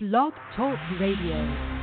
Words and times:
Blog 0.00 0.32
Talk 0.54 0.78
Radio. 1.00 1.77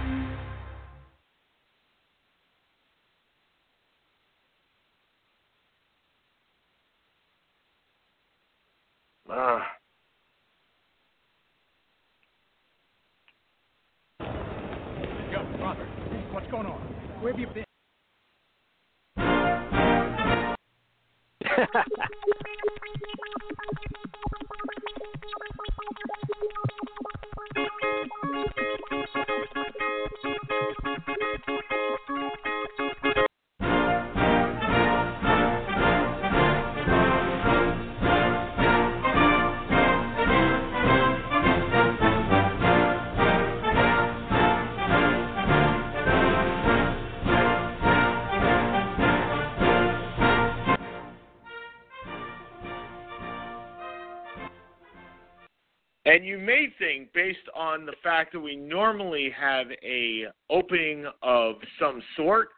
on 57.66 57.86
the 57.86 57.96
fact 58.04 58.32
that 58.34 58.40
we 58.40 58.56
normally 58.56 59.34
have 59.38 59.68
a 59.84 60.26
opening 60.50 61.06
of 61.24 61.56
some 61.80 62.02
sort, 62.16 62.50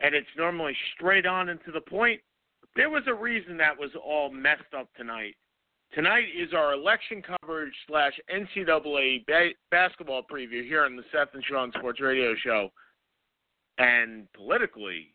and 0.00 0.14
it's 0.14 0.28
normally 0.36 0.76
straight 0.94 1.26
on 1.26 1.48
and 1.48 1.58
to 1.64 1.72
the 1.72 1.80
point. 1.80 2.20
There 2.76 2.88
was 2.88 3.02
a 3.08 3.14
reason 3.14 3.56
that 3.56 3.76
was 3.78 3.90
all 4.02 4.30
messed 4.30 4.72
up 4.78 4.88
tonight. 4.96 5.34
Tonight 5.92 6.26
is 6.36 6.52
our 6.54 6.74
election 6.74 7.22
coverage 7.22 7.72
slash 7.88 8.12
NCAA 8.32 9.26
ba- 9.26 9.54
basketball 9.70 10.22
preview 10.22 10.62
here 10.64 10.84
on 10.84 10.94
the 10.94 11.02
Seth 11.10 11.34
and 11.34 11.42
Sean 11.44 11.72
Sports 11.76 12.00
Radio 12.00 12.34
Show. 12.44 12.68
And 13.78 14.30
politically, 14.34 15.14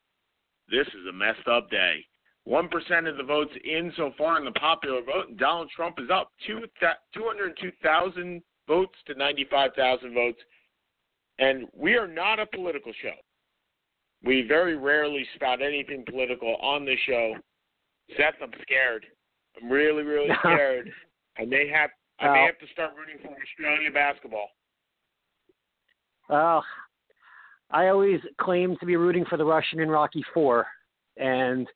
this 0.70 0.88
is 0.88 1.08
a 1.10 1.14
messed 1.14 1.48
up 1.48 1.70
day. 1.70 2.06
1% 2.48 3.10
of 3.10 3.18
the 3.18 3.24
votes 3.24 3.54
in 3.64 3.94
so 3.96 4.12
far 4.18 4.38
in 4.38 4.44
the 4.44 4.52
popular 4.52 5.02
vote, 5.02 5.30
and 5.30 5.38
Donald 5.38 5.70
Trump 5.74 5.98
is 6.00 6.10
up 6.12 6.30
202,000 6.46 8.42
votes 8.68 8.96
to 9.08 9.16
ninety 9.16 9.46
five 9.50 9.72
thousand 9.76 10.14
votes. 10.14 10.40
And 11.40 11.68
we 11.76 11.96
are 11.96 12.08
not 12.08 12.40
a 12.40 12.46
political 12.46 12.94
show. 13.02 13.14
We 14.24 14.46
very 14.48 14.78
rarely 14.78 15.26
spout 15.36 15.62
anything 15.62 16.06
political 16.08 16.56
on 16.62 16.86
this 16.86 17.00
show. 17.08 17.36
Seth, 18.16 18.36
I'm 18.42 18.52
scared. 18.62 19.06
I'm 19.62 19.70
really, 19.70 20.04
really 20.04 20.30
scared. 20.40 20.92
I 21.38 21.46
may 21.46 21.68
have 21.68 21.90
I 22.20 22.32
may 22.32 22.46
have 22.46 22.60
to 22.60 22.72
start 22.72 22.92
rooting 22.98 23.18
for 23.22 23.36
Australia 23.36 23.92
basketball. 23.92 24.48
Well, 26.30 26.64
I 27.72 27.88
always 27.88 28.22
claim 28.40 28.78
to 28.80 28.86
be 28.86 28.96
rooting 28.96 29.26
for 29.26 29.38
the 29.38 29.46
Russian 29.46 29.80
in 29.80 29.90
Rocky 29.90 30.24
Four, 30.34 30.66
and 31.18 31.68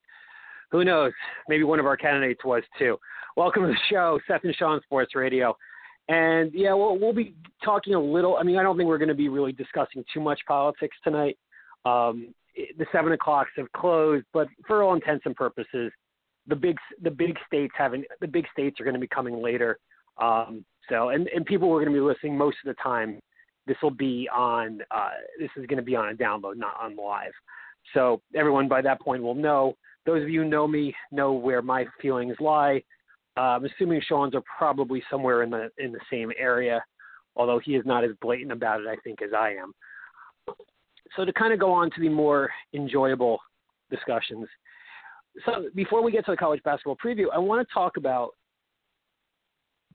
who 0.72 0.86
knows? 0.86 1.12
Maybe 1.50 1.64
one 1.64 1.80
of 1.80 1.86
our 1.86 1.98
candidates 1.98 2.46
was 2.46 2.64
too. 2.78 2.98
Welcome 3.36 3.64
to 3.64 3.70
the 3.70 3.78
show, 3.90 4.20
Seth 4.28 4.44
and 4.44 4.56
Sean 4.56 4.80
Sports 4.84 5.16
Radio. 5.16 5.56
And 6.10 6.52
yeah, 6.54 6.74
we'll, 6.74 6.98
we'll 6.98 7.14
be 7.14 7.36
talking 7.64 7.94
a 7.94 8.00
little. 8.00 8.38
I 8.38 8.44
mean, 8.44 8.58
I 8.58 8.64
don't 8.64 8.78
think 8.78 8.88
we're 8.88 8.98
going 8.98 9.10
to 9.10 9.16
be 9.16 9.30
really 9.30 9.52
discussing 9.52 10.04
too 10.14 10.22
much 10.22 10.40
politics 10.48 10.96
tonight. 11.04 11.38
Um, 11.86 12.34
the 12.78 12.86
seven 12.92 13.12
o'clocks 13.12 13.52
have 13.58 13.72
closed, 13.74 14.26
but 14.34 14.48
for 14.66 14.84
all 14.84 14.96
intents 14.96 15.26
and 15.26 15.36
purposes, 15.36 15.92
the 16.48 16.56
big 16.56 16.78
the 17.04 17.12
big 17.12 17.36
states 17.46 17.74
haven't 17.78 18.06
the 18.22 18.28
big 18.28 18.46
states 18.52 18.80
are 18.80 18.84
going 18.84 18.94
to 18.94 19.00
be 19.00 19.08
coming 19.08 19.42
later. 19.42 19.78
Um, 20.18 20.66
so, 20.90 21.10
and 21.10 21.28
and 21.28 21.46
people 21.46 21.70
are 21.70 21.80
going 21.84 21.94
to 21.94 22.00
be 22.00 22.00
listening 22.00 22.38
most 22.38 22.58
of 22.66 22.76
the 22.76 22.82
time 22.82 23.20
this 23.68 23.78
will 23.84 23.92
be 23.92 24.28
on 24.34 24.80
uh, 24.92 25.10
this 25.40 25.50
is 25.58 25.66
going 25.68 25.78
to 25.78 25.84
be 25.84 25.96
on 25.96 26.10
a 26.10 26.14
download 26.14 26.56
not 26.56 26.76
on 26.82 26.96
live 26.96 27.34
so 27.94 28.22
everyone 28.34 28.68
by 28.68 28.82
that 28.82 29.00
point 29.02 29.22
will 29.22 29.36
know 29.36 29.76
those 30.06 30.24
of 30.24 30.30
you 30.30 30.44
who 30.44 30.50
know 30.50 30.68
me 30.68 30.96
know 31.12 31.34
where 31.34 31.62
my 31.62 31.86
feelings 32.02 32.36
lie 32.40 32.82
uh, 33.38 33.42
i'm 33.42 33.66
assuming 33.66 34.02
sean's 34.08 34.36
are 34.36 34.44
probably 34.58 35.04
somewhere 35.10 35.44
in 35.44 35.50
the 35.50 35.70
in 35.78 35.92
the 35.92 36.00
same 36.12 36.32
area 36.38 36.84
although 37.36 37.60
he 37.60 37.76
is 37.76 37.86
not 37.86 38.04
as 38.04 38.12
blatant 38.22 38.52
about 38.52 38.82
it 38.82 38.88
i 38.88 38.96
think 39.04 39.22
as 39.22 39.32
i 39.38 39.52
am 39.52 39.72
so 41.16 41.24
to 41.24 41.34
kind 41.34 41.54
of 41.54 41.60
go 41.60 41.72
on 41.72 41.90
to 41.92 42.02
the 42.02 42.10
more 42.10 42.50
enjoyable 42.74 43.40
discussions 43.90 44.48
so 45.46 45.70
before 45.76 46.04
we 46.04 46.12
get 46.12 46.26
to 46.26 46.32
the 46.32 46.38
college 46.38 46.62
basketball 46.64 46.98
preview 47.04 47.26
i 47.34 47.38
want 47.38 47.66
to 47.66 47.74
talk 47.74 47.98
about 47.98 48.32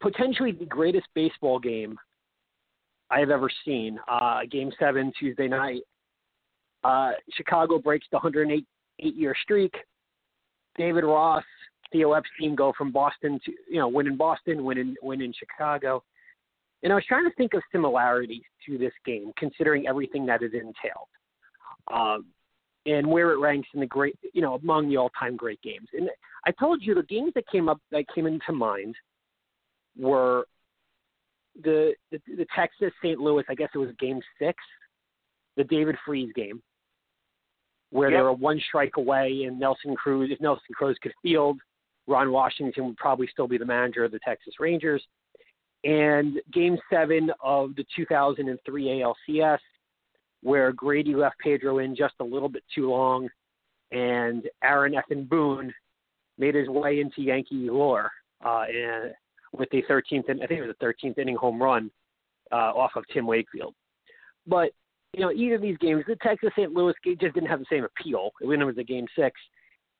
potentially 0.00 0.52
the 0.52 0.66
greatest 0.66 1.06
baseball 1.14 1.58
game 1.58 1.96
I 3.12 3.20
have 3.20 3.30
ever 3.30 3.50
seen. 3.64 3.98
Uh, 4.08 4.40
game 4.50 4.72
seven 4.78 5.12
Tuesday 5.20 5.46
night. 5.46 5.82
Uh, 6.82 7.12
Chicago 7.36 7.78
breaks 7.78 8.06
the 8.10 8.16
108 8.16 8.66
eight 9.00 9.14
year 9.14 9.34
streak. 9.42 9.74
David 10.76 11.04
Ross, 11.04 11.44
Theo 11.92 12.12
Epstein 12.12 12.54
go 12.54 12.72
from 12.76 12.90
Boston 12.90 13.38
to 13.44 13.52
you 13.68 13.78
know 13.78 13.88
win 13.88 14.06
in 14.06 14.16
Boston, 14.16 14.64
win 14.64 14.78
in 14.78 14.96
win 15.02 15.20
in 15.20 15.32
Chicago. 15.32 16.02
And 16.82 16.92
I 16.92 16.96
was 16.96 17.04
trying 17.06 17.28
to 17.28 17.34
think 17.36 17.54
of 17.54 17.62
similarities 17.70 18.42
to 18.66 18.76
this 18.76 18.92
game, 19.06 19.32
considering 19.38 19.86
everything 19.86 20.26
that 20.26 20.42
it 20.42 20.52
entailed, 20.52 21.08
um, 21.92 22.26
and 22.86 23.06
where 23.06 23.30
it 23.30 23.38
ranks 23.38 23.68
in 23.72 23.78
the 23.78 23.86
great, 23.86 24.18
you 24.32 24.42
know, 24.42 24.54
among 24.54 24.88
the 24.88 24.96
all-time 24.96 25.36
great 25.36 25.62
games. 25.62 25.86
And 25.92 26.10
I 26.44 26.50
told 26.50 26.82
you 26.82 26.94
the 26.94 27.04
games 27.04 27.32
that 27.36 27.46
came 27.46 27.68
up 27.68 27.80
that 27.92 28.04
came 28.12 28.26
into 28.26 28.52
mind 28.52 28.96
were 29.96 30.46
the 31.62 31.92
the, 32.10 32.20
the 32.36 32.46
Texas 32.54 32.92
St. 33.02 33.20
Louis. 33.20 33.44
I 33.48 33.54
guess 33.54 33.70
it 33.74 33.78
was 33.78 33.90
Game 34.00 34.20
Six, 34.38 34.58
the 35.56 35.64
David 35.64 35.96
Freese 36.04 36.32
game, 36.34 36.60
where 37.90 38.10
they 38.10 38.20
were 38.22 38.32
one 38.32 38.60
strike 38.66 38.96
away, 38.96 39.44
and 39.46 39.60
Nelson 39.60 39.94
Cruz, 39.94 40.30
if 40.32 40.40
Nelson 40.40 40.74
Cruz 40.74 40.96
could 41.00 41.12
field, 41.22 41.58
Ron 42.06 42.32
Washington 42.32 42.86
would 42.86 42.96
probably 42.96 43.28
still 43.28 43.48
be 43.48 43.58
the 43.58 43.64
manager 43.64 44.04
of 44.04 44.12
the 44.12 44.18
Texas 44.24 44.54
Rangers. 44.58 45.02
And 45.84 46.40
Game 46.52 46.78
Seven 46.90 47.30
of 47.42 47.74
the 47.74 47.84
2003 47.96 49.04
ALCS, 49.28 49.58
where 50.42 50.72
Grady 50.72 51.14
left 51.14 51.38
Pedro 51.38 51.78
in 51.78 51.96
just 51.96 52.14
a 52.20 52.24
little 52.24 52.48
bit 52.48 52.62
too 52.74 52.90
long, 52.90 53.28
and 53.90 54.44
Aaron 54.62 54.94
Effin 54.94 55.28
Boone 55.28 55.72
made 56.38 56.54
his 56.54 56.68
way 56.68 57.00
into 57.00 57.22
Yankee 57.22 57.68
lore 57.68 58.10
uh, 58.44 58.64
and 58.72 59.12
with 59.52 59.68
the 59.70 59.82
13th, 59.88 60.28
and 60.28 60.42
I 60.42 60.46
think 60.46 60.60
it 60.60 60.66
was 60.66 60.74
a 60.80 60.84
13th 60.84 61.18
inning 61.18 61.36
home 61.36 61.62
run 61.62 61.90
uh, 62.50 62.72
off 62.74 62.92
of 62.96 63.04
Tim 63.12 63.26
Wakefield. 63.26 63.74
But 64.46 64.72
you 65.12 65.20
know, 65.20 65.30
either 65.30 65.56
of 65.56 65.62
these 65.62 65.76
games, 65.78 66.04
the 66.08 66.16
Texas 66.16 66.50
St. 66.56 66.72
Louis 66.72 66.94
game 67.04 67.18
just 67.20 67.34
didn't 67.34 67.50
have 67.50 67.58
the 67.58 67.66
same 67.70 67.84
appeal 67.84 68.30
it 68.40 68.46
was 68.46 68.78
a 68.78 68.84
Game 68.84 69.06
Six, 69.16 69.38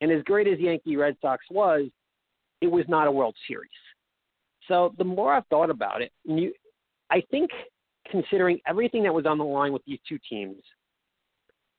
and 0.02 0.10
as 0.10 0.22
great 0.24 0.48
as 0.48 0.58
Yankee 0.58 0.96
Red 0.96 1.16
Sox 1.22 1.44
was, 1.48 1.84
it 2.60 2.66
was 2.66 2.84
not 2.88 3.06
a 3.06 3.12
World 3.12 3.36
Series. 3.46 3.70
So 4.66 4.92
the 4.98 5.04
more 5.04 5.32
I've 5.32 5.46
thought 5.46 5.70
about 5.70 6.02
it, 6.02 6.10
you, 6.24 6.52
I 7.08 7.22
think 7.30 7.50
considering 8.10 8.58
everything 8.66 9.04
that 9.04 9.14
was 9.14 9.26
on 9.26 9.38
the 9.38 9.44
line 9.44 9.72
with 9.72 9.84
these 9.86 10.00
two 10.08 10.18
teams, 10.28 10.60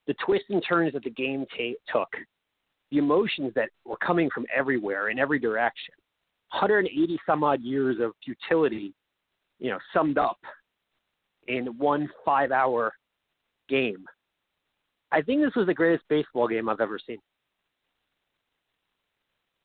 the 0.07 0.15
twists 0.25 0.47
and 0.49 0.63
turns 0.67 0.93
that 0.93 1.03
the 1.03 1.09
game 1.09 1.45
ta- 1.55 1.99
took, 1.99 2.07
the 2.91 2.97
emotions 2.97 3.51
that 3.55 3.69
were 3.83 3.97
coming 3.97 4.29
from 4.33 4.45
everywhere 4.55 5.09
in 5.09 5.19
every 5.19 5.39
direction, 5.39 5.93
180 6.51 7.19
some 7.25 7.43
odd 7.43 7.61
years 7.61 7.97
of 7.99 8.13
futility, 8.23 8.93
you 9.59 9.69
know, 9.69 9.79
summed 9.93 10.17
up 10.17 10.37
in 11.47 11.77
one 11.77 12.09
five 12.23 12.51
hour 12.51 12.93
game. 13.67 14.05
I 15.11 15.21
think 15.21 15.41
this 15.41 15.55
was 15.55 15.67
the 15.67 15.73
greatest 15.73 16.05
baseball 16.07 16.47
game 16.47 16.69
I've 16.69 16.79
ever 16.79 16.99
seen. 17.05 17.19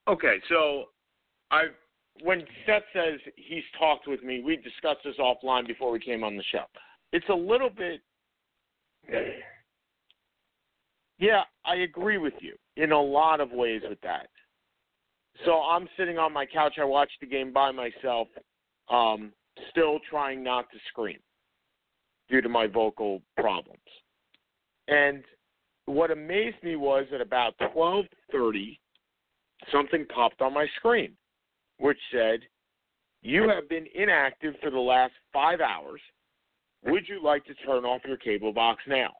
Okay, 0.09 0.37
so 0.49 0.85
I 1.51 1.65
when 2.23 2.43
Seth 2.65 2.83
says 2.93 3.19
he's 3.35 3.63
talked 3.77 4.07
with 4.07 4.23
me, 4.23 4.41
we 4.43 4.55
discussed 4.57 5.01
this 5.05 5.15
offline 5.19 5.67
before 5.67 5.91
we 5.91 5.99
came 5.99 6.23
on 6.23 6.35
the 6.35 6.43
show. 6.51 6.63
It's 7.13 7.29
a 7.29 7.33
little 7.33 7.69
bit 7.69 8.01
Yeah, 11.19 11.41
I 11.65 11.75
agree 11.75 12.17
with 12.17 12.33
you 12.39 12.55
in 12.75 12.91
a 12.91 13.01
lot 13.01 13.39
of 13.39 13.51
ways 13.51 13.81
with 13.87 13.99
that. 14.01 14.29
So 15.45 15.61
I'm 15.61 15.87
sitting 15.97 16.17
on 16.17 16.33
my 16.33 16.45
couch, 16.45 16.73
I 16.79 16.85
watched 16.85 17.19
the 17.21 17.27
game 17.27 17.53
by 17.53 17.71
myself, 17.71 18.27
um, 18.89 19.31
still 19.69 19.99
trying 20.09 20.43
not 20.43 20.69
to 20.71 20.77
scream 20.89 21.19
due 22.29 22.41
to 22.41 22.49
my 22.49 22.67
vocal 22.67 23.21
problems. 23.37 23.79
And 24.87 25.23
what 25.85 26.09
amazed 26.09 26.57
me 26.63 26.75
was 26.75 27.05
at 27.13 27.21
about 27.21 27.57
12:30 27.59 28.79
something 29.71 30.05
popped 30.13 30.41
on 30.41 30.53
my 30.53 30.67
screen 30.77 31.15
which 31.79 31.97
said, 32.11 32.41
You 33.21 33.49
have 33.49 33.67
been 33.67 33.87
inactive 33.95 34.53
for 34.61 34.69
the 34.69 34.79
last 34.79 35.13
five 35.33 35.59
hours. 35.61 36.01
Would 36.85 37.07
you 37.07 37.23
like 37.23 37.43
to 37.45 37.53
turn 37.55 37.83
off 37.83 38.01
your 38.05 38.17
cable 38.17 38.53
box 38.53 38.81
now? 38.87 39.11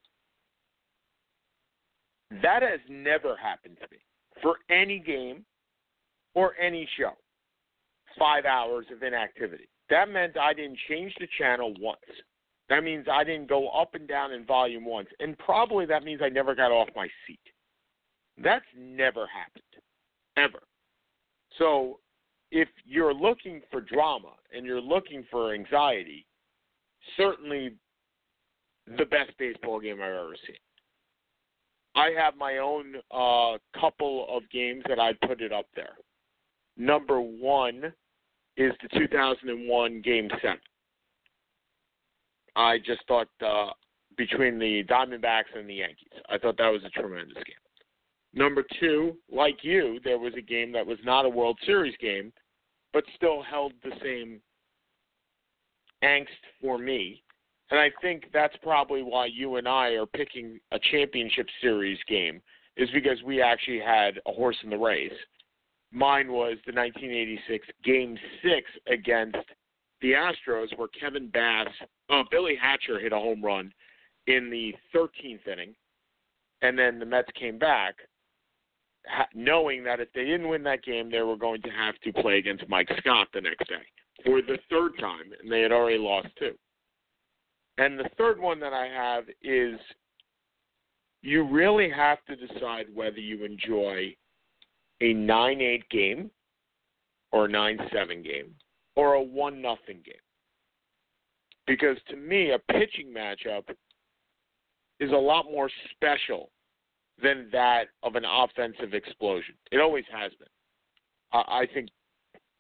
That 2.43 2.61
has 2.61 2.79
never 2.87 3.35
happened 3.35 3.77
to 3.81 3.87
me 3.91 3.97
for 4.41 4.57
any 4.69 4.99
game 4.99 5.43
or 6.35 6.53
any 6.61 6.87
show. 6.97 7.13
Five 8.17 8.45
hours 8.45 8.85
of 8.95 9.01
inactivity. 9.01 9.67
That 9.89 10.09
meant 10.09 10.37
I 10.37 10.53
didn't 10.53 10.77
change 10.87 11.13
the 11.19 11.27
channel 11.37 11.73
once. 11.79 11.99
That 12.69 12.83
means 12.83 13.07
I 13.11 13.23
didn't 13.23 13.49
go 13.49 13.69
up 13.69 13.95
and 13.95 14.07
down 14.07 14.31
in 14.31 14.45
volume 14.45 14.85
once. 14.85 15.07
And 15.19 15.37
probably 15.39 15.87
that 15.87 16.03
means 16.03 16.21
I 16.23 16.29
never 16.29 16.53
got 16.53 16.71
off 16.71 16.87
my 16.95 17.07
seat. 17.25 17.39
That's 18.41 18.65
never 18.77 19.25
happened. 19.27 19.63
Ever. 20.37 20.59
So 21.57 21.99
if 22.51 22.67
you're 22.85 23.13
looking 23.13 23.61
for 23.71 23.81
drama 23.81 24.33
and 24.55 24.65
you're 24.65 24.81
looking 24.81 25.25
for 25.29 25.53
anxiety, 25.53 26.25
certainly 27.17 27.75
the 28.97 29.05
best 29.05 29.31
baseball 29.37 29.79
game 29.79 29.95
I've 29.95 30.11
ever 30.11 30.35
seen. 30.47 30.55
I 31.95 32.11
have 32.17 32.35
my 32.37 32.57
own 32.57 32.95
uh, 33.11 33.57
couple 33.79 34.25
of 34.29 34.43
games 34.51 34.83
that 34.87 34.99
I 34.99 35.13
put 35.27 35.41
it 35.41 35.51
up 35.51 35.65
there. 35.75 35.95
Number 36.77 37.19
one 37.19 37.93
is 38.57 38.71
the 38.81 38.99
2001 38.99 40.01
Game 40.01 40.29
7. 40.41 40.57
I 42.55 42.77
just 42.77 43.01
thought 43.07 43.27
uh, 43.45 43.71
between 44.17 44.59
the 44.59 44.83
Diamondbacks 44.89 45.55
and 45.57 45.69
the 45.69 45.75
Yankees, 45.75 46.09
I 46.29 46.37
thought 46.37 46.57
that 46.57 46.69
was 46.69 46.81
a 46.85 46.89
tremendous 46.89 47.35
game. 47.35 47.68
Number 48.33 48.63
two, 48.79 49.17
like 49.31 49.63
you, 49.63 49.99
there 50.03 50.19
was 50.19 50.33
a 50.37 50.41
game 50.41 50.71
that 50.73 50.85
was 50.85 50.99
not 51.03 51.25
a 51.25 51.29
World 51.29 51.57
Series 51.65 51.95
game, 51.99 52.31
but 52.93 53.03
still 53.15 53.41
held 53.41 53.73
the 53.83 53.91
same 54.03 54.39
angst 56.03 56.27
for 56.61 56.77
me. 56.77 57.23
And 57.71 57.79
I 57.79 57.91
think 58.01 58.25
that's 58.33 58.55
probably 58.63 59.03
why 59.03 59.27
you 59.27 59.55
and 59.57 59.67
I 59.67 59.89
are 59.89 60.05
picking 60.05 60.59
a 60.71 60.79
championship 60.91 61.47
series 61.61 61.99
game, 62.07 62.41
is 62.77 62.89
because 62.91 63.21
we 63.23 63.41
actually 63.41 63.79
had 63.79 64.19
a 64.27 64.31
horse 64.31 64.57
in 64.63 64.69
the 64.69 64.77
race. 64.77 65.11
Mine 65.91 66.31
was 66.31 66.57
the 66.65 66.73
1986 66.73 67.67
Game 67.83 68.17
6 68.43 68.71
against 68.87 69.37
the 70.01 70.13
Astros, 70.13 70.75
where 70.77 70.87
Kevin 70.99 71.29
Bass, 71.29 71.67
uh, 72.09 72.23
Billy 72.29 72.55
Hatcher 72.55 72.99
hit 72.99 73.11
a 73.11 73.17
home 73.17 73.43
run 73.43 73.71
in 74.27 74.49
the 74.49 74.73
13th 74.95 75.47
inning, 75.51 75.75
and 76.61 76.77
then 76.77 76.99
the 76.99 77.05
Mets 77.05 77.29
came 77.35 77.57
back 77.57 77.95
knowing 79.33 79.83
that 79.83 79.99
if 79.99 80.11
they 80.13 80.25
didn't 80.25 80.49
win 80.49 80.63
that 80.63 80.83
game, 80.83 81.11
they 81.11 81.21
were 81.21 81.37
going 81.37 81.61
to 81.61 81.69
have 81.69 81.95
to 82.03 82.13
play 82.21 82.37
against 82.37 82.67
Mike 82.67 82.89
Scott 82.97 83.27
the 83.33 83.41
next 83.41 83.67
day 83.67 83.75
for 84.25 84.41
the 84.41 84.57
third 84.69 84.91
time, 84.99 85.31
and 85.41 85.51
they 85.51 85.61
had 85.61 85.71
already 85.71 85.97
lost 85.97 86.27
two. 86.37 86.53
And 87.77 87.97
the 87.97 88.09
third 88.17 88.39
one 88.39 88.59
that 88.59 88.73
I 88.73 88.87
have 88.87 89.23
is 89.41 89.79
you 91.21 91.43
really 91.43 91.89
have 91.89 92.17
to 92.25 92.35
decide 92.35 92.87
whether 92.93 93.19
you 93.19 93.45
enjoy 93.45 94.15
a 95.01 95.13
9 95.13 95.61
8 95.61 95.89
game 95.89 96.31
or 97.31 97.45
a 97.45 97.49
9 97.49 97.79
7 97.93 98.21
game 98.23 98.53
or 98.95 99.13
a 99.13 99.21
1 99.21 99.61
nothing 99.61 100.01
game. 100.05 100.15
Because 101.67 101.97
to 102.09 102.17
me, 102.17 102.51
a 102.51 102.73
pitching 102.73 103.13
matchup 103.15 103.63
is 104.99 105.11
a 105.11 105.15
lot 105.15 105.45
more 105.45 105.69
special 105.91 106.49
than 107.21 107.49
that 107.51 107.85
of 108.03 108.15
an 108.15 108.25
offensive 108.25 108.93
explosion. 108.93 109.55
It 109.71 109.79
always 109.79 110.05
has 110.11 110.31
been. 110.33 110.47
I 111.31 111.67
think 111.73 111.89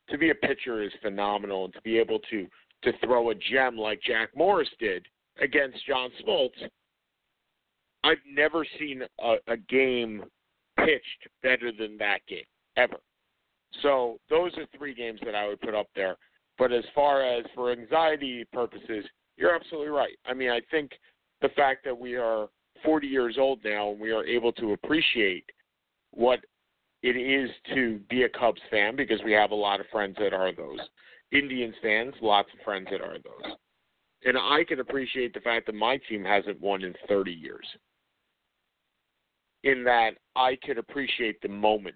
to 0.09 0.17
be 0.17 0.29
a 0.29 0.35
pitcher 0.35 0.83
is 0.83 0.91
phenomenal, 1.01 1.65
and 1.65 1.73
to 1.73 1.81
be 1.81 1.97
able 1.97 2.19
to 2.31 2.47
to 2.83 2.91
throw 3.03 3.31
a 3.31 3.35
gem 3.35 3.77
like 3.77 4.01
Jack 4.01 4.29
Morris 4.35 4.69
did 4.79 5.05
against 5.41 5.85
John 5.85 6.09
Smoltz, 6.23 6.51
I've 8.03 8.17
never 8.31 8.65
seen 8.79 9.03
a, 9.19 9.35
a 9.47 9.57
game 9.57 10.23
pitched 10.77 11.27
better 11.43 11.71
than 11.77 11.97
that 11.97 12.19
game 12.27 12.45
ever. 12.77 12.97
So 13.81 14.17
those 14.29 14.51
are 14.57 14.65
three 14.77 14.93
games 14.93 15.19
that 15.25 15.35
I 15.35 15.47
would 15.47 15.61
put 15.61 15.75
up 15.75 15.87
there. 15.95 16.15
But 16.57 16.71
as 16.71 16.83
far 16.95 17.21
as 17.21 17.45
for 17.55 17.71
anxiety 17.71 18.45
purposes, 18.51 19.05
you're 19.37 19.55
absolutely 19.55 19.89
right. 19.89 20.17
I 20.25 20.33
mean, 20.33 20.49
I 20.49 20.61
think 20.71 20.91
the 21.41 21.49
fact 21.49 21.83
that 21.85 21.97
we 21.97 22.15
are 22.15 22.47
40 22.83 23.07
years 23.07 23.37
old 23.39 23.59
now 23.63 23.91
and 23.91 23.99
we 23.99 24.11
are 24.11 24.25
able 24.25 24.51
to 24.53 24.73
appreciate 24.73 25.45
what 26.11 26.39
it 27.01 27.15
is 27.15 27.49
to 27.73 27.99
be 28.09 28.23
a 28.23 28.29
Cubs 28.29 28.61
fan 28.69 28.95
because 28.95 29.19
we 29.23 29.31
have 29.31 29.51
a 29.51 29.55
lot 29.55 29.79
of 29.79 29.85
friends 29.91 30.15
that 30.19 30.33
are 30.33 30.51
those. 30.53 30.79
Indians 31.31 31.75
fans, 31.81 32.13
lots 32.21 32.49
of 32.53 32.63
friends 32.63 32.87
that 32.91 33.01
are 33.01 33.17
those. 33.19 33.53
And 34.25 34.37
I 34.37 34.63
can 34.67 34.79
appreciate 34.79 35.33
the 35.33 35.39
fact 35.39 35.67
that 35.67 35.75
my 35.75 35.97
team 36.09 36.25
hasn't 36.25 36.59
won 36.59 36.83
in 36.83 36.93
30 37.07 37.31
years. 37.31 37.65
In 39.63 39.83
that 39.85 40.11
I 40.35 40.57
could 40.63 40.77
appreciate 40.77 41.41
the 41.41 41.49
moment 41.49 41.95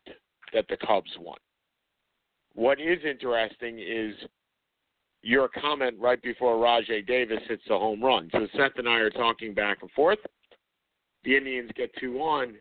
that 0.53 0.65
the 0.69 0.77
Cubs 0.77 1.11
won. 1.19 1.37
What 2.53 2.79
is 2.79 2.99
interesting 3.03 3.79
is 3.79 4.15
your 5.21 5.47
comment 5.47 5.95
right 5.99 6.21
before 6.21 6.59
Rajay 6.59 7.01
Davis 7.01 7.39
hits 7.47 7.63
the 7.67 7.77
home 7.77 8.03
run. 8.03 8.29
So 8.31 8.47
Seth 8.55 8.77
and 8.77 8.87
I 8.87 8.97
are 8.97 9.09
talking 9.09 9.53
back 9.53 9.79
and 9.81 9.89
forth 9.91 10.19
the 11.23 11.37
Indians 11.37 11.71
get 11.75 11.91
two 11.99 12.19
on, 12.19 12.55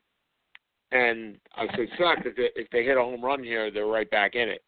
and 0.90 1.38
I 1.56 1.66
said, 1.76 1.88
"Suck! 1.98 2.24
If 2.24 2.36
they, 2.36 2.50
if 2.54 2.70
they 2.70 2.84
hit 2.84 2.96
a 2.96 3.00
home 3.02 3.24
run 3.24 3.42
here, 3.42 3.70
they're 3.70 3.86
right 3.86 4.10
back 4.10 4.34
in 4.34 4.48
it." 4.48 4.62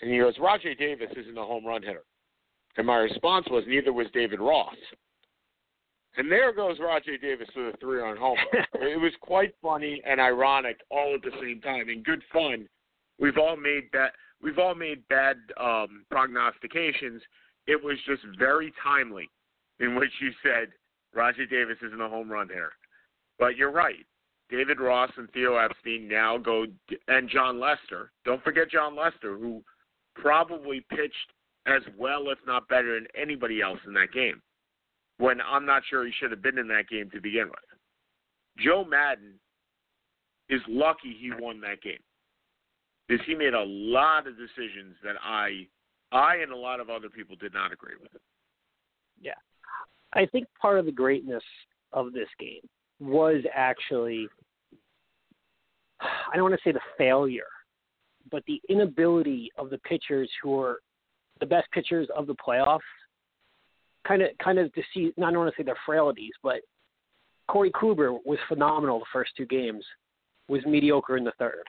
And 0.00 0.10
he 0.10 0.18
goes, 0.18 0.38
"Rajay 0.38 0.74
Davis 0.74 1.10
isn't 1.16 1.38
a 1.38 1.44
home 1.44 1.64
run 1.64 1.82
hitter." 1.82 2.04
And 2.76 2.86
my 2.86 2.96
response 2.96 3.46
was, 3.50 3.64
"Neither 3.66 3.92
was 3.92 4.06
David 4.12 4.40
Ross." 4.40 4.76
And 6.16 6.30
there 6.30 6.52
goes 6.52 6.78
Rajay 6.80 7.18
Davis 7.18 7.48
with 7.54 7.74
a 7.74 7.76
three-run 7.78 8.16
homer. 8.16 8.40
it 8.74 9.00
was 9.00 9.12
quite 9.20 9.54
funny 9.62 10.02
and 10.04 10.20
ironic 10.20 10.80
all 10.90 11.14
at 11.14 11.22
the 11.22 11.36
same 11.40 11.60
time, 11.60 11.88
and 11.88 12.04
good 12.04 12.22
fun. 12.32 12.68
We've 13.20 13.38
all 13.38 13.56
made 13.56 13.90
bad 13.92 14.10
we've 14.42 14.58
all 14.58 14.74
made 14.74 15.06
bad 15.08 15.36
um, 15.60 16.04
prognostications. 16.10 17.22
It 17.66 17.82
was 17.82 17.96
just 18.06 18.22
very 18.38 18.72
timely 18.82 19.30
in 19.80 19.94
which 19.94 20.10
you 20.20 20.30
said 20.42 20.68
Rajay 21.14 21.46
Davis 21.46 21.76
isn't 21.86 22.00
a 22.00 22.08
home 22.08 22.30
run 22.30 22.48
hitter. 22.48 22.72
But 23.38 23.56
you're 23.56 23.72
right. 23.72 24.04
David 24.50 24.80
Ross 24.80 25.10
and 25.16 25.30
Theo 25.32 25.56
Epstein 25.56 26.08
now 26.08 26.38
go, 26.38 26.64
and 27.08 27.28
Jon 27.28 27.60
Lester. 27.60 28.12
Don't 28.24 28.42
forget 28.42 28.70
Jon 28.70 28.96
Lester, 28.96 29.36
who 29.36 29.62
probably 30.14 30.84
pitched 30.90 31.32
as 31.66 31.82
well, 31.98 32.30
if 32.30 32.38
not 32.46 32.68
better, 32.68 32.94
than 32.94 33.06
anybody 33.20 33.60
else 33.60 33.78
in 33.86 33.92
that 33.94 34.12
game. 34.12 34.40
When 35.18 35.40
I'm 35.40 35.66
not 35.66 35.82
sure 35.88 36.06
he 36.06 36.12
should 36.18 36.30
have 36.30 36.42
been 36.42 36.58
in 36.58 36.68
that 36.68 36.88
game 36.88 37.10
to 37.10 37.20
begin 37.20 37.48
with. 37.48 37.78
Joe 38.58 38.84
Maddon 38.84 39.34
is 40.48 40.62
lucky 40.68 41.16
he 41.20 41.30
won 41.38 41.60
that 41.60 41.82
game 41.82 41.98
because 43.06 43.24
he 43.26 43.34
made 43.34 43.54
a 43.54 43.64
lot 43.64 44.26
of 44.26 44.34
decisions 44.36 44.96
that 45.04 45.16
I, 45.22 45.66
I 46.10 46.36
and 46.36 46.52
a 46.52 46.56
lot 46.56 46.80
of 46.80 46.88
other 46.88 47.08
people 47.08 47.36
did 47.36 47.52
not 47.52 47.72
agree 47.72 47.94
with. 48.00 48.12
Yeah, 49.20 49.32
I 50.14 50.26
think 50.26 50.46
part 50.60 50.78
of 50.78 50.86
the 50.86 50.92
greatness 50.92 51.42
of 51.92 52.12
this 52.12 52.28
game 52.38 52.62
was 53.00 53.42
actually 53.54 54.28
I 56.00 56.36
don't 56.36 56.44
want 56.44 56.54
to 56.54 56.68
say 56.68 56.72
the 56.72 56.80
failure, 56.96 57.42
but 58.30 58.44
the 58.46 58.60
inability 58.68 59.50
of 59.56 59.70
the 59.70 59.78
pitchers 59.78 60.30
who 60.42 60.60
are 60.60 60.78
the 61.40 61.46
best 61.46 61.70
pitchers 61.72 62.08
of 62.16 62.26
the 62.26 62.34
playoffs 62.34 62.80
kind 64.06 64.22
of 64.22 64.28
kind 64.42 64.58
of 64.58 64.72
to 64.74 64.82
see 64.94 65.12
not 65.16 65.28
I 65.28 65.30
don't 65.32 65.40
want 65.40 65.54
to 65.54 65.60
say 65.60 65.64
their 65.64 65.78
frailties, 65.86 66.32
but 66.42 66.60
Corey 67.48 67.70
Kluber 67.70 68.18
was 68.24 68.38
phenomenal 68.48 68.98
the 68.98 69.06
first 69.12 69.32
two 69.36 69.46
games, 69.46 69.84
was 70.48 70.64
mediocre 70.66 71.16
in 71.16 71.24
the 71.24 71.32
third. 71.38 71.64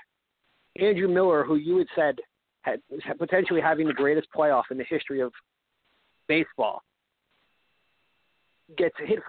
Andrew 0.80 1.08
Miller, 1.08 1.44
who 1.44 1.56
you 1.56 1.78
had 1.78 1.88
said 1.96 2.16
had 2.62 2.82
potentially 3.18 3.62
having 3.62 3.88
the 3.88 3.94
greatest 3.94 4.28
playoff 4.36 4.64
in 4.72 4.78
the 4.78 4.84
history 4.84 5.22
of 5.22 5.32
baseball, 6.28 6.82
gets 8.78 8.96
hit 9.00 9.20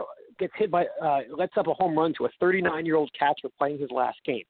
gets 0.40 0.52
hit 0.56 0.70
by 0.70 0.86
uh, 1.02 1.20
lets 1.36 1.56
up 1.56 1.68
a 1.68 1.74
home 1.74 1.96
run 1.96 2.12
to 2.18 2.24
a 2.24 2.28
39 2.40 2.84
year 2.84 2.96
old 2.96 3.10
catcher 3.16 3.48
playing 3.56 3.78
his 3.78 3.90
last 3.90 4.18
game. 4.24 4.42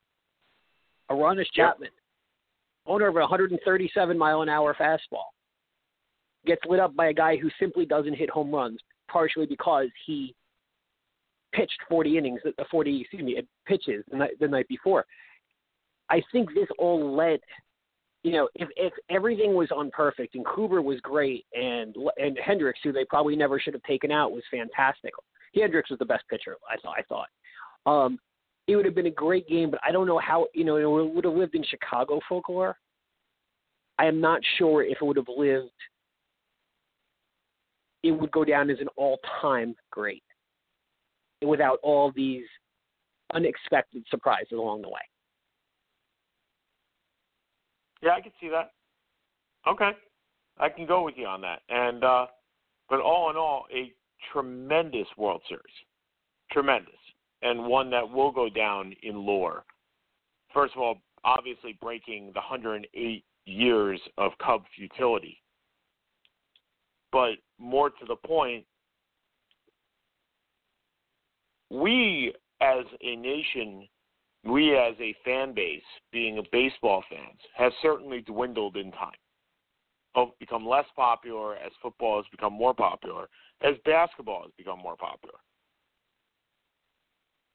Aroldis 1.11 1.45
Chapman, 1.53 1.91
owner 2.87 3.09
of 3.09 3.17
a 3.17 3.21
137 3.21 4.17
mile 4.17 4.43
an 4.43 4.49
hour 4.49 4.75
fastball, 4.81 5.29
gets 6.47 6.63
lit 6.67 6.81
up 6.81 6.95
by 6.97 7.09
a 7.09 7.13
guy 7.13 7.37
who 7.37 7.51
simply 7.59 7.85
doesn't 7.85 8.15
hit 8.15 8.31
home 8.31 8.55
runs, 8.55 8.79
partially 9.11 9.47
because 9.47 9.89
he 10.07 10.35
pitched 11.53 11.79
40 11.89 12.17
innings, 12.17 12.41
uh, 12.47 12.65
40 12.71 13.01
excuse 13.03 13.23
me, 13.23 13.43
pitches 13.67 14.05
the 14.11 14.17
night, 14.17 14.39
the 14.41 14.49
night 14.49 14.69
before. 14.69 15.05
I 16.09 16.23
think 16.33 16.55
this 16.55 16.69
all 16.79 17.15
led 17.15 17.41
you 18.23 18.33
know, 18.33 18.49
if 18.55 18.69
if 18.77 18.93
everything 19.09 19.55
was 19.55 19.69
unperfect 19.71 20.35
and 20.35 20.45
Kluber 20.45 20.85
was 20.85 21.01
great 21.01 21.47
and 21.55 21.97
and 22.19 22.39
Hendricks, 22.45 22.81
who 22.85 22.93
they 22.93 23.05
probably 23.05 23.35
never 23.35 23.59
should 23.59 23.75
have 23.75 23.83
taken 23.85 24.11
out, 24.11 24.31
was 24.31 24.43
fantastic. 24.51 25.13
Hendricks 25.55 25.91
was 25.91 25.99
the 25.99 26.05
best 26.05 26.25
pitcher. 26.29 26.57
I 26.71 26.77
thought. 26.81 26.97
I 26.99 27.03
thought. 27.03 27.29
Um, 27.87 28.19
it 28.67 28.77
would 28.77 28.85
have 28.85 28.95
been 28.95 29.07
a 29.07 29.11
great 29.11 29.49
game, 29.49 29.71
but 29.71 29.81
I 29.85 29.91
don't 29.91 30.07
know 30.07 30.19
how. 30.19 30.47
You 30.55 30.65
know, 30.65 30.77
it 30.77 31.15
would 31.15 31.25
have 31.25 31.35
lived 31.35 31.55
in 31.55 31.65
Chicago 31.65 32.21
folklore. 32.29 32.77
I 33.99 34.07
am 34.07 34.21
not 34.21 34.41
sure 34.57 34.83
if 34.83 34.99
it 35.01 35.05
would 35.05 35.17
have 35.17 35.29
lived 35.29 35.71
it 38.03 38.13
would 38.13 38.31
go 38.31 38.45
down 38.45 38.71
as 38.71 38.79
an 38.81 38.89
all-time 38.97 39.75
great 39.91 40.23
without 41.45 41.79
all 41.83 42.13
these 42.13 42.45
unexpected 43.35 44.05
surprises 44.11 44.53
along 44.53 44.83
the 44.83 44.89
way. 44.89 45.01
Yeah, 48.03 48.13
I 48.13 48.21
can 48.21 48.33
see 48.41 48.49
that. 48.49 48.73
Okay, 49.69 49.91
I 50.59 50.69
can 50.71 50.87
go 50.87 51.03
with 51.03 51.15
you 51.17 51.27
on 51.27 51.43
that. 51.43 51.61
And 51.69 52.03
uh, 52.03 52.27
but 52.89 53.01
all 53.01 53.31
in 53.31 53.37
all, 53.37 53.67
a 53.75 53.93
tremendous 54.33 55.07
World 55.17 55.43
Series, 55.49 55.65
tremendous, 56.51 56.95
and 57.43 57.67
one 57.67 57.91
that 57.91 58.09
will 58.09 58.33
go 58.33 58.49
down 58.49 58.95
in 59.03 59.17
lore. 59.27 59.65
First 60.53 60.75
of 60.75 60.83
all, 60.83 60.97
obviously 61.25 61.79
breaking 61.81 62.33
the 62.35 62.41
108 62.41 63.25
years 63.47 64.01
of 64.19 64.33
Cub 64.45 64.63
futility, 64.77 65.41
but 67.13 67.33
more 67.59 67.91
to 67.91 68.07
the 68.07 68.17
point, 68.17 68.65
we 71.71 72.35
as 72.61 72.85
a 73.03 73.17
nation, 73.17 73.89
we 74.45 74.77
as 74.77 74.95
a 75.01 75.15
fan 75.25 75.55
base, 75.55 75.83
being 76.13 76.43
baseball 76.53 77.03
fans, 77.09 77.39
have 77.57 77.73
certainly 77.81 78.21
dwindled 78.21 78.77
in 78.77 78.91
time. 78.93 79.13
Have 80.15 80.29
Become 80.41 80.67
less 80.67 80.87
popular 80.97 81.57
as 81.57 81.71
football 81.81 82.17
has 82.17 82.27
become 82.31 82.53
more 82.53 82.75
popular, 82.75 83.29
as 83.63 83.75
basketball 83.85 84.43
has 84.43 84.53
become 84.57 84.79
more 84.79 84.97
popular. 84.97 85.39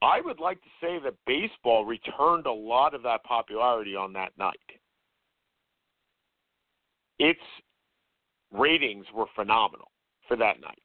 I 0.02 0.22
would 0.22 0.40
like 0.40 0.62
to 0.62 0.70
say 0.82 1.00
that 1.04 1.16
baseball 1.26 1.86
returned 1.86 2.46
a 2.46 2.52
lot 2.52 2.94
of 2.94 3.02
that 3.04 3.24
popularity 3.24 3.96
on 3.96 4.14
that 4.14 4.32
night. 4.38 4.54
Its 7.18 7.40
ratings 8.52 9.06
were 9.14 9.26
phenomenal 9.36 9.90
for 10.28 10.38
that 10.38 10.62
night. 10.62 10.78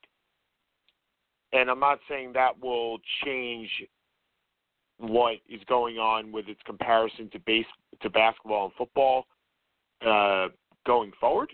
And 1.53 1.69
I'm 1.69 1.81
not 1.81 1.99
saying 2.09 2.33
that 2.35 2.59
will 2.61 2.99
change 3.25 3.69
what 4.99 5.37
is 5.49 5.61
going 5.67 5.99
on 5.99 6.31
with 6.31 6.49
its 6.49 6.61
comparison 6.65 7.29
to 7.31 7.39
base 7.41 7.67
to 8.03 8.11
basketball 8.11 8.67
and 8.67 8.75
football 8.75 9.27
uh, 10.07 10.49
going 10.87 11.11
forward, 11.21 11.53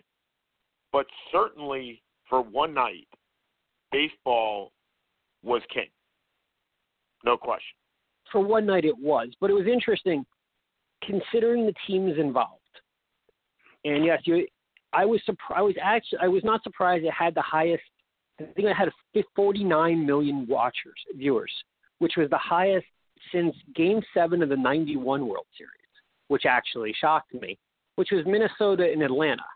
but 0.92 1.06
certainly 1.32 2.02
for 2.28 2.42
one 2.42 2.74
night, 2.74 3.06
baseball 3.96 4.72
was 5.42 5.62
king. 5.72 5.88
No 7.24 7.36
question. 7.36 7.76
For 8.30 8.40
one 8.40 8.66
night, 8.66 8.84
it 8.84 8.96
was, 8.98 9.28
but 9.40 9.50
it 9.50 9.54
was 9.54 9.66
interesting 9.66 10.24
considering 11.02 11.66
the 11.66 11.74
teams 11.86 12.18
involved. 12.18 12.60
And 13.84 14.04
yes, 14.04 14.20
you, 14.24 14.46
I 14.92 15.04
was 15.04 15.20
surprised. 15.24 15.58
I 15.58 15.62
was 15.62 15.74
actually 15.82 16.18
I 16.22 16.28
was 16.28 16.42
not 16.44 16.62
surprised 16.62 17.04
it 17.04 17.12
had 17.12 17.34
the 17.34 17.42
highest. 17.42 17.82
I 18.40 18.44
think 18.44 18.68
it 18.68 18.76
had 18.76 18.90
49 19.34 20.04
million 20.04 20.46
watchers, 20.46 21.00
viewers, 21.14 21.52
which 22.00 22.14
was 22.18 22.28
the 22.28 22.38
highest 22.38 22.86
since 23.32 23.54
Game 23.74 24.02
Seven 24.12 24.42
of 24.42 24.48
the 24.48 24.56
'91 24.56 25.26
World 25.26 25.46
Series, 25.56 25.70
which 26.28 26.44
actually 26.44 26.94
shocked 27.00 27.32
me. 27.34 27.58
Which 27.94 28.10
was 28.10 28.26
Minnesota 28.26 28.90
and 28.92 29.02
Atlanta. 29.02 29.46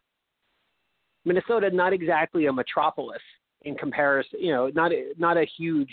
Minnesota, 1.27 1.71
not 1.71 1.93
exactly 1.93 2.47
a 2.47 2.53
metropolis 2.53 3.21
in 3.63 3.75
comparison. 3.75 4.41
You 4.41 4.53
know, 4.53 4.71
not 4.75 4.93
not 5.19 5.37
a 5.37 5.47
huge. 5.57 5.91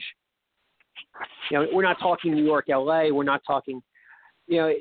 You 1.51 1.59
know, 1.59 1.67
we're 1.73 1.83
not 1.83 1.99
talking 1.99 2.33
New 2.33 2.45
York, 2.45 2.69
L.A. 2.69 3.11
We're 3.11 3.23
not 3.23 3.41
talking. 3.45 3.81
You 4.47 4.57
know, 4.57 4.73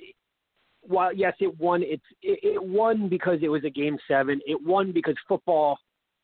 while 0.82 1.12
yes, 1.12 1.34
it 1.40 1.58
won. 1.58 1.82
It's 1.82 2.02
it, 2.22 2.38
it 2.42 2.62
won 2.62 3.08
because 3.08 3.38
it 3.42 3.48
was 3.48 3.64
a 3.64 3.70
game 3.70 3.98
seven. 4.08 4.40
It 4.46 4.58
won 4.62 4.92
because 4.92 5.16
football 5.28 5.78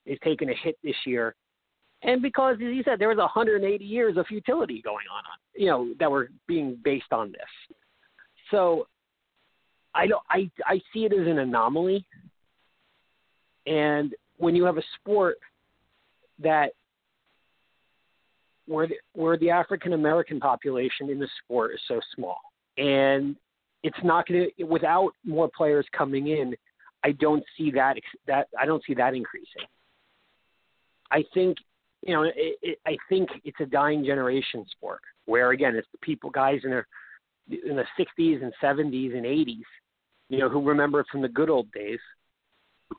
is 0.07 0.19
taking 0.25 0.50
a 0.50 0.54
hit 0.54 0.76
this 0.83 0.97
year, 1.07 1.35
and 2.02 2.21
because, 2.21 2.57
as 2.57 2.75
you 2.75 2.83
said, 2.85 2.99
there 2.99 3.09
was 3.09 3.19
180 3.19 3.85
years 3.85 4.16
of 4.16 4.26
futility 4.26 4.83
going 4.83 5.07
on, 5.12 5.23
you 5.54 5.66
know, 5.66 5.95
that 6.00 6.11
were 6.11 6.31
being 6.49 6.76
based 6.83 7.12
on 7.12 7.31
this. 7.31 7.76
So, 8.50 8.87
I 9.95 10.07
don't. 10.07 10.23
I 10.28 10.50
I 10.66 10.81
see 10.92 11.04
it 11.04 11.12
as 11.12 11.26
an 11.26 11.38
anomaly, 11.38 12.04
and 13.66 14.14
when 14.38 14.57
you 14.57 14.64
have 14.64 14.78
a 14.78 14.83
sport 14.99 15.38
that 16.43 16.73
where 18.67 18.87
the, 18.87 18.95
where 19.15 19.37
the 19.37 19.51
African 19.51 19.93
American 19.93 20.41
population 20.41 21.11
in 21.11 21.19
the 21.19 21.29
sport 21.43 21.73
is 21.75 21.81
so 21.89 22.01
small, 22.15 22.39
and 22.79 23.37
it's 23.83 23.99
not 24.05 24.27
going 24.27 24.49
to 24.59 24.65
without 24.65 25.13
more 25.25 25.51
players 25.55 25.87
coming 25.97 26.29
in. 26.29 26.55
I 27.05 27.13
don't 27.13 27.43
see 27.57 27.71
that 27.73 27.97
that 28.27 28.49
I 28.61 28.67
don't 28.67 28.83
see 28.87 28.95
that 28.95 29.15
increasing. 29.15 29.67
I 31.11 31.25
think 31.35 31.59
you 32.07 32.15
know 32.15 32.23
it, 32.23 32.57
it, 32.63 32.79
I 32.87 32.97
think 33.09 33.29
it's 33.45 33.61
a 33.61 33.67
dying 33.67 34.05
generation 34.05 34.65
sport 34.71 35.01
where 35.27 35.51
again 35.51 35.75
it's 35.75 35.89
the 35.93 35.99
people 35.99 36.31
guys 36.31 36.61
in 36.65 36.71
their 36.71 36.87
in 37.51 37.77
the 37.77 37.85
60s 37.99 38.43
and 38.43 38.53
70s 38.63 39.17
and 39.17 39.27
80s, 39.27 39.63
you 40.29 40.39
know, 40.39 40.49
who 40.49 40.63
remember 40.63 41.01
it 41.01 41.07
from 41.11 41.23
the 41.23 41.29
good 41.29 41.51
old 41.51 41.71
days. 41.73 41.99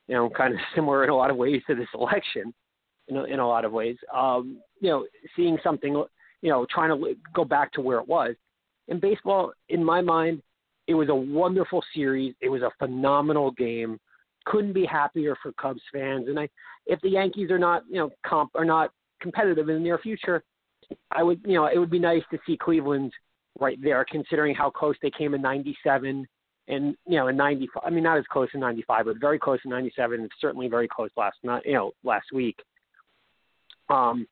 You 0.07 0.15
know, 0.15 0.29
kind 0.29 0.53
of 0.53 0.59
similar 0.75 1.03
in 1.03 1.09
a 1.09 1.15
lot 1.15 1.31
of 1.31 1.37
ways 1.37 1.61
to 1.67 1.75
this 1.75 1.87
election, 1.93 2.53
in 3.07 3.17
a, 3.17 3.23
in 3.25 3.39
a 3.39 3.47
lot 3.47 3.65
of 3.65 3.71
ways. 3.71 3.97
Um, 4.13 4.59
you 4.79 4.89
know, 4.89 5.05
seeing 5.35 5.57
something, 5.63 5.93
you 6.41 6.49
know, 6.49 6.65
trying 6.69 6.89
to 6.89 7.15
go 7.33 7.45
back 7.45 7.71
to 7.73 7.81
where 7.81 7.99
it 7.99 8.07
was. 8.07 8.35
In 8.87 8.99
baseball, 8.99 9.53
in 9.69 9.83
my 9.83 10.01
mind, 10.01 10.41
it 10.87 10.93
was 10.93 11.09
a 11.09 11.15
wonderful 11.15 11.83
series. 11.95 12.35
It 12.41 12.49
was 12.49 12.61
a 12.61 12.71
phenomenal 12.79 13.51
game. 13.51 13.99
Couldn't 14.45 14.73
be 14.73 14.85
happier 14.85 15.37
for 15.41 15.53
Cubs 15.53 15.81
fans. 15.93 16.27
And 16.27 16.37
I, 16.37 16.49
if 16.85 16.99
the 17.01 17.09
Yankees 17.09 17.49
are 17.49 17.59
not, 17.59 17.83
you 17.89 17.97
know, 17.97 18.11
comp 18.25 18.51
are 18.55 18.65
not 18.65 18.91
competitive 19.21 19.69
in 19.69 19.75
the 19.75 19.81
near 19.81 19.97
future, 19.97 20.43
I 21.11 21.23
would, 21.23 21.39
you 21.45 21.53
know, 21.53 21.67
it 21.67 21.77
would 21.77 21.89
be 21.89 21.99
nice 21.99 22.23
to 22.31 22.39
see 22.45 22.57
Cleveland 22.57 23.13
right 23.59 23.77
there, 23.81 24.05
considering 24.09 24.53
how 24.53 24.69
close 24.69 24.95
they 25.01 25.11
came 25.11 25.33
in 25.33 25.41
'97 25.41 26.27
and 26.67 26.95
you 27.07 27.17
know 27.17 27.27
in 27.27 27.37
'95. 27.37 27.83
I 27.85 27.89
mean, 27.89 28.03
not 28.03 28.17
as 28.17 28.25
close 28.29 28.49
in 28.53 28.59
'95, 28.59 29.05
but 29.05 29.19
very 29.19 29.39
close 29.39 29.59
in 29.63 29.71
'97, 29.71 30.21
and 30.21 30.31
certainly 30.39 30.67
very 30.67 30.87
close 30.87 31.09
last 31.15 31.37
night, 31.43 31.63
you 31.65 31.73
know, 31.73 31.91
last 32.03 32.27
week. 32.33 32.57
Um, 33.89 34.27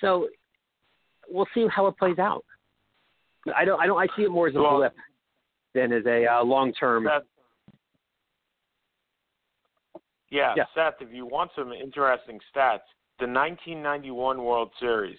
so 0.00 0.28
we'll 1.28 1.46
see 1.54 1.66
how 1.74 1.86
it 1.86 1.96
plays 1.98 2.18
out. 2.18 2.44
I 3.56 3.64
don't, 3.64 3.80
I 3.80 3.86
don't, 3.86 3.98
I 3.98 4.06
see 4.16 4.22
it 4.22 4.30
more 4.30 4.48
as 4.48 4.54
a 4.54 4.60
well, 4.60 4.76
blip 4.76 4.94
than 5.74 5.92
as 5.92 6.04
a 6.06 6.26
uh, 6.26 6.44
long 6.44 6.72
term. 6.72 7.06
Yeah, 10.30 10.52
yeah, 10.56 10.64
Seth, 10.74 10.94
if 11.00 11.12
you 11.12 11.24
want 11.24 11.50
some 11.56 11.72
interesting 11.72 12.38
stats, 12.54 12.84
the 13.18 13.26
1991 13.26 14.42
World 14.42 14.70
Series, 14.78 15.16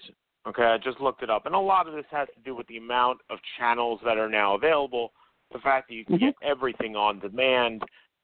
okay, 0.47 0.63
I 0.63 0.77
just 0.77 0.99
looked 0.99 1.23
it 1.23 1.31
up, 1.31 1.47
and 1.47 1.55
a 1.55 1.59
lot 1.59 1.87
of 1.87 1.95
this 1.95 2.05
has 2.11 2.27
to 2.35 2.41
do 2.45 2.55
with 2.55 2.67
the 2.67 2.77
amount 2.77 3.19
of 3.31 3.39
channels 3.57 3.99
that 4.05 4.17
are 4.17 4.29
now 4.29 4.55
available, 4.55 5.11
the 5.51 5.59
fact 5.59 5.89
that 5.89 5.95
you 5.95 6.05
can 6.05 6.15
mm-hmm. 6.15 6.25
get 6.25 6.35
everything 6.43 6.95
on 6.95 7.19
demand, 7.19 7.81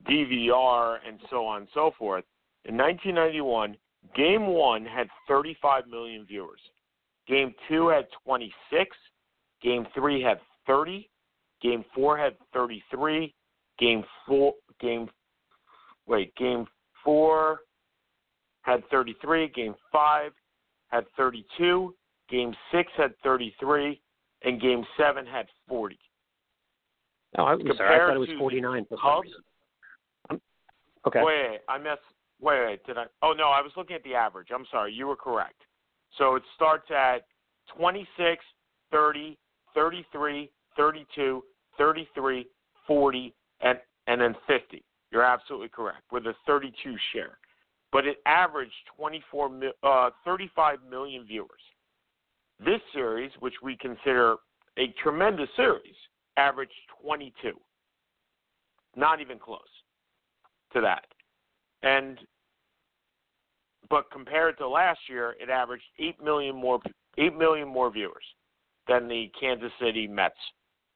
DVR, 0.08 0.98
and 1.08 1.20
so 1.30 1.46
on 1.46 1.62
and 1.62 1.70
so 1.74 1.92
forth. 1.98 2.24
In 2.66 2.78
1991, 2.78 3.76
Game 4.16 4.48
1 4.48 4.86
had 4.86 5.08
35 5.28 5.88
million 5.88 6.26
viewers. 6.26 6.60
Game 7.28 7.54
2 7.70 7.88
had 7.88 8.06
26. 8.24 8.96
Game 9.62 9.88
3 9.94 10.22
had 10.22 10.40
30. 10.68 11.10
Game 11.62 11.84
four 11.94 12.18
had 12.18 12.36
33. 12.54 13.34
Game 13.80 14.04
four, 14.28 14.54
game, 14.80 15.10
wait, 16.06 16.34
game 16.36 16.66
four 17.04 17.60
had 18.62 18.84
33. 18.90 19.50
Game 19.50 19.76
five 19.92 20.32
had 20.90 21.06
32. 21.18 21.94
Game 22.30 22.54
six 22.72 22.92
had 22.98 23.14
33, 23.24 24.02
and 24.44 24.62
game 24.62 24.84
seven 24.98 25.26
had 25.26 25.48
40. 25.68 25.98
Oh, 27.38 27.44
I'm 27.44 27.60
sorry. 27.76 27.96
I 27.96 28.08
thought 28.08 28.16
it 28.16 28.20
was 28.20 28.30
49 28.40 28.86
for 28.88 28.98
Cubs, 28.98 29.30
okay. 31.06 31.22
Wait, 31.24 31.50
wait, 31.50 31.60
I 31.68 31.78
missed. 31.78 32.02
Wait, 32.46 32.64
wait, 32.64 32.86
did 32.86 32.96
I? 33.00 33.06
Oh 33.24 33.34
no, 33.34 33.46
I 33.46 33.60
was 33.60 33.72
looking 33.76 33.96
at 33.96 34.04
the 34.04 34.14
average. 34.14 34.50
I'm 34.54 34.68
sorry, 34.70 34.94
you 34.94 35.08
were 35.08 35.16
correct. 35.16 35.64
So 36.16 36.36
it 36.36 36.44
starts 36.56 36.86
at 36.92 37.26
26, 37.76 38.46
30, 38.92 39.38
33, 39.74 40.52
32, 40.78 41.44
33, 41.76 42.48
40, 42.86 43.34
and, 43.62 43.80
and 44.06 44.22
then 44.22 44.36
50. 44.46 44.84
You're 45.12 45.24
absolutely 45.24 45.70
correct, 45.70 46.04
with 46.12 46.28
a 46.28 46.34
32 46.46 46.96
share. 47.14 47.40
But 47.92 48.06
it 48.06 48.18
averaged 48.28 48.74
24, 48.96 49.72
uh, 49.82 50.10
35 50.24 50.80
million 50.88 51.26
viewers. 51.26 51.50
This 52.64 52.82
series, 52.94 53.32
which 53.40 53.56
we 53.64 53.76
consider 53.76 54.36
a 54.78 54.94
tremendous 55.02 55.50
series, 55.56 55.96
averaged 56.38 56.74
22. 57.02 57.54
Not 58.96 59.20
even 59.20 59.40
close 59.40 59.62
to 60.74 60.82
that. 60.82 61.06
And 61.82 62.20
but 63.90 64.12
compared 64.12 64.58
to 64.58 64.68
last 64.68 65.00
year, 65.10 65.36
it 65.40 65.50
averaged 65.50 65.84
8 66.00 66.24
million 66.24 66.56
more 66.56 66.80
8 67.18 67.36
million 67.38 67.68
more 67.68 67.92
viewers 67.92 68.26
than 68.88 69.08
the 69.08 69.32
Kansas 69.40 69.72
City 69.80 70.08
Mets 70.08 70.36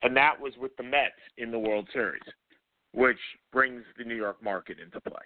and 0.02 0.16
that 0.16 0.40
was 0.40 0.54
with 0.58 0.76
the 0.78 0.84
Mets 0.84 1.12
in 1.38 1.52
the 1.52 1.60
World 1.60 1.88
Series, 1.92 2.22
which 2.94 3.18
brings 3.52 3.84
the 3.98 4.04
New 4.04 4.16
York 4.16 4.42
market 4.42 4.78
into 4.80 5.02
play. 5.02 5.22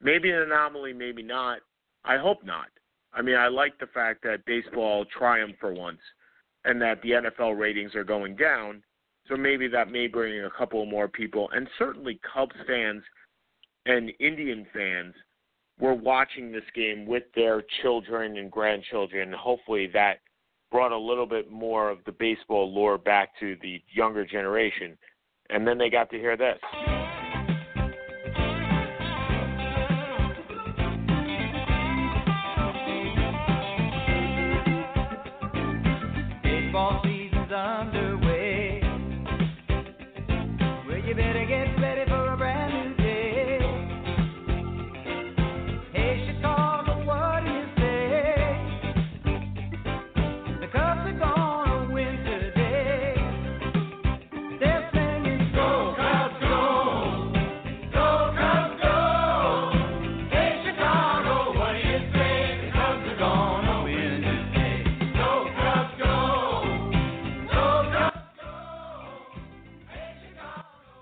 Maybe 0.00 0.30
an 0.30 0.42
anomaly, 0.42 0.92
maybe 0.92 1.22
not. 1.22 1.58
I 2.04 2.16
hope 2.16 2.44
not. 2.44 2.68
I 3.12 3.22
mean, 3.22 3.36
I 3.36 3.48
like 3.48 3.78
the 3.78 3.88
fact 3.88 4.22
that 4.22 4.44
baseball 4.44 5.04
triumphed 5.06 5.58
for 5.58 5.72
once, 5.72 6.00
and 6.64 6.80
that 6.80 7.02
the 7.02 7.10
NFL 7.10 7.58
ratings 7.58 7.94
are 7.94 8.04
going 8.04 8.36
down. 8.36 8.82
So 9.28 9.36
maybe 9.36 9.66
that 9.68 9.90
may 9.90 10.06
bring 10.06 10.44
a 10.44 10.50
couple 10.50 10.84
more 10.86 11.08
people, 11.08 11.48
and 11.52 11.68
certainly 11.78 12.20
Cubs 12.32 12.54
fans 12.66 13.02
and 13.86 14.12
Indian 14.20 14.66
fans 14.72 15.14
were 15.80 15.94
watching 15.94 16.52
this 16.52 16.64
game 16.74 17.06
with 17.06 17.24
their 17.34 17.62
children 17.82 18.36
and 18.36 18.50
grandchildren. 18.50 19.32
Hopefully, 19.32 19.88
that 19.92 20.18
brought 20.70 20.92
a 20.92 20.98
little 20.98 21.26
bit 21.26 21.50
more 21.50 21.90
of 21.90 21.98
the 22.04 22.12
baseball 22.12 22.72
lore 22.72 22.98
back 22.98 23.30
to 23.40 23.56
the 23.62 23.82
younger 23.92 24.24
generation. 24.24 24.98
And 25.50 25.66
then 25.66 25.78
they 25.78 25.88
got 25.88 26.10
to 26.10 26.18
hear 26.18 26.36
this. 26.36 26.58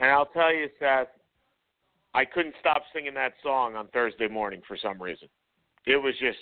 And 0.06 0.14
I'll 0.14 0.26
tell 0.26 0.54
you, 0.54 0.68
Seth, 0.78 1.08
I 2.14 2.24
couldn't 2.24 2.54
stop 2.60 2.82
singing 2.94 3.14
that 3.14 3.32
song 3.42 3.74
on 3.74 3.88
Thursday 3.88 4.28
morning 4.28 4.62
for 4.68 4.76
some 4.80 5.02
reason. 5.02 5.26
It 5.84 5.96
was 5.96 6.14
just 6.20 6.38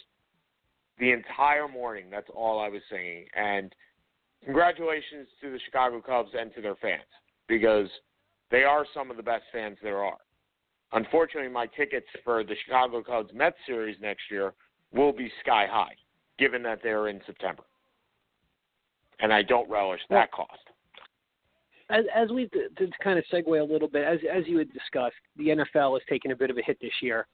the 0.98 1.12
entire 1.12 1.66
morning. 1.66 2.10
That's 2.10 2.28
all 2.34 2.60
I 2.60 2.68
was 2.68 2.82
singing. 2.90 3.24
And 3.34 3.74
congratulations 4.44 5.28
to 5.40 5.50
the 5.50 5.58
Chicago 5.64 6.02
Cubs 6.02 6.28
and 6.38 6.54
to 6.54 6.60
their 6.60 6.74
fans 6.74 7.08
because 7.48 7.88
they 8.50 8.64
are 8.64 8.84
some 8.92 9.10
of 9.10 9.16
the 9.16 9.22
best 9.22 9.44
fans 9.50 9.78
there 9.82 10.04
are. 10.04 10.18
Unfortunately, 10.92 11.50
my 11.50 11.64
tickets 11.64 12.06
for 12.22 12.44
the 12.44 12.56
Chicago 12.66 13.02
Cubs 13.02 13.30
Mets 13.32 13.56
series 13.66 13.96
next 13.98 14.24
year 14.30 14.52
will 14.92 15.10
be 15.10 15.32
sky 15.40 15.66
high, 15.66 15.94
given 16.38 16.62
that 16.64 16.80
they're 16.82 17.08
in 17.08 17.22
September. 17.24 17.62
And 19.20 19.32
I 19.32 19.40
don't 19.40 19.70
relish 19.70 20.02
that 20.10 20.32
cost. 20.32 20.68
As 21.94 22.04
as 22.14 22.30
we 22.30 22.48
to, 22.48 22.90
kind 23.02 23.18
of 23.18 23.24
segue 23.32 23.60
a 23.60 23.72
little 23.72 23.88
bit, 23.88 24.04
as 24.04 24.18
as 24.32 24.44
you 24.46 24.58
had 24.58 24.72
discussed, 24.72 25.14
the 25.36 25.48
NFL 25.48 25.94
has 25.94 26.02
taken 26.08 26.32
a 26.32 26.36
bit 26.36 26.50
of 26.50 26.58
a 26.58 26.62
hit 26.62 26.78
this 26.80 26.92
year, 27.00 27.26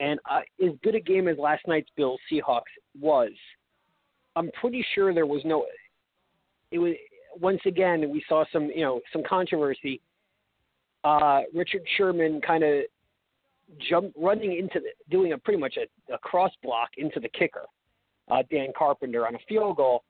and 0.00 0.18
uh, 0.30 0.40
as 0.64 0.72
good 0.82 0.94
a 0.94 1.00
game 1.00 1.28
as 1.28 1.36
last 1.38 1.66
night's 1.68 1.90
Bills 1.96 2.20
Seahawks 2.30 2.62
was, 2.98 3.32
I'm 4.36 4.50
pretty 4.60 4.84
sure 4.94 5.12
there 5.12 5.26
was 5.26 5.42
no. 5.44 5.66
It 6.70 6.78
was 6.78 6.94
once 7.40 7.60
again 7.66 8.10
we 8.10 8.24
saw 8.28 8.44
some 8.52 8.70
you 8.74 8.82
know 8.82 9.00
some 9.12 9.22
controversy. 9.28 10.00
Uh, 11.04 11.42
Richard 11.54 11.82
Sherman 11.96 12.40
kind 12.40 12.62
of 12.62 12.82
jump 13.88 14.12
running 14.16 14.58
into 14.58 14.80
the, 14.80 14.90
doing 15.10 15.32
a 15.32 15.38
pretty 15.38 15.60
much 15.60 15.76
a, 15.76 16.14
a 16.14 16.18
cross 16.18 16.52
block 16.62 16.90
into 16.96 17.20
the 17.20 17.28
kicker, 17.28 17.64
uh, 18.30 18.42
Dan 18.50 18.68
Carpenter 18.76 19.26
on 19.26 19.34
a 19.34 19.38
field 19.48 19.76
goal, 19.76 20.04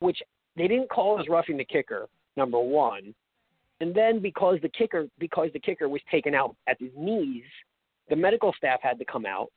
which 0.00 0.18
they 0.56 0.68
didn't 0.68 0.90
call 0.90 1.20
as 1.20 1.28
roughing 1.28 1.56
the 1.56 1.64
kicker 1.64 2.08
number 2.38 2.58
one. 2.58 3.14
And 3.80 3.94
then 3.94 4.20
because 4.20 4.58
the 4.62 4.70
kicker 4.70 5.06
because 5.18 5.50
the 5.52 5.60
kicker 5.60 5.88
was 5.88 6.00
taken 6.10 6.34
out 6.34 6.56
at 6.66 6.80
his 6.80 6.90
knees, 6.96 7.44
the 8.08 8.16
medical 8.16 8.52
staff 8.56 8.80
had 8.82 8.98
to 8.98 9.04
come 9.04 9.26
out. 9.26 9.48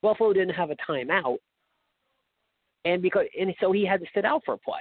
Buffalo 0.00 0.32
didn't 0.32 0.54
have 0.54 0.70
a 0.70 0.76
timeout. 0.76 1.36
And 2.84 3.02
because 3.02 3.26
and 3.38 3.54
so 3.60 3.72
he 3.72 3.84
had 3.84 4.00
to 4.00 4.06
sit 4.14 4.24
out 4.24 4.42
for 4.44 4.54
a 4.54 4.58
play. 4.58 4.80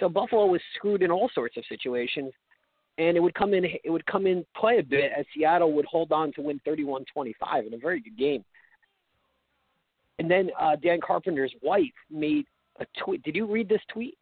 So 0.00 0.08
Buffalo 0.08 0.46
was 0.46 0.60
screwed 0.74 1.02
in 1.02 1.10
all 1.10 1.30
sorts 1.34 1.56
of 1.56 1.64
situations 1.68 2.32
and 2.98 3.16
it 3.16 3.20
would 3.20 3.34
come 3.34 3.54
in 3.54 3.64
it 3.64 3.90
would 3.90 4.06
come 4.06 4.26
in 4.26 4.44
play 4.56 4.78
a 4.78 4.82
bit 4.82 5.12
as 5.16 5.24
Seattle 5.34 5.72
would 5.72 5.86
hold 5.86 6.12
on 6.12 6.32
to 6.32 6.42
win 6.42 6.60
31-25 6.66 7.04
in 7.66 7.74
a 7.74 7.78
very 7.78 8.00
good 8.00 8.16
game. 8.18 8.44
And 10.18 10.30
then 10.30 10.50
uh, 10.58 10.76
Dan 10.76 11.00
Carpenter's 11.00 11.52
wife 11.62 11.84
made 12.10 12.46
a 12.80 12.86
tweet. 13.02 13.22
Did 13.22 13.36
you 13.36 13.46
read 13.46 13.68
this 13.68 13.82
tweet? 13.92 14.16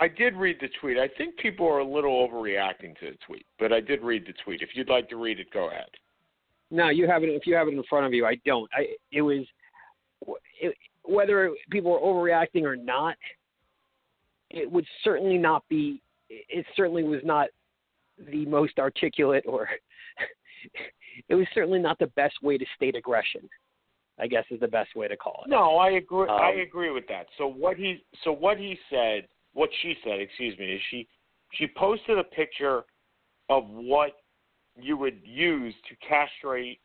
I 0.00 0.08
did 0.08 0.34
read 0.34 0.56
the 0.60 0.68
tweet. 0.80 0.98
I 0.98 1.08
think 1.18 1.36
people 1.36 1.66
are 1.68 1.80
a 1.80 1.84
little 1.84 2.26
overreacting 2.26 2.98
to 3.00 3.10
the 3.10 3.18
tweet, 3.26 3.44
but 3.58 3.72
I 3.72 3.80
did 3.80 4.02
read 4.02 4.24
the 4.26 4.32
tweet. 4.42 4.62
If 4.62 4.70
you'd 4.74 4.88
like 4.88 5.08
to 5.10 5.16
read 5.16 5.38
it, 5.38 5.50
go 5.52 5.68
ahead. 5.68 5.90
No, 6.70 6.88
you 6.88 7.06
have 7.06 7.22
it. 7.22 7.26
If 7.28 7.46
you 7.46 7.54
have 7.54 7.68
it 7.68 7.74
in 7.74 7.82
front 7.84 8.06
of 8.06 8.14
you, 8.14 8.24
I 8.24 8.36
don't. 8.46 8.70
I 8.74 8.86
it 9.12 9.22
was 9.22 9.44
it, 10.60 10.74
whether 11.04 11.50
people 11.70 11.90
were 11.90 11.98
overreacting 11.98 12.62
or 12.62 12.76
not. 12.76 13.16
It 14.50 14.70
would 14.70 14.86
certainly 15.04 15.38
not 15.38 15.64
be. 15.68 16.02
It 16.28 16.64
certainly 16.76 17.02
was 17.02 17.20
not 17.24 17.48
the 18.30 18.46
most 18.46 18.78
articulate, 18.78 19.44
or 19.46 19.68
it 21.28 21.34
was 21.34 21.46
certainly 21.54 21.78
not 21.78 21.98
the 21.98 22.06
best 22.08 22.36
way 22.42 22.56
to 22.56 22.64
state 22.76 22.96
aggression. 22.96 23.48
I 24.18 24.26
guess 24.26 24.44
is 24.50 24.60
the 24.60 24.68
best 24.68 24.94
way 24.94 25.08
to 25.08 25.16
call 25.16 25.42
it. 25.46 25.50
No, 25.50 25.76
I 25.76 25.92
agree. 25.92 26.28
I 26.28 26.52
Um, 26.52 26.60
agree 26.60 26.90
with 26.90 27.06
that. 27.08 27.26
So 27.38 27.46
what 27.46 27.76
he 27.76 28.04
so 28.22 28.32
what 28.32 28.58
he 28.58 28.78
said, 28.90 29.26
what 29.52 29.70
she 29.82 29.94
said, 30.04 30.20
excuse 30.20 30.58
me, 30.58 30.72
is 30.72 30.80
she 30.90 31.08
she 31.54 31.66
posted 31.76 32.18
a 32.18 32.24
picture 32.24 32.84
of 33.48 33.64
what 33.68 34.12
you 34.80 34.96
would 34.96 35.20
use 35.24 35.74
to 35.88 35.96
castrate 35.96 36.80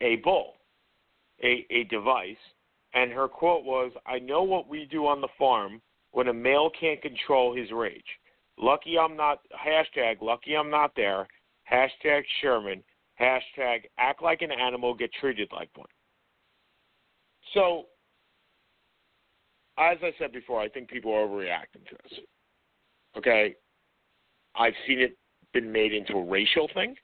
a 0.00 0.16
bull, 0.16 0.54
a 1.42 1.66
a 1.70 1.84
device, 1.84 2.36
and 2.94 3.12
her 3.12 3.28
quote 3.28 3.64
was, 3.64 3.92
"I 4.06 4.18
know 4.18 4.42
what 4.42 4.68
we 4.68 4.86
do 4.86 5.06
on 5.06 5.20
the 5.20 5.28
farm 5.38 5.82
when 6.12 6.28
a 6.28 6.32
male 6.32 6.70
can't 6.70 7.00
control 7.02 7.54
his 7.54 7.70
rage. 7.70 8.18
Lucky 8.56 8.98
I'm 8.98 9.16
not 9.16 9.40
hashtag 9.52 10.22
lucky 10.22 10.56
I'm 10.56 10.70
not 10.70 10.94
there. 10.94 11.28
Hashtag 11.70 12.24
Sherman. 12.40 12.82
Hashtag 13.20 13.84
act 13.98 14.22
like 14.22 14.42
an 14.42 14.50
animal, 14.50 14.94
get 14.94 15.12
treated 15.12 15.52
like 15.52 15.70
one." 15.76 15.88
So, 17.52 17.86
as 19.80 19.98
I 20.02 20.12
said 20.18 20.32
before, 20.32 20.60
I 20.60 20.68
think 20.68 20.88
people 20.88 21.12
are 21.12 21.26
overreacting 21.26 21.86
to 21.88 21.96
this. 22.02 22.18
Okay, 23.16 23.54
I've 24.54 24.74
seen 24.86 25.00
it 25.00 25.16
been 25.52 25.72
made 25.72 25.92
into 25.92 26.14
a 26.14 26.24
racial 26.24 26.68
thing. 26.74 26.94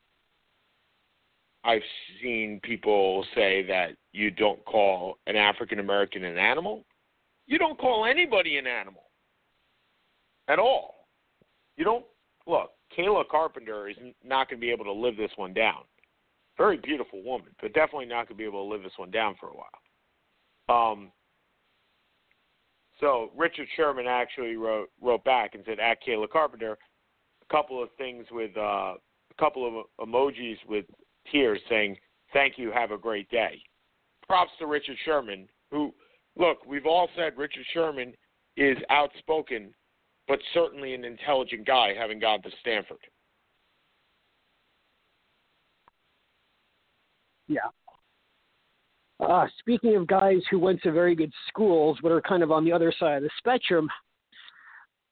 I've 1.65 1.83
seen 2.23 2.61
people 2.63 3.25
say 3.35 3.65
that 3.67 3.91
you 4.13 4.31
don't 4.31 4.65
call 4.67 5.19
an 5.27 5.35
African 5.35 5.81
American 5.81 6.25
an 6.25 6.39
animal. 6.39 6.85
You 7.47 7.59
don't 7.59 7.79
call 7.79 8.05
anybody 8.05 8.59
an 8.59 8.67
animal 8.67 9.03
at 10.49 10.59
all. 10.59 11.07
You 11.77 11.85
don't 11.85 12.05
look. 12.47 12.71
Kayla 12.97 13.29
Carpenter 13.29 13.89
is 13.89 13.97
not 14.25 14.49
going 14.49 14.61
to 14.61 14.65
be 14.65 14.71
able 14.71 14.85
to 14.85 14.93
live 14.93 15.17
this 15.17 15.31
one 15.37 15.53
down. 15.53 15.83
Very 16.57 16.77
beautiful 16.77 17.23
woman, 17.23 17.49
but 17.61 17.75
definitely 17.75 18.07
not 18.07 18.29
going 18.29 18.29
to 18.29 18.35
be 18.35 18.45
able 18.45 18.65
to 18.65 18.73
live 18.73 18.83
this 18.83 18.97
one 18.97 19.11
down 19.11 19.35
for 19.41 19.49
a 19.49 19.53
while. 20.69 20.93
Um, 20.93 21.13
so 23.01 23.31
Richard 23.37 23.69
Sherman 23.77 24.07
actually 24.07 24.57
wrote 24.57 24.91
wrote 25.01 25.25
back 25.25 25.55
and 25.55 25.63
said, 25.67 25.79
"At 25.79 25.99
Kayla 26.03 26.29
Carpenter, 26.29 26.79
a 27.43 27.53
couple 27.53 27.83
of 27.83 27.91
things 27.99 28.27
with 28.31 28.57
uh, 28.57 28.95
a 28.95 29.35
couple 29.39 29.67
of 29.67 30.07
emojis 30.07 30.57
with 30.69 30.87
tears 31.31 31.61
saying, 31.69 31.97
"Thank 32.33 32.59
you, 32.59 32.71
have 32.73 32.91
a 32.91 32.99
great 32.99 33.29
day." 33.31 33.63
Props 34.27 34.51
to 34.59 34.67
Richard 34.67 34.97
Sherman, 35.05 35.49
who 35.71 35.93
look, 36.37 36.65
we've 36.67 36.87
all 36.87 37.09
said 37.17 37.37
Richard 37.37 37.67
Sherman 37.73 38.15
is 38.57 38.79
outspoken, 38.91 39.75
but 40.27 40.39
certainly 40.55 40.95
an 40.95 41.05
intelligent 41.05 41.67
guy, 41.67 41.93
having 41.95 42.19
gone 42.19 42.43
to 42.43 42.51
Stanford. 42.61 42.99
Yeah. 47.49 47.69
Uh, 49.19 49.47
speaking 49.59 49.97
of 49.97 50.07
guys 50.07 50.41
who 50.51 50.59
went 50.59 50.83
to 50.83 50.93
very 50.93 51.15
good 51.15 51.33
schools 51.49 51.99
but 52.03 52.13
are 52.13 52.21
kind 52.21 52.43
of 52.43 52.51
on 52.51 52.65
the 52.65 52.73
other 52.73 52.93
side 52.99 53.17
of 53.17 53.23
the 53.23 53.31
spectrum, 53.39 53.89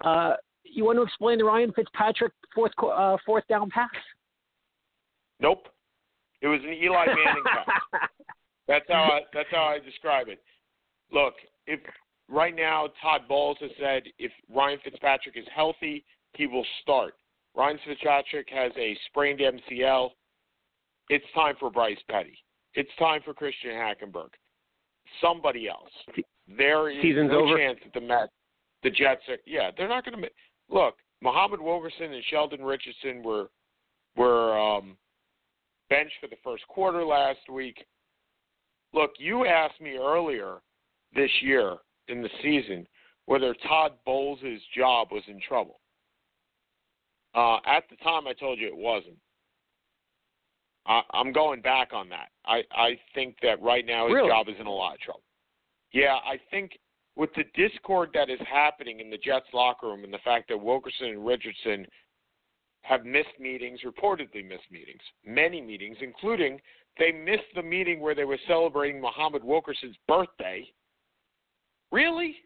uh, 0.05 0.35
you 0.64 0.85
want 0.85 0.99
to 0.99 1.03
explain 1.03 1.38
the 1.38 1.45
Ryan 1.45 1.73
Fitzpatrick 1.73 2.33
fourth 2.55 2.73
uh, 2.83 3.17
fourth 3.25 3.47
down 3.49 3.71
pass? 3.71 3.88
Nope, 5.40 5.69
it 6.43 6.49
was 6.49 6.61
an 6.62 6.75
Eli 6.75 7.07
Manning 7.07 7.45
pass. 7.47 8.09
That's 8.69 8.85
how 8.88 9.03
I, 9.03 9.21
that's 9.35 9.49
how 9.51 9.64
I 9.64 9.79
describe 9.79 10.29
it. 10.29 10.40
Look, 11.12 11.35
if 11.67 11.81
right 12.31 12.57
now 12.57 12.88
Todd 13.03 13.23
Bowles 13.29 13.59
has 13.61 13.71
said 13.79 14.05
if 14.19 14.33
Ryan 14.49 14.79
Fitzpatrick 14.83 15.37
is 15.37 15.45
healthy, 15.55 16.03
he 16.33 16.47
will 16.47 16.64
start. 16.81 17.12
Ryan 17.55 17.79
Fitzpatrick 17.87 18.49
has 18.51 18.73
a 18.79 18.97
sprained 19.07 19.40
MCL. 19.40 20.11
It's 21.11 21.25
time 21.35 21.57
for 21.61 21.71
Bryce 21.71 21.99
Petty. 22.11 22.38
It's 22.75 22.91
time 22.99 23.21
for 23.25 23.35
Christian 23.35 23.71
Hackenberg. 23.71 24.31
somebody 25.21 25.69
else. 25.69 25.91
There 26.59 26.91
is 26.91 27.01
Season's 27.03 27.31
no 27.31 27.45
over? 27.45 27.57
chance 27.57 27.79
that 27.85 27.99
the 27.99 28.07
Mets, 28.07 28.33
the 28.83 28.91
Jets 28.91 29.23
are. 29.29 29.37
Yeah, 29.47 29.71
they're 29.77 29.89
not 29.89 30.05
going 30.05 30.21
to. 30.21 30.29
Look, 30.69 30.97
Muhammad 31.23 31.61
Wilkerson 31.61 32.13
and 32.13 32.23
Sheldon 32.31 32.63
Richardson 32.63 33.23
were 33.23 33.49
were 34.17 34.59
um, 34.59 34.97
benched 35.89 36.15
for 36.21 36.27
the 36.29 36.37
first 36.43 36.67
quarter 36.69 37.05
last 37.05 37.41
week. 37.51 37.85
Look, 38.93 39.13
you 39.19 39.47
asked 39.47 39.81
me 39.81 39.97
earlier 39.97 40.59
this 41.15 41.31
year 41.43 41.77
in 42.09 42.23
the 42.23 42.29
season 42.43 42.87
whether 43.27 43.55
Todd 43.67 43.93
Bowles' 44.05 44.39
job 44.77 45.09
was 45.11 45.23
in 45.29 45.41
trouble. 45.49 45.81
Uh, 47.35 47.57
at 47.67 47.85
the 47.91 47.97
time, 48.05 48.27
I 48.29 48.33
told 48.35 48.59
you 48.59 48.69
it 48.69 48.77
wasn't. 48.77 49.17
I, 50.87 51.03
I'm 51.12 51.33
going 51.33 51.62
back 51.62 51.92
on 51.92 52.09
that. 52.11 52.29
I, 52.44 52.62
I 52.73 52.99
think 53.14 53.37
that 53.42 53.61
right 53.62 53.87
now 53.87 54.07
his 54.07 54.14
Really? 54.14 54.29
job 54.29 54.49
is 54.49 54.55
in 54.61 54.66
a 54.66 54.70
lot 54.70 54.94
of 54.94 55.01
trouble. 55.01 55.23
Yeah, 55.92 56.16
I 56.27 56.38
think 56.51 56.73
with 57.16 57.31
the 57.37 57.44
discord 57.55 58.11
that 58.14 58.29
is 58.29 58.40
happening 58.51 59.01
in 59.01 59.11
the 59.11 59.18
Jets 59.18 59.47
locker 59.53 59.87
room 59.87 60.05
and 60.05 60.12
the 60.12 60.18
fact 60.25 60.49
that 60.49 60.59
Wilkerson 60.59 61.09
and 61.09 61.27
Richardson 61.27 61.87
have 62.83 63.05
missed 63.05 63.38
meetings, 63.40 63.81
reportedly 63.85 64.47
missed 64.47 64.70
meetings, 64.70 65.01
many 65.25 65.61
meetings, 65.61 65.97
including 66.01 66.61
they 66.99 67.12
missed 67.12 67.49
the 67.55 67.62
meeting 67.62 68.01
where 68.01 68.14
they 68.14 68.25
were 68.25 68.38
celebrating 68.47 69.01
Muhammad 69.01 69.42
Wilkerson's 69.42 69.97
birthday. 70.07 70.68
Really? 71.90 72.37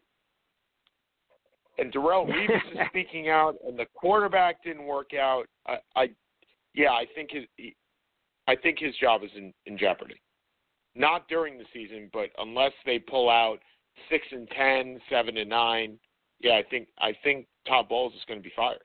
And 1.77 1.91
Darrelle 1.91 2.27
Revis 2.29 2.71
is 2.71 2.79
speaking 2.89 3.29
out, 3.29 3.55
and 3.67 3.77
the 3.77 3.85
quarterback 3.95 4.63
didn't 4.63 4.85
work 4.85 5.11
out. 5.13 5.45
I, 5.67 5.77
I 5.95 6.09
yeah, 6.73 6.91
I 6.91 7.05
think 7.15 7.31
his, 7.31 7.43
he, 7.57 7.75
I 8.49 8.55
think 8.55 8.79
his 8.79 8.95
job 8.95 9.23
is 9.23 9.29
in, 9.35 9.53
in 9.67 9.77
jeopardy. 9.77 10.19
Not 10.95 11.27
during 11.27 11.59
the 11.59 11.65
season, 11.71 12.09
but 12.11 12.29
unless 12.39 12.71
they 12.83 12.97
pull 12.97 13.29
out 13.29 13.59
six 14.09 14.25
and 14.31 14.49
ten, 14.49 14.99
seven 15.07 15.37
and 15.37 15.49
nine, 15.49 15.99
yeah, 16.39 16.53
I 16.53 16.63
think 16.67 16.87
I 16.99 17.13
think 17.23 17.45
Todd 17.67 17.87
Bowles 17.87 18.13
is 18.13 18.21
going 18.27 18.39
to 18.39 18.43
be 18.43 18.51
fired. 18.55 18.79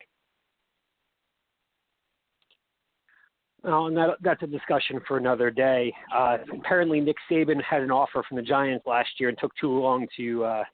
Well, 3.63 3.87
and 3.87 3.97
that, 3.97 4.17
that's 4.21 4.43
a 4.43 4.47
discussion 4.47 5.01
for 5.09 5.17
another 5.17 5.51
day. 5.51 5.95
Uh, 6.15 6.37
apparently, 6.53 7.01
Nick 7.01 7.17
Saban 7.31 7.63
had 7.63 7.81
an 7.81 7.91
offer 7.91 8.23
from 8.29 8.37
the 8.37 8.43
Giants 8.43 8.87
last 8.87 9.09
year 9.19 9.31
and 9.31 9.39
took 9.39 9.57
too 9.59 9.71
long 9.71 10.07
to, 10.19 10.45
uh, 10.45 10.65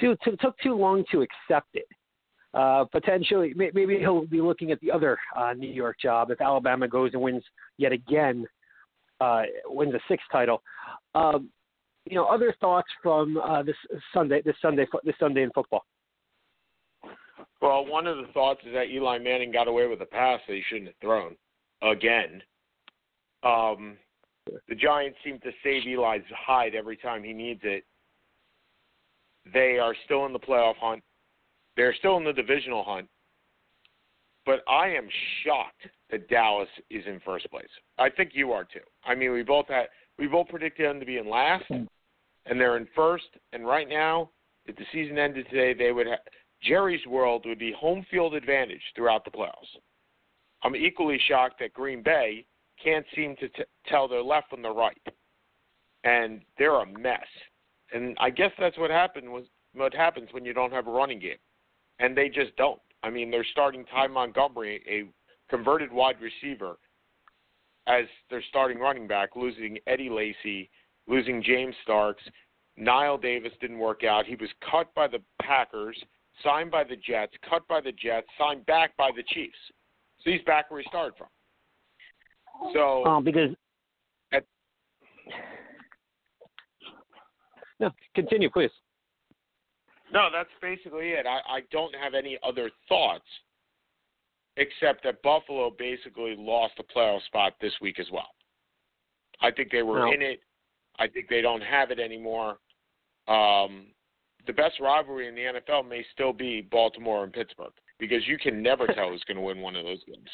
to, 0.00 0.16
to 0.24 0.36
took 0.38 0.56
too 0.60 0.74
long 0.74 1.04
to 1.12 1.20
accept 1.20 1.68
it. 1.74 1.86
Uh, 2.54 2.84
potentially, 2.92 3.52
maybe 3.56 3.98
he'll 3.98 4.26
be 4.26 4.40
looking 4.40 4.70
at 4.70 4.80
the 4.80 4.90
other 4.90 5.18
uh, 5.36 5.52
New 5.54 5.70
York 5.70 5.98
job 6.00 6.30
if 6.30 6.40
Alabama 6.40 6.86
goes 6.86 7.10
and 7.12 7.20
wins 7.20 7.42
yet 7.78 7.90
again, 7.90 8.46
uh, 9.20 9.42
wins 9.66 9.92
a 9.92 10.00
sixth 10.08 10.26
title. 10.30 10.62
Um, 11.16 11.50
you 12.08 12.14
know, 12.14 12.26
other 12.26 12.54
thoughts 12.60 12.88
from 13.02 13.38
uh, 13.38 13.62
this 13.64 13.76
Sunday, 14.12 14.40
this 14.42 14.54
Sunday, 14.62 14.86
this 15.04 15.16
Sunday 15.18 15.42
in 15.42 15.50
football. 15.50 15.84
Well, 17.60 17.86
one 17.86 18.06
of 18.06 18.18
the 18.18 18.32
thoughts 18.32 18.60
is 18.66 18.74
that 18.74 18.88
Eli 18.88 19.18
Manning 19.18 19.50
got 19.50 19.68
away 19.68 19.86
with 19.86 20.00
a 20.02 20.06
pass 20.06 20.38
that 20.46 20.54
he 20.54 20.62
shouldn't 20.68 20.88
have 20.88 20.96
thrown 21.00 21.34
again. 21.82 22.42
Um, 23.42 23.96
the 24.68 24.74
Giants 24.74 25.18
seem 25.24 25.40
to 25.40 25.50
save 25.62 25.82
Eli's 25.86 26.22
hide 26.36 26.74
every 26.74 26.96
time 26.96 27.24
he 27.24 27.32
needs 27.32 27.62
it. 27.64 27.84
They 29.52 29.78
are 29.78 29.94
still 30.04 30.26
in 30.26 30.32
the 30.32 30.38
playoff 30.38 30.76
hunt. 30.76 31.02
They're 31.76 31.94
still 31.94 32.16
in 32.16 32.24
the 32.24 32.32
divisional 32.32 32.84
hunt. 32.84 33.08
But 34.46 34.60
I 34.68 34.88
am 34.88 35.08
shocked 35.42 35.88
that 36.10 36.28
Dallas 36.28 36.68
is 36.90 37.04
in 37.06 37.20
first 37.24 37.50
place. 37.50 37.68
I 37.98 38.10
think 38.10 38.32
you 38.34 38.52
are 38.52 38.64
too. 38.64 38.80
I 39.04 39.14
mean, 39.14 39.32
we 39.32 39.42
both 39.42 39.68
had 39.68 39.86
we 40.18 40.26
both 40.26 40.48
predicted 40.48 40.86
them 40.86 41.00
to 41.00 41.06
be 41.06 41.16
in 41.16 41.28
last, 41.28 41.64
and 42.46 42.60
they're 42.60 42.76
in 42.76 42.86
first. 42.94 43.24
And 43.52 43.66
right 43.66 43.88
now, 43.88 44.30
if 44.66 44.76
the 44.76 44.84
season 44.92 45.18
ended 45.18 45.46
today, 45.50 45.72
they 45.72 45.92
would 45.92 46.06
have 46.06 46.18
Jerry's 46.62 47.04
world 47.06 47.44
would 47.46 47.58
be 47.58 47.72
home 47.72 48.04
field 48.10 48.34
advantage 48.34 48.82
throughout 48.94 49.24
the 49.24 49.30
playoffs. 49.30 49.78
I'm 50.62 50.76
equally 50.76 51.20
shocked 51.28 51.58
that 51.60 51.74
Green 51.74 52.02
Bay 52.02 52.46
can't 52.82 53.04
seem 53.14 53.36
to 53.36 53.48
t- 53.48 53.64
tell 53.86 54.08
their 54.08 54.22
left 54.22 54.50
from 54.50 54.62
their 54.62 54.72
right, 54.72 55.00
and 56.04 56.40
they're 56.58 56.80
a 56.80 56.86
mess. 56.86 57.26
And 57.92 58.16
I 58.18 58.30
guess 58.30 58.50
that's 58.58 58.78
what 58.78 58.90
happened 58.90 59.30
was 59.30 59.44
what 59.74 59.92
happens 59.92 60.28
when 60.32 60.44
you 60.44 60.52
don't 60.54 60.72
have 60.72 60.86
a 60.86 60.90
running 60.90 61.18
game, 61.18 61.36
and 61.98 62.16
they 62.16 62.28
just 62.28 62.56
don't. 62.56 62.80
I 63.02 63.10
mean, 63.10 63.30
they're 63.30 63.46
starting 63.52 63.84
Ty 63.86 64.08
Montgomery, 64.08 64.82
a 64.88 65.04
converted 65.50 65.92
wide 65.92 66.16
receiver, 66.20 66.78
as 67.86 68.04
their 68.30 68.42
starting 68.48 68.78
running 68.78 69.06
back, 69.06 69.36
losing 69.36 69.78
Eddie 69.86 70.10
Lacy, 70.10 70.70
losing 71.06 71.42
James 71.42 71.74
Starks. 71.82 72.22
Knile 72.78 73.20
Davis 73.20 73.52
didn't 73.60 73.78
work 73.78 74.02
out. 74.04 74.26
He 74.26 74.36
was 74.36 74.48
cut 74.68 74.92
by 74.94 75.06
the 75.06 75.20
Packers, 75.42 75.96
signed 76.42 76.70
by 76.70 76.82
the 76.82 76.96
Jets, 76.96 77.32
cut 77.48 77.66
by 77.68 77.80
the 77.80 77.92
Jets, 77.92 78.26
signed 78.38 78.66
back 78.66 78.96
by 78.96 79.10
the 79.14 79.22
Chiefs. 79.22 79.54
So 80.22 80.30
he's 80.30 80.42
back 80.42 80.70
where 80.70 80.80
he 80.80 80.86
started 80.88 81.14
from. 81.16 81.28
So 82.72 83.04
Um, 83.04 83.22
because 83.22 83.54
At- 84.32 84.44
no, 87.78 87.90
continue, 88.14 88.50
please. 88.50 88.70
No, 90.14 90.28
that's 90.32 90.48
basically 90.62 91.10
it. 91.10 91.26
I, 91.26 91.56
I 91.56 91.60
don't 91.70 91.94
have 91.94 92.14
any 92.14 92.38
other 92.42 92.70
thoughts 92.88 93.24
except 94.56 95.02
that 95.02 95.20
Buffalo 95.22 95.70
basically 95.76 96.36
lost 96.38 96.74
a 96.78 96.84
playoff 96.84 97.24
spot 97.26 97.54
this 97.60 97.72
week 97.82 97.98
as 97.98 98.06
well. 98.12 98.28
I 99.40 99.50
think 99.50 99.70
they 99.72 99.82
were 99.82 99.98
No. 100.06 100.12
in 100.12 100.22
it. 100.22 100.40
I 100.98 101.08
think 101.08 101.28
they 101.28 101.40
don't 101.40 101.60
have 101.60 101.90
it 101.90 101.98
anymore. 101.98 102.58
Um, 103.26 103.86
the 104.46 104.52
best 104.52 104.78
rivalry 104.80 105.26
in 105.26 105.34
the 105.34 105.60
NFL 105.60 105.88
may 105.88 106.04
still 106.12 106.32
be 106.32 106.60
Baltimore 106.60 107.24
and 107.24 107.32
Pittsburgh 107.32 107.72
because 107.98 108.26
you 108.28 108.38
can 108.38 108.62
never 108.62 108.86
tell 108.86 109.08
who's 109.10 109.24
going 109.26 109.36
to 109.36 109.42
win 109.42 109.60
one 109.60 109.74
of 109.74 109.84
those 109.84 110.02
games. 110.04 110.28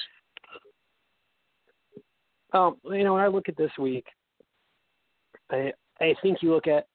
Um, 2.52 2.76
you 2.84 3.04
know, 3.04 3.14
when 3.14 3.22
I 3.22 3.28
look 3.28 3.48
at 3.48 3.56
this 3.56 3.70
week, 3.78 4.06
I 5.50 5.72
I 6.00 6.14
think 6.20 6.42
you 6.42 6.52
look 6.52 6.66
at 6.66 6.86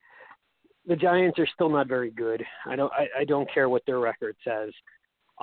the 0.87 0.95
Giants 0.95 1.39
are 1.39 1.47
still 1.53 1.69
not 1.69 1.87
very 1.87 2.11
good. 2.11 2.43
I 2.65 2.75
don't 2.75 2.91
I, 2.93 3.07
I 3.19 3.25
don't 3.25 3.51
care 3.53 3.69
what 3.69 3.83
their 3.85 3.99
record 3.99 4.35
says. 4.43 4.71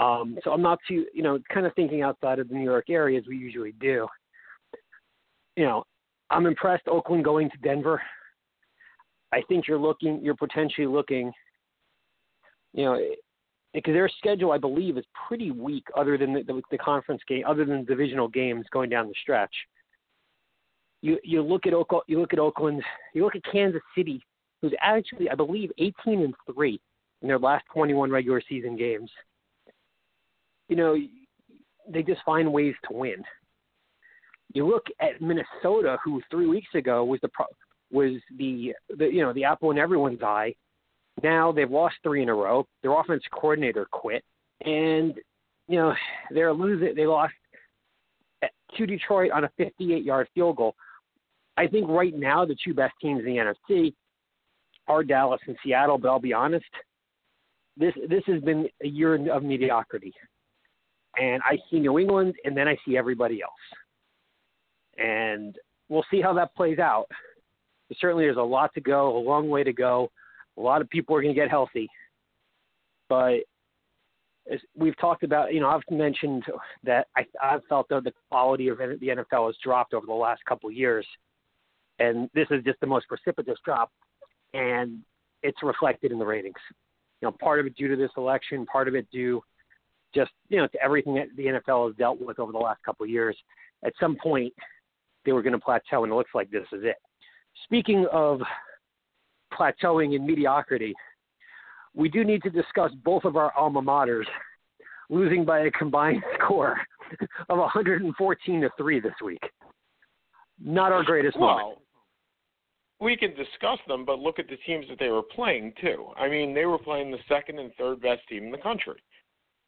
Um, 0.01 0.39
so 0.43 0.53
I'm 0.53 0.63
not 0.63 0.79
too 0.89 1.07
you 1.13 1.23
know 1.23 1.39
kind 1.53 1.67
of 1.67 1.75
thinking 1.75 2.03
outside 2.03 2.39
of 2.39 2.49
the 2.49 2.55
New 2.55 2.65
York 2.65 2.87
area 2.91 3.19
as 3.19 3.27
we 3.27 3.37
usually 3.37 3.73
do. 3.81 4.07
You 5.57 5.65
know, 5.65 5.85
I'm 6.31 6.47
impressed 6.47 6.89
Oakland 6.89 7.25
going 7.25 7.51
to 7.51 7.57
Denver. 7.59 8.01
I 9.33 9.43
think 9.49 9.67
you're 9.67 9.79
looking 9.79 10.21
you're 10.23 10.37
potentially 10.37 10.87
looking. 10.87 11.33
You 12.75 12.85
know, 12.85 13.01
because 13.75 13.93
their 13.93 14.09
schedule 14.19 14.53
I 14.53 14.59
believe 14.59 14.97
is 14.97 15.05
pretty 15.29 15.51
weak, 15.51 15.85
other 15.95 16.17
than 16.17 16.33
the, 16.33 16.43
the, 16.43 16.63
the 16.71 16.79
conference 16.79 17.21
game, 17.29 17.45
other 17.47 17.67
than 17.67 17.85
divisional 17.85 18.29
games 18.29 18.65
going 18.73 18.89
down 18.89 19.09
the 19.09 19.15
stretch 19.21 19.53
you 21.03 21.19
you 21.25 21.43
look 21.43 21.67
at 21.67 21.75
Oak, 21.75 21.93
you 22.07 22.19
look 22.19 22.33
at 22.33 22.39
Oakland, 22.39 22.83
you 23.13 23.25
look 23.25 23.37
at 23.37 23.43
Kansas 23.51 23.83
City, 23.97 24.25
who's 24.63 24.73
actually 24.81 25.29
I 25.29 25.35
believe 25.35 25.71
18 25.79 26.23
and 26.23 26.35
three 26.55 26.81
in 27.21 27.29
their 27.29 27.39
last 27.39 27.65
21 27.75 28.11
regular 28.11 28.43
season 28.49 28.77
games. 28.77 29.11
You 30.69 30.77
know, 30.77 30.97
they 31.89 32.03
just 32.03 32.21
find 32.25 32.53
ways 32.53 32.75
to 32.89 32.97
win. 32.97 33.23
You 34.55 34.67
look 34.67 34.87
at 35.01 35.21
Minnesota, 35.21 35.99
who 36.05 36.23
three 36.31 36.47
weeks 36.47 36.69
ago 36.75 37.05
was 37.05 37.21
the 37.23 37.29
pro, 37.29 37.47
was 37.91 38.21
the, 38.39 38.73
the 38.97 39.07
you 39.07 39.23
know 39.23 39.33
the 39.33 39.45
apple 39.45 39.71
in 39.71 39.79
everyone's 39.79 40.23
eye. 40.23 40.55
Now 41.23 41.53
they've 41.53 41.71
lost 41.71 41.97
three 42.03 42.23
in 42.23 42.29
a 42.29 42.35
row. 42.35 42.67
Their 42.83 42.99
offense 42.99 43.23
coordinator 43.33 43.87
quit, 43.91 44.25
and 44.65 45.15
you 45.69 45.77
know 45.77 45.95
they're 46.31 46.53
losing. 46.53 46.95
They 46.95 47.07
lost 47.07 47.35
to 48.77 48.87
Detroit 48.87 49.31
on 49.31 49.45
a 49.45 49.51
58-yard 49.61 50.29
field 50.35 50.57
goal. 50.57 50.75
I 51.57 51.67
think 51.67 51.89
right 51.89 52.15
now 52.15 52.45
the 52.45 52.57
two 52.65 52.73
best 52.73 52.95
teams 53.01 53.21
in 53.21 53.27
the 53.27 53.37
NFC 53.37 53.95
are 54.89 55.05
Dallas 55.05 55.41
and 55.47 55.57
Seattle. 55.65 55.99
But 55.99 56.09
I'll 56.09 56.21
be 56.21 56.33
honest, 56.33 56.65
this 57.77 57.95
this 58.09 58.23
has 58.27 58.41
been 58.43 58.69
a 58.83 58.87
year 58.89 59.15
of 59.31 59.43
mediocrity, 59.43 60.13
and 61.19 61.43
I 61.45 61.59
see 61.71 61.81
New 61.81 61.99
England, 61.99 62.35
and 62.45 62.57
then 62.57 62.69
I 62.69 62.77
see 62.87 62.97
everybody 62.97 63.43
else, 63.43 63.53
and 64.99 65.57
we'll 65.89 66.05
see 66.11 66.21
how 66.21 66.33
that 66.35 66.55
plays 66.55 66.79
out. 66.79 67.07
Certainly, 68.01 68.25
there's 68.25 68.37
a 68.37 68.43
lot 68.43 68.73
to 68.75 68.81
go, 68.81 69.17
a 69.17 69.21
long 69.21 69.49
way 69.49 69.63
to 69.65 69.73
go. 69.73 70.11
A 70.59 70.61
lot 70.61 70.81
of 70.81 70.89
people 70.91 71.17
are 71.17 71.23
going 71.23 71.35
to 71.35 71.41
get 71.41 71.51
healthy, 71.51 71.89
but 73.09 73.41
as 74.51 74.59
we've 74.77 74.99
talked 74.99 75.23
about, 75.23 75.55
you 75.55 75.61
know, 75.61 75.69
I've 75.69 75.83
mentioned 75.91 76.45
that 76.83 77.07
I, 77.17 77.25
I've 77.43 77.65
felt 77.69 77.89
that 77.91 78.05
the 78.05 78.13
quality 78.31 78.69
of 78.69 78.79
the 78.79 78.85
NFL 79.09 79.47
has 79.47 79.57
dropped 79.63 79.95
over 79.95 80.07
the 80.07 80.13
last 80.13 80.45
couple 80.47 80.69
of 80.69 80.75
years, 80.75 81.07
and 81.99 82.29
this 82.35 82.49
is 82.51 82.65
just 82.65 82.81
the 82.81 82.87
most 82.87 83.07
precipitous 83.09 83.59
drop, 83.65 83.93
and 84.55 85.01
it's 85.43 85.63
reflected 85.63 86.13
in 86.13 86.19
the 86.19 86.27
ratings. 86.27 86.55
You 87.21 87.29
know, 87.29 87.33
part 87.41 87.61
of 87.61 87.67
it 87.67 87.77
due 87.77 87.89
to 87.89 87.97
this 87.97 88.11
election, 88.17 88.67
part 88.67 88.89
of 88.89 88.95
it 88.95 89.07
due 89.11 89.43
just 90.15 90.31
you 90.49 90.59
know 90.59 90.67
to 90.67 90.83
everything 90.83 91.15
that 91.15 91.29
the 91.37 91.45
NFL 91.45 91.89
has 91.89 91.97
dealt 91.97 92.21
with 92.21 92.39
over 92.39 92.53
the 92.53 92.59
last 92.59 92.83
couple 92.85 93.05
of 93.05 93.11
years. 93.11 93.37
At 93.85 93.93
some 93.99 94.17
point, 94.23 94.53
they 95.25 95.33
were 95.33 95.43
going 95.43 95.55
to 95.55 95.59
plateau, 95.59 96.05
and 96.05 96.13
it 96.13 96.17
looks 96.17 96.31
like 96.35 96.51
this 96.51 96.67
is 96.73 96.83
it. 96.85 96.97
Speaking 97.65 98.07
of 98.13 98.41
plateauing 99.53 100.15
in 100.15 100.27
mediocrity, 100.27 100.95
we 101.95 102.09
do 102.09 102.25
need 102.25 102.43
to 102.43 102.51
discuss 102.51 102.91
both 103.05 103.25
of 103.25 103.37
our 103.37 103.53
alma 103.57 103.83
maters 103.83 104.25
losing 105.11 105.45
by 105.45 105.61
a 105.61 105.71
combined 105.71 106.23
score 106.39 106.77
of 107.49 107.59
114 107.59 108.61
to 108.61 108.71
3 108.79 109.01
this 109.01 109.13
week. 109.25 109.43
Not 110.65 110.93
our 110.93 111.03
greatest 111.03 111.39
moment. 111.39 111.79
We 113.03 113.17
can 113.17 113.31
discuss 113.31 113.79
them, 113.89 114.05
but 114.05 114.21
look 114.21 114.39
at 114.39 114.49
the 114.49 114.57
teams 114.65 114.87
that 114.89 114.99
they 115.01 115.09
were 115.09 115.23
playing 115.23 115.73
too. 115.81 116.07
I 116.17 116.29
mean, 116.29 116.55
they 116.55 116.67
were 116.67 116.79
playing 116.79 117.11
the 117.11 117.19
second 117.29 117.59
and 117.59 117.73
third 117.75 118.01
best 118.01 118.21
team 118.29 118.45
in 118.45 118.53
the 118.53 118.59
country, 118.59 119.03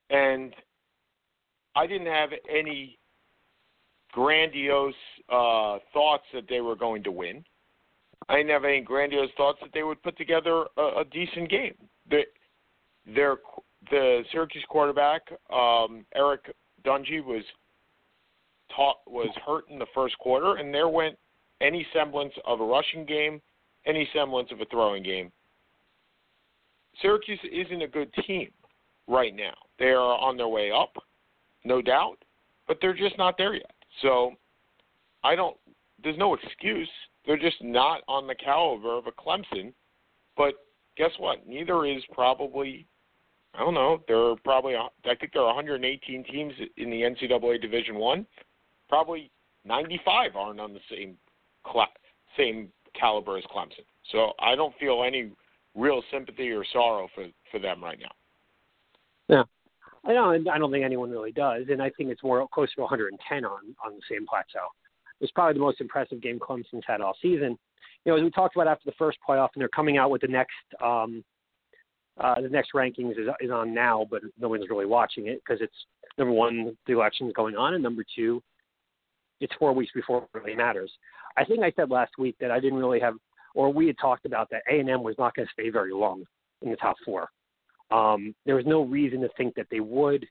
and 0.08 0.54
I 1.74 1.88
didn't 1.88 2.06
have 2.06 2.30
any 2.48 2.96
grandiose 4.12 4.94
uh, 5.28 5.78
thoughts 5.92 6.22
that 6.32 6.44
they 6.48 6.60
were 6.60 6.76
going 6.76 7.02
to 7.02 7.10
win. 7.10 7.44
I 8.28 8.36
didn't 8.36 8.50
have 8.50 8.64
any 8.64 8.80
grandiose 8.80 9.30
thoughts 9.36 9.58
that 9.62 9.70
they 9.74 9.82
would 9.82 10.00
put 10.04 10.16
together 10.16 10.66
a, 10.76 11.00
a 11.00 11.04
decent 11.10 11.50
game. 11.50 11.74
The, 12.08 12.22
their 13.12 13.38
the 13.90 14.22
Syracuse 14.30 14.64
quarterback 14.68 15.22
um, 15.52 16.06
Eric 16.14 16.54
Dungey 16.86 17.22
was 17.22 17.42
taught 18.74 18.98
was 19.08 19.28
hurt 19.44 19.68
in 19.68 19.78
the 19.80 19.86
first 19.92 20.16
quarter, 20.18 20.54
and 20.54 20.72
there 20.72 20.88
went 20.88 21.16
any 21.60 21.86
semblance 21.92 22.32
of 22.46 22.60
a 22.60 22.64
rushing 22.64 23.04
game, 23.04 23.40
any 23.86 24.08
semblance 24.14 24.50
of 24.52 24.60
a 24.60 24.64
throwing 24.66 25.02
game. 25.02 25.30
Syracuse 27.00 27.40
isn't 27.50 27.82
a 27.82 27.88
good 27.88 28.12
team 28.26 28.50
right 29.08 29.34
now. 29.34 29.54
They 29.78 29.86
are 29.86 30.18
on 30.18 30.36
their 30.36 30.48
way 30.48 30.70
up, 30.70 30.96
no 31.64 31.82
doubt, 31.82 32.16
but 32.68 32.78
they're 32.80 32.94
just 32.94 33.18
not 33.18 33.36
there 33.36 33.54
yet. 33.54 33.72
So 34.02 34.32
I 35.22 35.34
don't. 35.34 35.56
There's 36.02 36.18
no 36.18 36.34
excuse. 36.34 36.88
They're 37.26 37.38
just 37.38 37.62
not 37.62 38.02
on 38.06 38.26
the 38.26 38.34
caliber 38.34 38.96
of 38.96 39.06
a 39.06 39.12
Clemson. 39.12 39.72
But 40.36 40.54
guess 40.96 41.10
what? 41.18 41.46
Neither 41.46 41.86
is 41.86 42.02
probably. 42.12 42.86
I 43.54 43.60
don't 43.60 43.74
know. 43.74 44.02
There 44.06 44.18
are 44.18 44.36
probably. 44.44 44.74
I 44.76 44.88
think 45.04 45.32
there 45.32 45.42
are 45.42 45.54
118 45.54 46.24
teams 46.24 46.52
in 46.76 46.90
the 46.90 47.02
NCAA 47.02 47.60
Division 47.60 47.96
One. 47.96 48.26
Probably 48.88 49.30
95 49.64 50.36
aren't 50.36 50.60
on 50.60 50.74
the 50.74 50.80
same 50.90 51.16
same 52.36 52.68
caliber 52.98 53.36
as 53.36 53.44
Clemson. 53.44 53.84
So 54.12 54.32
I 54.40 54.54
don't 54.54 54.74
feel 54.78 55.04
any 55.06 55.30
real 55.74 56.02
sympathy 56.12 56.50
or 56.50 56.64
sorrow 56.72 57.08
for 57.14 57.26
for 57.50 57.58
them 57.58 57.82
right 57.82 57.98
now. 58.00 58.12
Yeah. 59.28 59.44
I 60.06 60.12
don't. 60.12 60.48
I 60.48 60.58
don't 60.58 60.70
think 60.70 60.84
anyone 60.84 61.10
really 61.10 61.32
does, 61.32 61.64
and 61.70 61.82
I 61.82 61.90
think 61.90 62.10
it's 62.10 62.22
more 62.22 62.46
close 62.52 62.72
to 62.74 62.82
110 62.82 63.44
on 63.44 63.60
on 63.84 63.94
the 63.94 64.02
same 64.10 64.26
plateau. 64.26 64.66
It 65.20 65.24
was 65.24 65.30
probably 65.30 65.54
the 65.54 65.60
most 65.60 65.80
impressive 65.80 66.20
game 66.20 66.38
Clemson's 66.38 66.84
had 66.86 67.00
all 67.00 67.16
season. 67.22 67.56
You 68.04 68.12
know, 68.12 68.18
as 68.18 68.22
we 68.22 68.30
talked 68.30 68.54
about 68.54 68.68
after 68.68 68.84
the 68.84 68.96
first 68.98 69.16
playoff, 69.26 69.48
and 69.54 69.62
they're 69.62 69.68
coming 69.68 69.96
out 69.96 70.10
with 70.10 70.20
the 70.20 70.28
next 70.28 70.52
um, 70.82 71.24
uh, 72.20 72.40
the 72.40 72.48
next 72.48 72.72
rankings 72.74 73.12
is 73.12 73.28
is 73.40 73.50
on 73.50 73.72
now, 73.72 74.06
but 74.10 74.20
no 74.38 74.48
one's 74.48 74.68
really 74.68 74.86
watching 74.86 75.26
it 75.28 75.40
because 75.44 75.62
it's 75.62 75.74
number 76.18 76.32
one, 76.32 76.76
the 76.86 76.92
election's 76.92 77.32
going 77.32 77.56
on, 77.56 77.74
and 77.74 77.82
number 77.82 78.04
two, 78.14 78.42
it's 79.40 79.54
four 79.58 79.72
weeks 79.72 79.92
before 79.94 80.22
it 80.22 80.38
really 80.38 80.54
matters. 80.54 80.90
I 81.36 81.44
think 81.44 81.62
I 81.62 81.72
said 81.76 81.90
last 81.90 82.12
week 82.18 82.36
that 82.40 82.50
I 82.50 82.60
didn't 82.60 82.78
really 82.78 83.00
have, 83.00 83.14
or 83.54 83.72
we 83.72 83.86
had 83.86 83.96
talked 83.98 84.26
about 84.26 84.48
that 84.50 84.62
A 84.70 84.78
and 84.80 84.90
M 84.90 85.02
was 85.02 85.16
not 85.18 85.34
going 85.34 85.46
to 85.46 85.52
stay 85.52 85.70
very 85.70 85.92
long 85.92 86.24
in 86.62 86.70
the 86.70 86.76
top 86.76 86.96
four. 87.04 87.28
Um, 87.90 88.34
there 88.46 88.56
was 88.56 88.66
no 88.66 88.82
reason 88.82 89.20
to 89.20 89.28
think 89.36 89.54
that 89.54 89.66
they 89.70 89.80
would. 89.80 90.26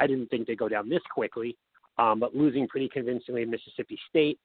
I 0.00 0.06
didn't 0.06 0.28
think 0.28 0.46
they'd 0.46 0.58
go 0.58 0.68
down 0.68 0.88
this 0.88 1.02
quickly, 1.12 1.56
um, 1.98 2.20
but 2.20 2.34
losing 2.34 2.66
pretty 2.68 2.88
convincingly 2.88 3.42
in 3.42 3.50
Mississippi 3.50 3.98
State. 4.08 4.38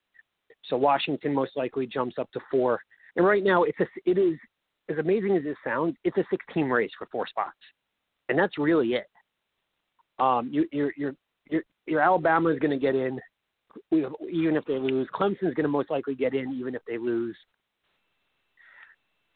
So 0.69 0.77
Washington 0.77 1.33
most 1.33 1.51
likely 1.55 1.87
jumps 1.87 2.17
up 2.19 2.31
to 2.31 2.39
four. 2.51 2.79
And 3.15 3.25
right 3.25 3.43
now, 3.43 3.63
it's 3.63 3.79
a, 3.79 3.85
it 4.05 4.17
is 4.17 4.37
as 4.89 4.97
amazing 4.97 5.37
as 5.37 5.43
it 5.45 5.55
sounds. 5.63 5.95
It's 6.03 6.17
a 6.17 6.25
six-team 6.29 6.71
race 6.71 6.91
for 6.97 7.07
four 7.11 7.27
spots, 7.27 7.57
and 8.29 8.37
that's 8.37 8.57
really 8.57 8.95
it. 8.95 9.07
Um, 10.19 10.49
you, 10.51 10.65
you're, 10.71 10.91
you're, 10.97 11.15
you're, 11.49 11.63
your 11.87 12.01
Alabama 12.01 12.49
is 12.49 12.59
going 12.59 12.71
to 12.71 12.77
get 12.77 12.95
in, 12.95 13.19
even 13.91 14.55
if 14.55 14.65
they 14.65 14.77
lose. 14.77 15.07
Clemson's 15.13 15.53
going 15.53 15.63
to 15.63 15.67
most 15.67 15.89
likely 15.89 16.15
get 16.15 16.33
in, 16.33 16.53
even 16.53 16.75
if 16.75 16.81
they 16.87 16.97
lose. 16.97 17.35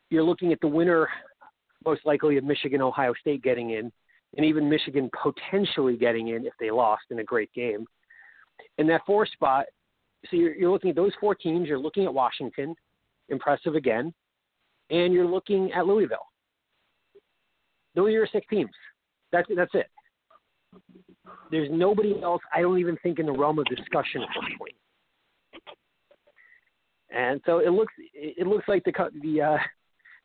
You're 0.10 0.23
looking 0.23 0.52
at 0.52 0.60
the 0.62 0.67
winner 0.67 1.08
most 1.86 2.02
likely 2.06 2.38
of 2.38 2.43
Michigan, 2.43 2.82
Ohio 2.82 3.13
State 3.19 3.41
getting 3.41 3.71
in, 3.71 3.91
and 4.36 4.45
even 4.45 4.69
Michigan 4.69 5.10
potentially 5.21 5.97
getting 5.97 6.30
in 6.30 6.45
if 6.45 6.54
they 6.60 6.71
lost 6.71 7.04
in 7.10 7.19
a 7.19 7.23
great 7.23 7.52
game. 7.54 7.86
In 8.78 8.88
that 8.88 9.02
four 9.06 9.25
spot, 9.25 9.65
so 10.30 10.36
you're, 10.36 10.56
you're 10.56 10.71
looking 10.71 10.89
at 10.89 10.95
those 10.95 11.13
four 11.19 11.36
teams. 11.36 11.67
You're 11.67 11.80
looking 11.80 12.06
at 12.06 12.13
Washington, 12.13 12.75
impressive 13.30 13.75
again, 13.75 14.13
and 14.89 15.13
you're 15.13 15.28
looking 15.28 15.71
at 15.71 15.86
Louisville. 15.86 16.17
Those 17.95 18.08
are 18.08 18.12
your 18.12 18.28
six 18.32 18.45
teams. 18.49 18.71
That's 19.32 19.47
that's 19.56 19.73
it. 19.73 19.88
There's 21.52 21.70
nobody 21.72 22.22
else. 22.22 22.42
I 22.54 22.62
don't 22.62 22.80
even 22.80 22.98
think 23.02 23.20
in 23.20 23.26
the 23.26 23.32
realm 23.32 23.60
of 23.60 23.65
discussion 23.65 24.22
at 24.22 24.30
this 24.34 24.58
point. 24.58 24.76
And 27.12 27.42
so 27.46 27.60
it 27.60 27.72
looks 27.72 27.94
it 28.13 28.46
looks 28.46 28.68
like 28.68 28.84
the 28.84 28.94
the 29.22 29.42
uh, 29.42 29.58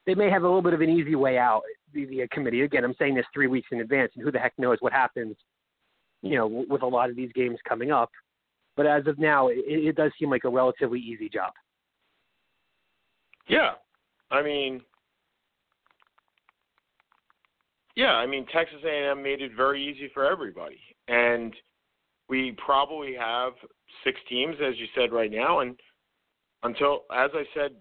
they 0.06 0.14
may 0.14 0.30
have 0.30 0.42
a 0.42 0.46
little 0.46 0.62
bit 0.62 0.74
of 0.74 0.82
an 0.82 0.90
easy 0.90 1.14
way 1.14 1.38
out. 1.38 1.62
The, 1.94 2.26
committee 2.30 2.62
again, 2.62 2.84
I'm 2.84 2.94
saying 2.98 3.14
this 3.14 3.24
three 3.32 3.46
weeks 3.46 3.68
in 3.70 3.80
advance, 3.80 4.12
and 4.16 4.24
who 4.24 4.32
the 4.32 4.38
heck 4.38 4.52
knows 4.58 4.78
what 4.80 4.92
happens, 4.92 5.36
you 6.22 6.36
know, 6.36 6.66
with 6.68 6.82
a 6.82 6.86
lot 6.86 7.08
of 7.08 7.16
these 7.16 7.30
games 7.34 7.58
coming 7.68 7.90
up. 7.90 8.10
But 8.76 8.86
as 8.86 9.06
of 9.06 9.18
now, 9.18 9.48
it, 9.48 9.58
it 9.66 9.96
does 9.96 10.10
seem 10.18 10.28
like 10.28 10.44
a 10.44 10.48
relatively 10.48 10.98
easy 10.98 11.28
job. 11.28 11.52
Yeah, 13.48 13.72
I 14.30 14.42
mean, 14.42 14.80
yeah, 17.96 18.12
I 18.12 18.26
mean 18.26 18.46
Texas 18.52 18.80
A&M 18.84 19.22
made 19.22 19.40
it 19.40 19.52
very 19.56 19.84
easy 19.84 20.10
for 20.12 20.24
everybody, 20.24 20.80
and 21.08 21.54
we 22.28 22.56
probably 22.64 23.14
have 23.14 23.52
six 24.02 24.18
teams, 24.28 24.56
as 24.64 24.74
you 24.78 24.86
said 24.94 25.12
right 25.12 25.30
now, 25.30 25.60
and 25.60 25.78
until, 26.62 27.04
as 27.12 27.30
I 27.34 27.44
said 27.54 27.72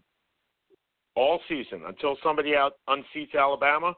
all 1.15 1.39
season 1.47 1.83
until 1.87 2.17
somebody 2.23 2.55
out 2.55 2.73
unseats 2.89 3.35
Alabama. 3.37 3.93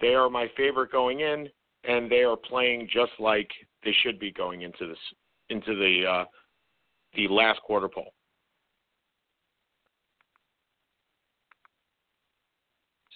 They 0.00 0.14
are 0.14 0.30
my 0.30 0.46
favorite 0.56 0.92
going 0.92 1.20
in, 1.20 1.48
and 1.84 2.10
they 2.10 2.22
are 2.22 2.36
playing 2.36 2.88
just 2.92 3.12
like 3.18 3.50
they 3.84 3.94
should 4.02 4.18
be 4.18 4.32
going 4.32 4.62
into 4.62 4.86
this 4.86 4.98
into 5.50 5.74
the 5.74 6.08
uh, 6.08 6.24
the 7.14 7.28
last 7.28 7.60
quarter 7.62 7.88
poll. 7.88 8.12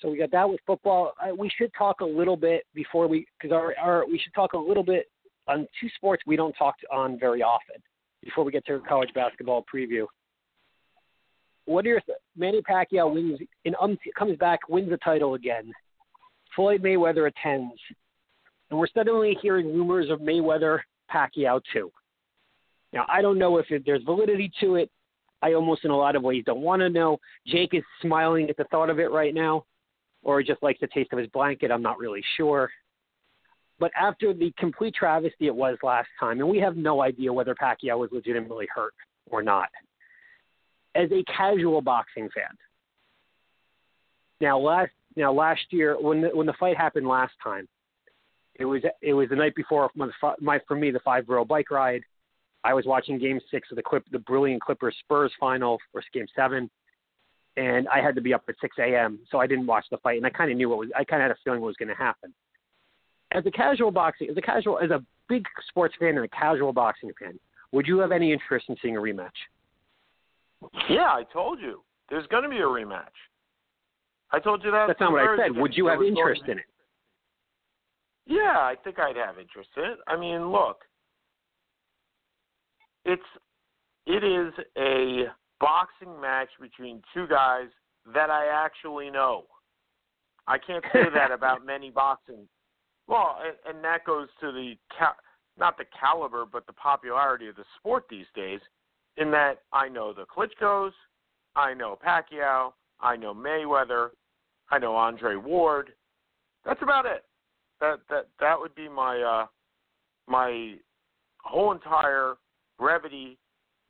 So 0.03 0.11
we 0.11 0.19
got 0.19 0.33
that 0.33 0.51
with 0.51 0.61
football. 0.67 1.13
We 1.39 1.49
should 1.57 1.71
talk 1.79 2.01
a 2.01 2.05
little 2.05 2.37
bit 2.37 2.65
before 2.75 3.07
we, 3.07 3.25
because 3.41 3.55
our, 3.55 3.75
our 3.81 4.05
we 4.07 4.19
should 4.19 4.35
talk 4.35 4.53
a 4.53 4.59
little 4.59 4.83
bit 4.83 5.07
on 5.49 5.67
two 5.81 5.89
sports 5.97 6.23
we 6.27 6.37
don't 6.37 6.53
talk 6.55 6.75
on 6.93 7.19
very 7.19 7.43
often 7.43 7.77
before 8.23 8.45
we 8.45 8.53
get 8.53 8.67
to 8.67 8.81
college 8.89 9.11
basketball 9.15 9.65
preview. 9.73 10.07
What 11.67 11.87
are 11.87 11.91
your 11.91 12.01
Manny 12.37 12.61
Pacquiao 12.69 13.15
wins 13.15 13.39
and 13.65 13.77
um, 13.81 13.97
comes 14.19 14.37
back, 14.39 14.61
wins 14.69 14.91
the 14.91 14.97
title 14.99 15.35
again. 15.35 15.73
Floyd 16.57 16.83
Mayweather 16.83 17.29
attends, 17.29 17.73
and 18.71 18.79
we're 18.79 18.89
suddenly 18.93 19.39
hearing 19.41 19.67
rumors 19.67 20.11
of 20.11 20.21
Mayweather 20.21 20.81
Pacquiao 21.13 21.61
too. 21.73 21.91
Now 22.93 23.07
I 23.09 23.23
don't 23.23 23.39
know 23.39 23.59
if 23.59 23.71
it, 23.71 23.85
there's 23.87 24.03
validity 24.03 24.51
to 24.61 24.75
it. 24.75 24.91
I 25.41 25.55
almost, 25.55 25.85
in 25.85 25.91
a 25.91 25.97
lot 25.97 26.15
of 26.15 26.23
ways, 26.23 26.45
don't 26.47 26.61
want 26.61 26.81
to 26.81 26.89
know. 26.89 27.19
Jake 27.47 27.75
is 27.75 27.83
smiling 28.01 28.49
at 28.49 28.57
the 28.57 28.65
thought 28.65 28.91
of 28.91 29.01
it 29.01 29.11
right 29.11 29.35
now, 29.35 29.65
or 30.23 30.43
just 30.43 30.63
likes 30.63 30.81
the 30.81 30.87
taste 30.89 31.13
of 31.13 31.19
his 31.19 31.29
blanket. 31.29 31.71
I'm 31.71 31.83
not 31.83 31.99
really 31.99 32.23
sure. 32.37 32.71
But 33.79 33.91
after 34.01 34.33
the 34.33 34.53
complete 34.59 34.95
travesty 34.95 35.47
it 35.47 35.55
was 35.55 35.77
last 35.83 36.09
time, 36.21 36.41
and 36.41 36.49
we 36.49 36.59
have 36.59 36.77
no 36.77 37.03
idea 37.03 37.33
whether 37.33 37.55
Pacquiao 37.55 37.99
was 37.99 38.11
legitimately 38.13 38.69
hurt 38.75 38.95
or 39.31 39.43
not 39.43 39.69
as 40.95 41.11
a 41.11 41.25
casual 41.25 41.81
boxing 41.81 42.29
fan. 42.35 42.57
Now 44.41 44.59
last 44.59 44.91
now 45.17 45.33
last 45.33 45.61
year 45.71 45.97
when 46.01 46.23
the, 46.23 46.29
when 46.29 46.47
the 46.47 46.55
fight 46.55 46.77
happened 46.77 47.07
last 47.07 47.33
time, 47.43 47.69
it 48.57 48.65
was 48.65 48.83
it 49.01 49.15
was 49.15 49.29
the 49.29 49.37
night 49.37 49.55
before 49.55 49.91
my, 49.95 50.09
my 50.41 50.61
for 50.67 50.77
me 50.77 50.91
the 50.91 51.01
five 51.01 51.27
borough 51.27 51.45
bike 51.45 51.71
ride. 51.71 52.03
I 52.65 52.75
was 52.75 52.87
watching 52.87 53.19
Game 53.19 53.41
Six 53.51 53.69
of 53.71 53.77
the 53.77 53.83
clip 53.83 54.05
the 54.13 54.19
brilliant 54.21 54.63
Clippers 54.63 54.97
Spurs 55.01 55.33
final 55.39 55.79
or 55.95 56.03
Game 56.13 56.27
Seven, 56.35 56.71
and 57.57 57.87
I 57.89 58.01
had 58.01 58.15
to 58.15 58.21
be 58.21 58.33
up 58.33 58.45
at 58.49 58.55
6 58.61 58.77
a.m. 58.79 59.19
so 59.31 59.39
I 59.39 59.47
didn't 59.47 59.67
watch 59.67 59.85
the 59.91 59.99
fight, 59.99 60.17
and 60.17 60.27
I 60.27 60.31
kind 60.31 60.51
of 60.51 60.57
knew 60.57 60.69
what 60.69 60.79
was 60.79 60.89
I 60.97 61.05
kind 61.05 61.23
of 61.23 61.29
had 61.29 61.33
a 61.33 61.39
feeling 61.45 61.61
what 61.61 61.69
was 61.69 61.77
going 61.77 61.89
to 61.89 61.95
happen. 61.95 62.33
As 63.33 63.45
a 63.47 63.51
casual 63.51 63.91
boxing, 63.91 64.29
as 64.31 64.37
a 64.37 64.43
casual, 64.43 64.79
as 64.79 64.91
a 64.91 65.03
big 65.29 65.45
sports 65.69 65.95
fan 65.99 66.17
and 66.17 66.25
a 66.25 66.29
casual 66.29 66.73
boxing 66.73 67.11
fan, 67.19 67.39
would 67.73 67.87
you 67.87 67.99
have 67.99 68.13
any 68.13 68.33
interest 68.33 68.67
in 68.69 68.77
seeing 68.83 68.97
a 68.97 69.01
rematch? 69.01 69.31
Yeah, 70.89 71.09
I 71.09 71.25
told 71.33 71.61
you. 71.61 71.83
There's 72.11 72.27
going 72.27 72.43
to 72.43 72.49
be 72.49 72.59
a 72.59 72.61
rematch. 72.61 73.07
I 74.31 74.39
told 74.39 74.63
you 74.65 74.71
that. 74.71 74.87
That's 74.87 75.01
not 75.01 75.13
what 75.13 75.23
I 75.23 75.37
said. 75.37 75.57
Would 75.57 75.77
you 75.77 75.87
have 75.87 76.03
interest 76.03 76.43
in 76.47 76.59
it? 76.59 76.65
Yeah, 78.27 78.59
I 78.59 78.75
think 78.85 78.99
I'd 78.99 79.17
have 79.17 79.39
interest 79.39 79.71
in 79.77 79.85
it. 79.85 79.99
I 80.07 80.17
mean, 80.17 80.51
look, 80.51 80.79
it's 83.05 83.23
it 84.07 84.23
is 84.25 84.53
a 84.79 85.25
boxing 85.63 86.21
match 86.21 86.49
between 86.61 87.01
two 87.15 87.27
guys 87.29 87.69
that 88.13 88.29
I 88.31 88.49
actually 88.49 89.11
know. 89.11 89.45
I 90.49 90.59
can't 90.59 90.85
say 90.93 91.05
that 91.15 91.31
about 91.33 91.65
many 91.65 91.89
boxing. 91.89 92.49
Well, 93.07 93.39
and, 93.47 93.77
and 93.77 93.85
that 93.85 94.05
goes 94.05 94.29
to 94.41 94.51
the 94.51 94.75
ca- 94.99 95.17
not 95.57 95.79
the 95.79 95.85
caliber, 95.99 96.45
but 96.51 96.67
the 96.67 96.73
popularity 96.73 97.49
of 97.49 97.57
the 97.57 97.65
sport 97.79 98.05
these 98.11 98.27
days. 98.35 98.61
In 99.19 99.31
that 99.31 99.61
I 99.73 99.89
know 99.89 100.13
the 100.13 100.25
Klitschko's, 100.25 100.95
I 101.55 101.75
know 101.75 101.99
Pacquiao, 102.05 102.73
I 103.01 103.15
know 103.15 103.35
Mayweather, 103.35 104.09
I 104.71 104.79
know 104.79 104.97
Andre 104.97 105.37
Ward. 105.37 105.91
That's 106.65 106.83
about 106.83 107.07
it. 107.07 107.25
That 107.81 108.01
that 108.09 108.29
that 108.41 108.59
would 108.59 108.75
be 108.75 108.89
my 108.89 109.21
uh 109.21 109.47
my 110.27 110.77
whole 111.43 111.73
entire 111.73 112.37
brevity 112.79 113.39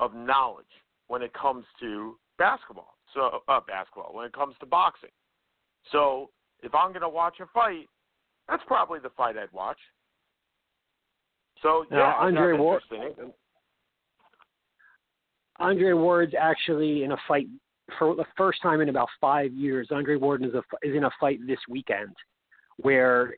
of 0.01 0.13
knowledge 0.13 0.67
when 1.13 1.21
it 1.21 1.35
comes 1.35 1.67
to 1.79 2.17
basketball. 2.39 2.95
So 3.13 3.43
uh 3.47 3.61
basketball, 3.69 4.15
when 4.15 4.25
it 4.25 4.33
comes 4.33 4.55
to 4.61 4.67
boxing. 4.67 5.11
So 5.91 6.31
if 6.63 6.75
I'm 6.75 6.89
going 6.89 7.03
to 7.03 7.09
watch 7.11 7.35
a 7.43 7.47
fight, 7.53 7.87
that's 8.49 8.63
probably 8.67 8.99
the 8.99 9.11
fight 9.11 9.37
I'd 9.37 9.53
watch. 9.53 9.77
So 11.61 11.85
Now, 11.91 11.99
yeah, 11.99 12.15
Andre 12.15 12.53
that's 12.53 12.61
Ward-. 12.63 12.83
Andre 15.59 15.93
Ward's 15.93 16.33
actually 16.41 17.05
in 17.05 17.13
a 17.13 17.17
fight 17.29 17.47
for 17.99 18.15
the 18.15 18.25
first 18.35 18.63
time 18.63 18.81
in 18.81 18.89
about 18.89 19.09
five 19.21 19.53
years. 19.53 19.89
Andre 19.91 20.17
Ward 20.17 20.43
is, 20.43 20.55
a, 20.55 20.63
is 20.83 20.97
in 20.97 21.05
a 21.05 21.11
fight 21.21 21.41
this 21.47 21.59
weekend 21.69 22.15
where 22.79 23.35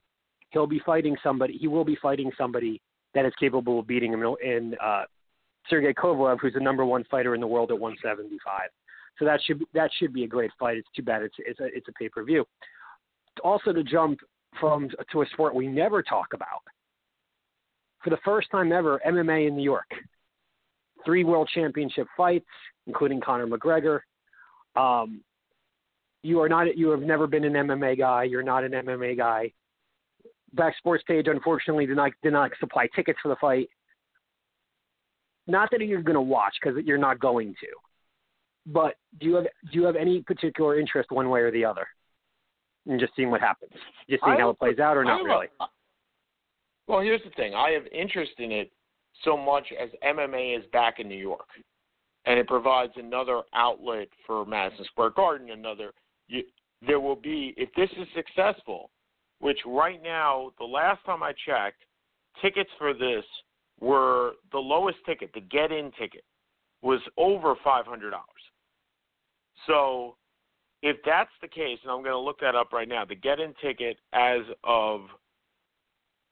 he'll 0.50 0.68
be 0.68 0.80
fighting 0.87 1.16
somebody. 1.24 1.54
He 1.54 1.66
will 1.66 1.84
be 1.84 1.98
fighting 2.00 2.30
somebody 2.38 2.80
that 3.14 3.26
is 3.26 3.32
capable 3.40 3.80
of 3.80 3.88
beating 3.88 4.12
him 4.12 4.22
in 4.44 4.76
uh, 4.80 5.04
Sergey 5.68 5.94
Kovalev, 5.94 6.38
who's 6.40 6.55
the 6.55 6.61
number 6.61 6.85
one 6.85 7.05
fighter 7.11 7.35
in 7.35 7.40
the 7.40 7.46
world 7.46 7.70
at 7.70 7.79
175. 7.79 8.68
So 9.18 9.24
that 9.24 9.40
should 9.42 9.62
that 9.72 9.90
should 9.98 10.12
be 10.12 10.24
a 10.24 10.29
great 10.29 10.50
fight. 10.59 10.77
It's 10.77 10.88
too 10.94 11.03
bad 11.03 11.22
it's 11.22 11.37
it's 11.38 11.61
a 11.61 11.66
it's 11.66 11.88
a 11.88 11.92
pay 11.92 12.09
per 12.09 12.24
view. 12.24 12.44
Also, 13.42 13.72
to 13.72 13.83
jump 13.83 14.20
from 14.61 14.88
to 15.12 15.22
a 15.22 15.27
sport 15.33 15.55
we 15.55 15.66
never 15.66 16.03
talk 16.03 16.29
about. 16.35 16.62
For 18.03 18.11
the 18.11 18.18
first 18.24 18.50
time 18.50 18.70
ever, 18.72 19.00
MMA 19.07 19.48
in 19.48 19.57
New 19.57 19.62
York 19.62 19.90
three 21.05 21.24
world 21.24 21.48
championship 21.55 22.07
fights, 22.16 22.46
including 22.87 23.20
Conor 23.20 23.46
McGregor. 23.46 24.00
Um, 24.77 25.22
you 26.22 26.40
are 26.40 26.48
not. 26.48 26.77
You 26.77 26.90
have 26.90 27.03
never 27.03 27.27
been 27.27 27.44
an 27.44 27.53
MMA 27.53 27.98
guy. 27.98 28.24
You're 28.24 28.42
not 28.42 28.64
an 28.64 28.72
MMA 28.72 29.16
guy. 29.16 29.53
Back 30.55 30.77
Sports 30.79 31.05
Page, 31.07 31.27
unfortunately, 31.29 31.87
did 31.87 31.96
not 31.96 32.12
did 32.22 32.33
not 32.33 32.50
supply 32.59 32.88
tickets 32.94 33.18
for 33.22 33.29
the 33.29 33.37
fight. 33.37 33.68
Not 35.46 35.70
that 35.70 35.80
you're 35.80 36.02
going 36.02 36.14
to 36.14 36.20
watch 36.20 36.54
because 36.62 36.83
you're 36.85 36.98
not 36.98 37.20
going 37.20 37.54
to. 37.61 37.66
But 38.66 38.94
do 39.20 39.26
you 39.26 39.35
have 39.35 39.44
do 39.44 39.78
you 39.78 39.85
have 39.85 39.96
any 39.96 40.22
particular 40.22 40.78
interest 40.78 41.11
one 41.11 41.28
way 41.28 41.40
or 41.40 41.50
the 41.50 41.64
other 41.64 41.87
in 42.87 42.98
just 42.98 43.12
seeing 43.14 43.30
what 43.30 43.40
happens, 43.40 43.72
just 44.09 44.24
seeing 44.24 44.38
how 44.38 44.50
it 44.50 44.59
plays 44.59 44.78
out, 44.78 44.96
or 44.96 45.04
not 45.04 45.20
a- 45.20 45.24
really? 45.24 45.46
well, 46.87 47.00
here's 47.00 47.22
the 47.24 47.30
thing. 47.30 47.54
I 47.54 47.70
have 47.70 47.87
interest 47.88 48.33
in 48.38 48.52
it 48.52 48.72
so 49.22 49.37
much 49.37 49.66
as 49.80 49.90
MMA 50.02 50.59
is 50.59 50.64
back 50.72 50.98
in 50.98 51.09
New 51.09 51.18
York, 51.18 51.48
and 52.24 52.38
it 52.38 52.46
provides 52.46 52.92
another 52.96 53.42
outlet 53.54 54.09
for 54.26 54.46
Madison 54.46 54.85
Square 54.87 55.11
Garden. 55.11 55.50
Another, 55.50 55.92
you, 56.28 56.42
there 56.87 57.00
will 57.00 57.16
be 57.16 57.52
if 57.57 57.68
this 57.74 57.90
is 57.98 58.09
successful, 58.14 58.90
which 59.40 59.59
right 59.66 60.02
now, 60.02 60.52
the 60.59 60.64
last 60.64 61.04
time 61.04 61.22
I 61.22 61.33
checked, 61.46 61.83
tickets 62.40 62.70
for 62.78 62.94
this 62.94 63.24
were 63.80 64.32
the 64.52 64.58
lowest 64.58 64.98
ticket, 65.06 65.30
the 65.34 65.40
get-in 65.40 65.90
ticket, 65.98 66.24
was 66.82 67.00
over 67.16 67.54
five 67.64 67.87
hundred 67.87 68.10
dollars. 68.10 68.24
So, 69.66 70.16
if 70.82 70.96
that's 71.04 71.30
the 71.40 71.48
case, 71.48 71.78
and 71.82 71.90
I'm 71.90 72.02
going 72.02 72.12
to 72.12 72.18
look 72.18 72.40
that 72.40 72.54
up 72.54 72.72
right 72.72 72.88
now, 72.88 73.04
the 73.04 73.14
get-in 73.14 73.54
ticket 73.62 73.96
as 74.12 74.40
of 74.64 75.02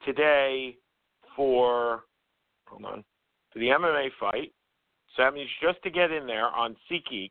today 0.05 0.77
for 1.35 2.03
hold 2.67 2.85
on 2.85 3.03
for 3.51 3.59
the 3.59 3.67
MMA 3.67 4.09
fight. 4.19 4.51
So 5.15 5.23
that 5.23 5.33
means 5.33 5.49
just 5.61 5.81
to 5.83 5.91
get 5.91 6.11
in 6.11 6.25
there 6.25 6.47
on 6.47 6.75
SeatGeek. 6.91 7.29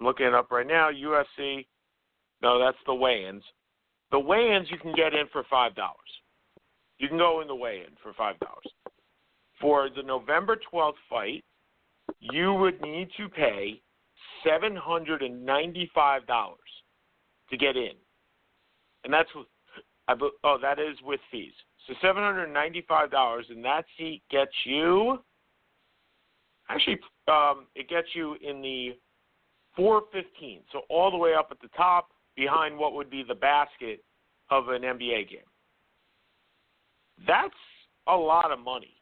I'm 0.00 0.06
looking 0.06 0.26
it 0.26 0.34
up 0.34 0.50
right 0.50 0.66
now. 0.66 0.90
UFC. 0.90 1.66
No, 2.42 2.58
that's 2.58 2.78
the 2.86 2.94
weigh-ins. 2.94 3.42
The 4.12 4.18
weigh-ins 4.18 4.68
you 4.70 4.78
can 4.78 4.94
get 4.94 5.12
in 5.14 5.26
for 5.30 5.44
five 5.50 5.74
dollars. 5.74 5.98
You 6.98 7.08
can 7.08 7.18
go 7.18 7.40
in 7.42 7.48
the 7.48 7.54
weigh-in 7.54 7.94
for 8.02 8.12
five 8.14 8.38
dollars. 8.40 8.66
For 9.60 9.90
the 9.94 10.02
November 10.02 10.58
12th 10.72 10.94
fight, 11.08 11.44
you 12.18 12.54
would 12.54 12.80
need 12.80 13.08
to 13.16 13.28
pay 13.28 13.80
seven 14.44 14.74
hundred 14.76 15.22
and 15.22 15.44
ninety-five 15.44 16.26
dollars 16.26 16.58
to 17.50 17.56
get 17.56 17.76
in, 17.76 17.92
and 19.04 19.12
that's 19.12 19.28
oh, 20.44 20.58
that 20.60 20.78
is 20.78 20.96
with 21.04 21.20
fees. 21.30 21.52
So 21.86 21.94
seven 22.02 22.22
hundred 22.22 22.44
and 22.44 23.64
that 23.64 23.84
seat 23.98 24.22
gets 24.30 24.52
you. 24.64 25.18
Actually, 26.68 27.00
um, 27.28 27.66
it 27.74 27.88
gets 27.88 28.08
you 28.14 28.36
in 28.46 28.62
the 28.62 28.96
four 29.76 30.02
fifteen, 30.12 30.60
so 30.72 30.82
all 30.88 31.10
the 31.10 31.16
way 31.16 31.34
up 31.34 31.48
at 31.50 31.60
the 31.60 31.68
top, 31.76 32.10
behind 32.36 32.76
what 32.76 32.94
would 32.94 33.10
be 33.10 33.24
the 33.26 33.34
basket 33.34 34.02
of 34.50 34.68
an 34.68 34.82
NBA 34.82 35.30
game. 35.30 35.40
That's 37.26 37.54
a 38.06 38.16
lot 38.16 38.50
of 38.50 38.58
money. 38.58 38.99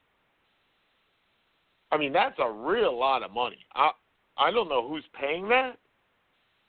I 1.91 1.97
mean, 1.97 2.13
that's 2.13 2.39
a 2.39 2.51
real 2.51 2.99
lot 2.99 3.23
of 3.23 3.33
money. 3.33 3.65
I 3.75 3.91
I 4.37 4.51
don't 4.51 4.69
know 4.69 4.89
who's 4.89 5.05
paying 5.19 5.49
that, 5.49 5.79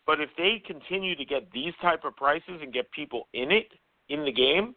but 0.07 0.19
if 0.19 0.29
they 0.37 0.61
continue 0.65 1.15
to 1.15 1.25
get 1.25 1.51
these 1.51 1.73
type 1.81 2.03
of 2.03 2.15
prices 2.15 2.61
and 2.61 2.73
get 2.73 2.91
people 2.91 3.27
in 3.33 3.51
it 3.51 3.67
in 4.09 4.25
the 4.25 4.31
game 4.31 4.73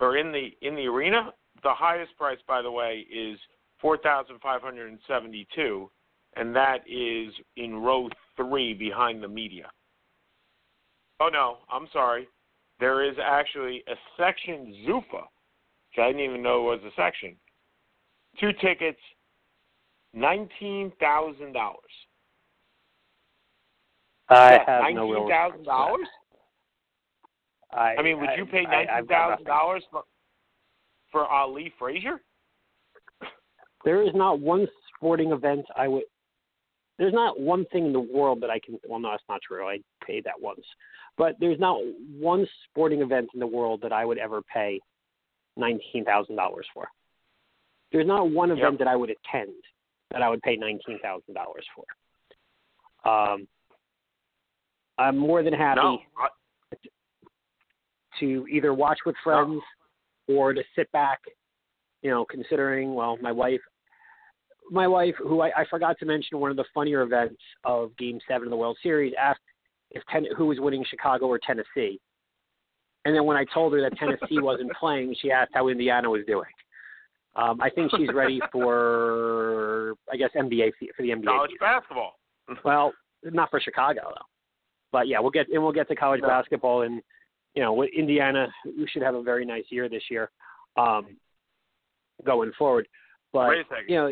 or 0.00 0.16
in 0.16 0.30
the 0.30 0.50
in 0.62 0.76
the 0.76 0.86
arena, 0.86 1.32
the 1.62 1.74
highest 1.74 2.16
price 2.16 2.38
by 2.46 2.62
the 2.62 2.70
way 2.70 3.04
is 3.10 3.38
4572 3.80 5.90
and 6.36 6.54
that 6.54 6.78
is 6.88 7.32
in 7.56 7.76
row 7.76 8.08
3 8.36 8.74
behind 8.74 9.22
the 9.22 9.28
media. 9.28 9.70
Oh 11.20 11.28
no, 11.32 11.58
I'm 11.70 11.86
sorry. 11.92 12.28
There 12.80 13.08
is 13.08 13.16
actually 13.22 13.84
a 13.88 13.94
section 14.18 14.74
Zuffa, 14.86 15.22
which 15.22 15.98
I 15.98 16.08
didn't 16.08 16.22
even 16.22 16.42
know 16.42 16.62
was 16.62 16.80
a 16.84 16.90
section. 16.96 17.36
Two 18.40 18.50
tickets, 18.60 18.98
nineteen 20.14 20.92
thousand 21.00 21.52
dollars. 21.52 21.78
I 24.28 24.58
have 24.66 24.82
no 24.94 25.06
nineteen 25.08 25.10
real 25.10 25.28
thousand 25.28 25.64
dollars. 25.64 26.06
I, 27.72 27.96
I 27.98 28.02
mean, 28.02 28.20
would 28.20 28.30
you 28.36 28.46
pay 28.46 28.64
I- 28.66 28.84
nineteen 28.84 29.08
thousand 29.08 29.44
dollars 29.44 29.82
for 29.90 30.02
for 31.10 31.24
uh, 31.24 31.28
Ali 31.28 31.72
Frazier? 31.78 32.20
there 33.84 34.02
is 34.02 34.14
not 34.14 34.40
one 34.40 34.66
sporting 34.96 35.32
event 35.32 35.66
I 35.76 35.88
would. 35.88 36.04
There's 36.98 37.12
not 37.12 37.40
one 37.40 37.66
thing 37.72 37.86
in 37.86 37.92
the 37.92 38.00
world 38.00 38.40
that 38.42 38.50
I 38.50 38.60
can. 38.60 38.78
Well, 38.88 39.00
no, 39.00 39.10
that's 39.10 39.22
not 39.28 39.40
true. 39.46 39.66
I 39.68 39.78
paid 40.06 40.24
that 40.24 40.40
once, 40.40 40.64
but 41.18 41.34
there's 41.40 41.58
not 41.58 41.78
one 42.18 42.46
sporting 42.70 43.02
event 43.02 43.28
in 43.34 43.40
the 43.40 43.46
world 43.46 43.80
that 43.82 43.92
I 43.92 44.04
would 44.04 44.18
ever 44.18 44.42
pay 44.42 44.80
nineteen 45.56 46.04
thousand 46.04 46.36
dollars 46.36 46.66
for. 46.72 46.86
There's 47.92 48.06
not 48.06 48.30
one 48.30 48.50
event 48.50 48.72
Yep. 48.74 48.78
that 48.78 48.88
I 48.88 48.96
would 48.96 49.10
attend 49.10 49.52
that 50.14 50.22
I 50.22 50.30
would 50.30 50.40
pay 50.42 50.56
nineteen 50.56 50.98
thousand 51.02 51.34
dollars 51.34 51.66
for. 51.74 53.10
Um, 53.10 53.46
I'm 54.96 55.18
more 55.18 55.42
than 55.42 55.52
happy 55.52 55.80
No, 55.82 55.98
to 58.20 58.46
either 58.50 58.72
watch 58.72 59.00
with 59.04 59.16
friends 59.24 59.60
or 60.28 60.54
to 60.54 60.62
sit 60.76 60.90
back, 60.92 61.18
you 62.02 62.10
know, 62.10 62.24
considering, 62.24 62.94
well, 62.94 63.18
my 63.20 63.32
wife, 63.32 63.60
my 64.70 64.86
wife, 64.86 65.14
who 65.18 65.40
I, 65.40 65.48
I 65.48 65.64
forgot 65.68 65.98
to 65.98 66.06
mention, 66.06 66.38
one 66.38 66.52
of 66.52 66.56
the 66.56 66.64
funnier 66.72 67.02
events 67.02 67.42
of 67.64 67.94
Game 67.98 68.20
Seven 68.26 68.46
of 68.46 68.50
the 68.50 68.56
World 68.56 68.78
Series, 68.82 69.12
asked 69.20 69.40
if 69.90 70.02
ten, 70.10 70.24
who 70.36 70.46
was 70.46 70.60
winning 70.60 70.84
Chicago 70.88 71.26
or 71.26 71.38
Tennessee, 71.38 72.00
and 73.04 73.14
then 73.14 73.24
when 73.24 73.36
I 73.36 73.44
told 73.52 73.72
her 73.74 73.80
that 73.82 73.98
Tennessee 73.98 74.38
wasn't 74.40 74.72
playing, 74.78 75.16
she 75.20 75.32
asked 75.32 75.50
how 75.54 75.68
Indiana 75.68 76.08
was 76.08 76.22
doing. 76.26 76.46
Um, 77.36 77.60
I 77.60 77.68
think 77.70 77.90
she's 77.96 78.08
ready 78.14 78.40
for, 78.52 79.94
I 80.12 80.16
guess, 80.16 80.30
NBA 80.36 80.72
for 80.96 81.02
the 81.02 81.08
NBA. 81.10 81.24
college 81.26 81.50
season. 81.50 81.58
basketball. 81.60 82.12
Well, 82.64 82.92
not 83.24 83.50
for 83.50 83.58
Chicago 83.60 84.02
though. 84.14 84.26
But 84.92 85.08
yeah, 85.08 85.18
we'll 85.18 85.30
get 85.30 85.48
and 85.48 85.62
we'll 85.62 85.72
get 85.72 85.88
to 85.88 85.96
college 85.96 86.20
No. 86.20 86.28
basketball 86.28 86.82
and 86.82 87.00
you 87.54 87.62
know 87.62 87.72
with 87.72 87.90
Indiana, 87.96 88.46
we 88.66 88.86
should 88.86 89.02
have 89.02 89.14
a 89.14 89.22
very 89.22 89.44
nice 89.46 89.64
year 89.70 89.88
this 89.88 90.02
year, 90.10 90.30
um, 90.76 91.16
going 92.24 92.52
forward. 92.58 92.86
But 93.32 93.48
Wait 93.48 93.58
a 93.60 93.64
second. 93.68 93.84
you 93.88 93.96
know, 93.96 94.10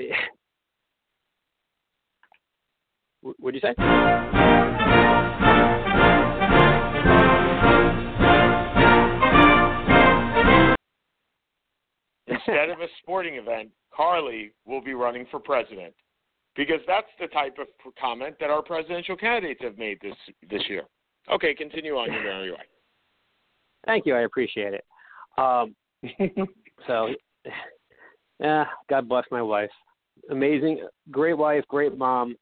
what 3.20 3.36
would 3.40 3.54
you 3.54 3.60
say? 3.60 3.74
Instead 12.46 12.70
of 12.70 12.80
a 12.80 12.86
sporting 13.02 13.34
event, 13.36 13.70
Carly 13.94 14.52
will 14.66 14.80
be 14.80 14.94
running 14.94 15.26
for 15.30 15.38
president. 15.38 15.94
because 16.56 16.80
that's 16.86 17.06
the 17.20 17.28
type 17.28 17.56
of 17.58 17.66
comment 18.00 18.36
that 18.40 18.50
our 18.50 18.62
presidential 18.62 19.16
candidates 19.16 19.60
have 19.62 19.78
made 19.78 19.98
this 20.00 20.14
this 20.50 20.62
year. 20.68 20.82
Okay, 21.32 21.54
continue 21.54 21.94
on 21.94 22.12
your 22.12 22.22
merry 22.22 22.50
way. 22.50 22.58
Thank 23.86 24.06
you. 24.06 24.14
I 24.14 24.20
appreciate 24.22 24.74
it. 24.74 24.84
Um, 25.38 25.74
so, 26.86 27.08
yeah, 28.40 28.64
God 28.90 29.08
bless 29.08 29.24
my 29.30 29.42
wife. 29.42 29.70
Amazing, 30.30 30.86
great 31.10 31.38
wife, 31.38 31.64
great 31.68 31.96
mom. 31.96 32.36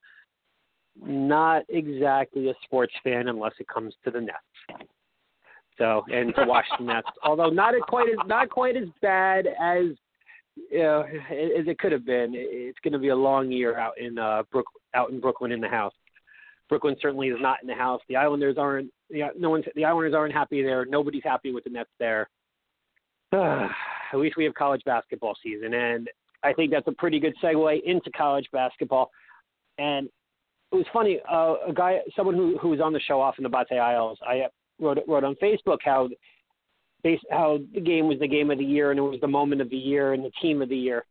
Not 1.02 1.62
exactly 1.68 2.50
a 2.50 2.54
sports 2.64 2.92
fan 3.04 3.28
unless 3.28 3.52
it 3.58 3.68
comes 3.68 3.94
to 4.04 4.10
the 4.10 4.20
Nets. 4.20 4.88
So, 5.80 6.04
and 6.12 6.34
to 6.36 6.44
watch 6.44 6.66
the 6.78 6.84
Nets, 6.84 7.08
although 7.24 7.48
not 7.48 7.74
quite 7.88 8.08
as 8.10 8.18
not 8.26 8.50
quite 8.50 8.76
as 8.76 8.88
bad 9.00 9.46
as 9.46 9.86
you 10.70 10.78
know, 10.82 11.02
as 11.02 11.66
it 11.66 11.78
could 11.78 11.92
have 11.92 12.04
been. 12.04 12.32
It's 12.34 12.78
going 12.84 12.92
to 12.92 12.98
be 12.98 13.08
a 13.08 13.16
long 13.16 13.50
year 13.50 13.78
out 13.78 13.98
in 13.98 14.18
uh, 14.18 14.42
Brook, 14.52 14.66
out 14.94 15.10
in 15.10 15.20
Brooklyn 15.20 15.52
in 15.52 15.60
the 15.60 15.68
house. 15.68 15.94
Brooklyn 16.68 16.96
certainly 17.00 17.28
is 17.28 17.38
not 17.40 17.58
in 17.62 17.68
the 17.68 17.74
house. 17.74 18.00
The 18.08 18.16
Islanders 18.16 18.56
aren't. 18.58 18.90
Yeah, 19.08 19.28
no 19.38 19.50
one's. 19.50 19.64
The 19.74 19.84
Islanders 19.84 20.14
aren't 20.14 20.34
happy 20.34 20.62
there. 20.62 20.84
Nobody's 20.84 21.24
happy 21.24 21.52
with 21.52 21.64
the 21.64 21.70
Nets 21.70 21.90
there. 21.98 22.28
At 23.32 24.18
least 24.18 24.36
we 24.36 24.44
have 24.44 24.54
college 24.54 24.82
basketball 24.84 25.34
season, 25.42 25.72
and 25.74 26.08
I 26.42 26.52
think 26.52 26.70
that's 26.72 26.88
a 26.88 26.92
pretty 26.92 27.20
good 27.20 27.34
segue 27.42 27.82
into 27.84 28.10
college 28.10 28.46
basketball. 28.52 29.10
And 29.78 30.08
it 30.72 30.76
was 30.76 30.86
funny. 30.92 31.20
Uh, 31.30 31.54
a 31.68 31.72
guy, 31.72 32.00
someone 32.14 32.34
who 32.34 32.58
who 32.58 32.68
was 32.68 32.80
on 32.80 32.92
the 32.92 33.00
show, 33.00 33.20
often 33.20 33.44
Nabate 33.44 33.78
Isles, 33.78 34.18
I 34.26 34.46
wrote 34.80 34.98
wrote 35.06 35.24
on 35.24 35.36
Facebook 35.36 35.78
how 35.84 36.08
base 37.02 37.20
how 37.30 37.58
the 37.74 37.80
game 37.80 38.08
was 38.08 38.18
the 38.18 38.28
game 38.28 38.50
of 38.50 38.58
the 38.58 38.64
year 38.64 38.90
and 38.90 38.98
it 38.98 39.02
was 39.02 39.20
the 39.20 39.28
moment 39.28 39.60
of 39.60 39.70
the 39.70 39.76
year 39.76 40.12
and 40.12 40.24
the 40.24 40.32
team 40.42 40.62
of 40.62 40.68
the 40.68 40.76
year 40.76 41.04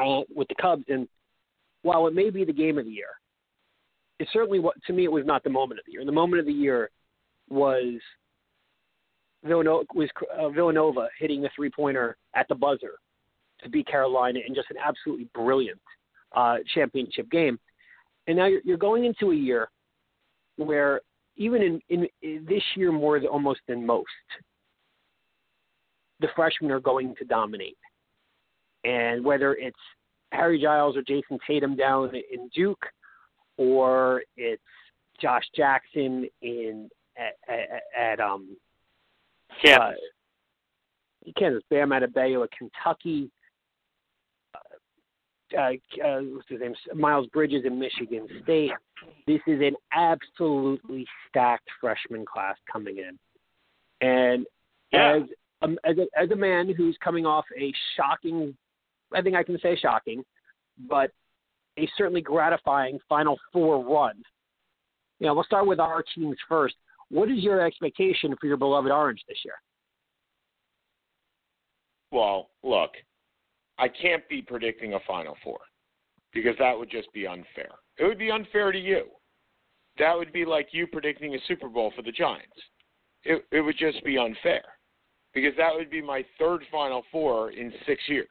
uh, 0.00 0.20
with 0.34 0.48
the 0.48 0.54
Cubs. 0.60 0.84
And 0.88 1.08
while 1.82 2.06
it 2.06 2.14
may 2.14 2.30
be 2.30 2.44
the 2.44 2.52
game 2.52 2.78
of 2.78 2.84
the 2.84 2.90
year, 2.90 3.08
it 4.18 4.28
certainly 4.32 4.58
what 4.58 4.76
to 4.86 4.92
me 4.92 5.04
it 5.04 5.12
was 5.12 5.24
not 5.24 5.42
the 5.42 5.50
moment 5.50 5.80
of 5.80 5.86
the 5.86 5.92
year. 5.92 6.04
The 6.04 6.12
moment 6.12 6.40
of 6.40 6.46
the 6.46 6.52
year 6.52 6.90
was 7.48 8.00
Villanova 9.44 9.84
was 9.94 10.08
uh, 10.38 10.48
Villanova 10.50 11.08
hitting 11.18 11.40
the 11.40 11.50
three 11.56 11.70
pointer 11.70 12.16
at 12.34 12.46
the 12.48 12.54
buzzer 12.54 12.98
to 13.62 13.68
beat 13.68 13.86
Carolina 13.86 14.40
in 14.46 14.54
just 14.54 14.70
an 14.70 14.76
absolutely 14.84 15.28
brilliant 15.34 15.80
uh, 16.36 16.58
championship 16.74 17.30
game. 17.30 17.58
And 18.26 18.36
now 18.36 18.46
you're, 18.46 18.60
you're 18.64 18.76
going 18.76 19.04
into 19.04 19.32
a 19.32 19.34
year 19.34 19.70
where 20.56 21.00
even 21.40 21.62
in, 21.62 21.80
in, 21.88 22.06
in 22.20 22.46
this 22.46 22.62
year 22.76 22.92
more 22.92 23.18
than, 23.18 23.28
almost 23.28 23.60
than 23.66 23.84
most, 23.84 24.06
the 26.20 26.28
freshmen 26.36 26.70
are 26.70 26.80
going 26.80 27.14
to 27.18 27.24
dominate. 27.24 27.78
And 28.84 29.24
whether 29.24 29.54
it's 29.54 29.78
Harry 30.32 30.60
Giles 30.60 30.98
or 30.98 31.02
Jayson 31.02 31.38
Tatum 31.46 31.76
down 31.76 32.14
in 32.14 32.50
Duke, 32.54 32.84
or 33.56 34.22
it's 34.36 34.62
Josh 35.20 35.44
Jackson 35.56 36.28
in 36.42 36.90
at, 37.16 37.34
at, 37.48 37.82
at 37.98 38.20
um 38.20 38.54
Kansas. 39.64 39.98
Uh, 41.26 41.30
Kansas, 41.38 41.62
Bam 41.70 41.90
Adebayo 41.90 42.44
at 42.44 42.50
Kentucky, 42.56 43.30
uh, 45.56 45.72
uh, 46.04 46.20
what's 46.20 46.48
his 46.48 46.60
name? 46.60 46.74
Miles 46.94 47.26
Bridges 47.28 47.64
in 47.64 47.78
Michigan 47.78 48.26
State. 48.42 48.72
This 49.26 49.40
is 49.46 49.60
an 49.60 49.74
absolutely 49.92 51.06
stacked 51.28 51.68
freshman 51.80 52.24
class 52.24 52.56
coming 52.70 52.98
in, 52.98 53.18
and 54.06 54.46
Yeah. 54.92 55.16
as 55.16 55.22
um, 55.62 55.78
as 55.84 55.96
a, 55.98 56.06
as 56.18 56.30
a 56.30 56.36
man 56.36 56.72
who's 56.74 56.96
coming 57.02 57.26
off 57.26 57.44
a 57.58 57.72
shocking, 57.96 58.56
I 59.12 59.20
think 59.22 59.36
I 59.36 59.42
can 59.42 59.58
say 59.60 59.76
shocking, 59.76 60.24
but 60.88 61.10
a 61.78 61.88
certainly 61.96 62.22
gratifying 62.22 62.98
Final 63.08 63.38
Four 63.52 63.84
run. 63.84 64.22
You 65.18 65.26
know, 65.26 65.34
we'll 65.34 65.44
start 65.44 65.66
with 65.66 65.80
our 65.80 66.02
teams 66.14 66.36
first. 66.48 66.74
What 67.10 67.30
is 67.30 67.42
your 67.42 67.60
expectation 67.60 68.34
for 68.40 68.46
your 68.46 68.56
beloved 68.56 68.90
Orange 68.90 69.22
this 69.28 69.38
year? 69.44 69.54
Well, 72.12 72.50
look, 72.62 72.92
I 73.80 73.88
can't 73.88 74.28
be 74.28 74.42
predicting 74.42 74.94
a 74.94 75.00
Final 75.06 75.36
Four 75.42 75.58
because 76.32 76.54
that 76.58 76.78
would 76.78 76.90
just 76.90 77.12
be 77.12 77.26
unfair. 77.26 77.70
It 77.98 78.04
would 78.04 78.18
be 78.18 78.30
unfair 78.30 78.72
to 78.72 78.78
you. 78.78 79.06
That 79.98 80.16
would 80.16 80.32
be 80.32 80.44
like 80.44 80.68
you 80.72 80.86
predicting 80.86 81.34
a 81.34 81.38
Super 81.48 81.68
Bowl 81.68 81.92
for 81.96 82.02
the 82.02 82.12
Giants. 82.12 82.52
It 83.24 83.44
it 83.50 83.60
would 83.60 83.76
just 83.78 84.04
be 84.04 84.18
unfair 84.18 84.62
because 85.34 85.52
that 85.56 85.74
would 85.74 85.90
be 85.90 86.02
my 86.02 86.24
third 86.38 86.62
Final 86.70 87.02
Four 87.10 87.52
in 87.52 87.72
six 87.86 88.02
years. 88.06 88.28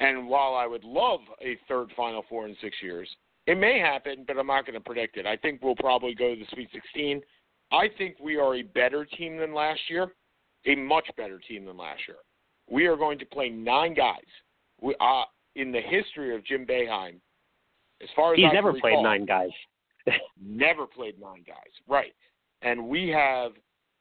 And 0.00 0.28
while 0.28 0.54
I 0.54 0.66
would 0.66 0.84
love 0.84 1.20
a 1.40 1.56
third 1.68 1.88
Final 1.96 2.24
Four 2.28 2.46
in 2.46 2.56
six 2.60 2.76
years, 2.82 3.08
it 3.46 3.56
may 3.56 3.78
happen, 3.78 4.24
but 4.26 4.36
I'm 4.36 4.48
not 4.48 4.66
going 4.66 4.74
to 4.74 4.80
predict 4.80 5.16
it. 5.16 5.26
I 5.26 5.36
think 5.36 5.62
we'll 5.62 5.76
probably 5.76 6.14
go 6.14 6.34
to 6.34 6.40
the 6.40 6.46
Sweet 6.52 6.68
16. 6.72 7.22
I 7.72 7.88
think 7.96 8.16
we 8.20 8.36
are 8.36 8.56
a 8.56 8.62
better 8.62 9.04
team 9.04 9.38
than 9.38 9.54
last 9.54 9.80
year, 9.88 10.08
a 10.66 10.74
much 10.74 11.08
better 11.16 11.38
team 11.38 11.64
than 11.64 11.76
last 11.76 12.00
year. 12.06 12.18
We 12.68 12.86
are 12.86 12.96
going 12.96 13.18
to 13.20 13.26
play 13.26 13.48
nine 13.48 13.94
guys. 13.94 14.26
We, 14.80 14.94
uh, 15.00 15.24
in 15.54 15.72
the 15.72 15.80
history 15.80 16.34
of 16.34 16.44
Jim 16.44 16.66
Boeheim, 16.66 17.16
as 18.02 18.08
far 18.14 18.34
as 18.34 18.38
He's 18.38 18.46
I 18.50 18.52
never 18.52 18.72
played 18.72 19.02
nine 19.02 19.24
guys. 19.24 19.50
Never 20.40 20.86
played 20.86 21.20
nine 21.20 21.42
guys. 21.44 21.56
Right. 21.88 22.14
And 22.62 22.88
we 22.88 23.08
have 23.08 23.52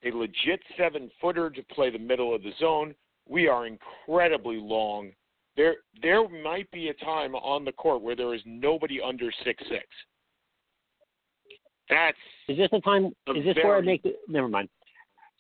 a 0.03 0.15
legit 0.15 0.61
seven 0.77 1.09
footer 1.19 1.49
to 1.49 1.63
play 1.63 1.89
the 1.89 1.97
middle 1.97 2.35
of 2.35 2.43
the 2.43 2.51
zone. 2.59 2.93
We 3.27 3.47
are 3.47 3.65
incredibly 3.65 4.57
long. 4.57 5.11
There 5.57 5.77
there 6.01 6.27
might 6.43 6.69
be 6.71 6.89
a 6.89 6.93
time 6.93 7.33
on 7.35 7.65
the 7.65 7.71
court 7.71 8.01
where 8.01 8.15
there 8.15 8.35
is 8.35 8.41
nobody 8.45 8.99
under 9.01 9.31
six 9.43 9.63
six. 9.67 9.85
That's 11.89 12.17
Is 12.49 12.57
this 12.57 12.69
the 12.71 12.81
time? 12.81 13.07
Is 13.35 13.43
this 13.45 13.55
where 13.63 13.77
I 13.77 13.81
make 13.81 14.03
the? 14.03 14.15
Never 14.27 14.47
mind. 14.47 14.69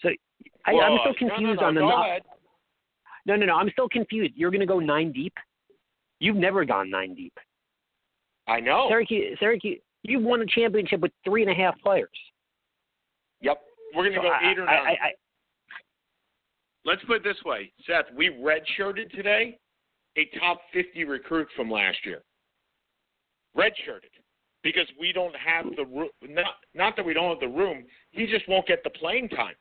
So 0.01 0.09
I, 0.65 0.73
well, 0.73 0.83
I'm 0.83 0.99
still 1.15 1.27
no, 1.27 1.27
no, 1.27 1.35
confused 1.35 1.61
no, 1.61 1.67
on 1.67 1.75
the. 1.75 2.19
No- 3.25 3.35
No, 3.35 3.45
no. 3.45 3.55
I'm 3.55 3.69
still 3.71 3.89
confused. 3.89 4.33
You're 4.35 4.51
going 4.51 4.59
to 4.61 4.65
go 4.65 4.79
nine 4.79 5.11
deep. 5.11 5.33
You've 6.19 6.35
never 6.37 6.63
gone 6.65 6.89
nine 6.89 7.13
deep. 7.15 7.33
I 8.47 8.59
know. 8.59 8.87
Syracuse, 8.89 9.37
Syracuse. 9.39 9.81
You've 10.03 10.23
won 10.23 10.41
a 10.41 10.45
championship 10.45 10.99
with 11.01 11.11
three 11.23 11.41
and 11.41 11.51
a 11.51 11.55
half 11.55 11.79
players. 11.81 12.09
Yep. 13.41 13.59
We're 13.95 14.03
gonna 14.03 14.15
So 14.17 14.21
go 14.21 14.27
I- 14.29 14.51
eight 14.51 14.59
or 14.59 14.65
nine. 14.65 14.75
I- 14.87 15.07
I- 15.07 15.13
Let's 16.85 17.03
put 17.05 17.17
it 17.17 17.23
this 17.23 17.43
way, 17.43 17.71
Seth. 17.87 18.11
We 18.13 18.29
redshirted 18.29 19.09
today 19.11 19.57
a 20.17 20.25
top 20.39 20.61
50 20.71 21.03
recruit 21.05 21.47
from 21.55 21.71
last 21.71 22.05
year. 22.05 22.21
Redshirted 23.57 24.11
because 24.61 24.87
we 24.99 25.11
don't 25.11 25.35
have 25.35 25.65
the 25.75 25.85
room. 25.85 26.09
Not 26.21 26.57
not 26.75 26.95
that 26.97 27.05
we 27.05 27.13
don't 27.13 27.29
have 27.31 27.39
the 27.39 27.47
room. 27.47 27.85
He 28.11 28.27
just 28.27 28.47
won't 28.47 28.67
get 28.67 28.83
the 28.83 28.91
playing 28.91 29.29
time. 29.29 29.55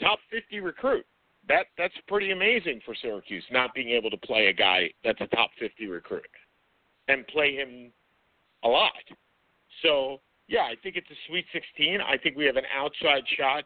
Top 0.00 0.18
50 0.30 0.60
recruit. 0.60 1.04
That 1.48 1.66
that's 1.76 1.94
pretty 2.08 2.30
amazing 2.30 2.80
for 2.84 2.94
Syracuse 3.00 3.44
not 3.50 3.74
being 3.74 3.90
able 3.90 4.10
to 4.10 4.16
play 4.16 4.46
a 4.46 4.52
guy 4.52 4.90
that's 5.04 5.20
a 5.20 5.26
top 5.26 5.50
50 5.60 5.86
recruit 5.88 6.24
and 7.08 7.26
play 7.26 7.54
him 7.54 7.92
a 8.64 8.68
lot. 8.68 8.92
So 9.82 10.20
yeah, 10.48 10.62
I 10.62 10.74
think 10.82 10.96
it's 10.96 11.10
a 11.10 11.18
Sweet 11.28 11.44
16. 11.52 12.00
I 12.00 12.16
think 12.18 12.36
we 12.36 12.44
have 12.46 12.56
an 12.56 12.64
outside 12.74 13.24
shot 13.38 13.64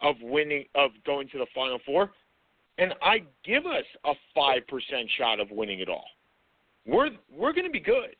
of 0.00 0.16
winning 0.22 0.64
of 0.74 0.90
going 1.04 1.28
to 1.30 1.38
the 1.38 1.46
Final 1.54 1.78
Four, 1.84 2.12
and 2.78 2.94
I 3.02 3.22
give 3.44 3.66
us 3.66 3.84
a 4.04 4.12
five 4.34 4.66
percent 4.68 5.08
shot 5.18 5.40
of 5.40 5.50
winning 5.50 5.80
it 5.80 5.88
all. 5.88 6.06
We're 6.86 7.10
we're 7.30 7.52
going 7.52 7.66
to 7.66 7.70
be 7.70 7.80
good, 7.80 8.14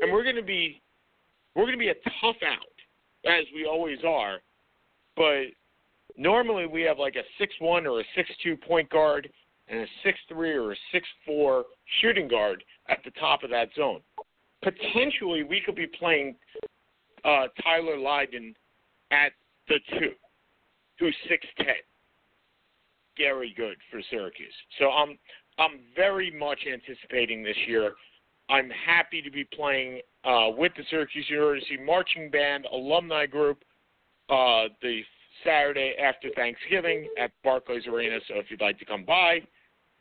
and 0.00 0.12
we're 0.12 0.24
going 0.24 0.36
to 0.36 0.42
be 0.42 0.80
we're 1.54 1.64
going 1.64 1.78
to 1.78 1.84
be 1.84 1.88
a 1.88 1.94
tough 2.20 2.36
out 2.44 3.30
as 3.30 3.44
we 3.54 3.64
always 3.64 3.98
are, 4.06 4.38
but 5.16 5.44
normally 6.16 6.66
we 6.66 6.82
have 6.82 6.98
like 6.98 7.16
a 7.16 7.22
six 7.38 7.52
one 7.58 7.86
or 7.86 8.00
a 8.00 8.04
six 8.14 8.28
two 8.42 8.56
point 8.56 8.88
guard 8.90 9.28
and 9.68 9.80
a 9.80 9.86
six 10.02 10.18
three 10.28 10.52
or 10.52 10.72
a 10.72 10.76
six 10.92 11.06
four 11.24 11.64
shooting 12.00 12.28
guard 12.28 12.62
at 12.88 12.98
the 13.04 13.10
top 13.12 13.42
of 13.42 13.50
that 13.50 13.68
zone. 13.76 14.00
Potentially, 14.62 15.42
we 15.42 15.60
could 15.64 15.74
be 15.74 15.86
playing 15.86 16.34
uh, 17.24 17.46
Tyler 17.62 17.98
Lydon 17.98 18.54
at 19.10 19.32
the 19.68 19.78
two, 19.98 20.12
who's 20.98 21.16
six 21.28 21.46
ten. 21.58 21.76
Very 23.16 23.54
good 23.56 23.76
for 23.90 24.00
Syracuse. 24.10 24.54
So 24.78 24.90
I'm 24.90 25.18
I'm 25.58 25.80
very 25.94 26.30
much 26.30 26.60
anticipating 26.70 27.42
this 27.42 27.56
year. 27.66 27.92
I'm 28.50 28.70
happy 28.70 29.22
to 29.22 29.30
be 29.30 29.44
playing 29.44 30.00
uh, 30.24 30.50
with 30.56 30.72
the 30.76 30.82
Syracuse 30.90 31.26
University 31.30 31.78
marching 31.78 32.30
band 32.30 32.66
alumni 32.70 33.24
group 33.24 33.64
uh, 34.28 34.68
the 34.80 35.02
Saturday 35.44 35.94
after 36.02 36.28
Thanksgiving 36.36 37.08
at 37.18 37.32
Barclays 37.42 37.86
Arena. 37.86 38.18
So 38.28 38.34
if 38.36 38.46
you'd 38.50 38.60
like 38.60 38.78
to 38.78 38.84
come 38.84 39.04
by, 39.04 39.40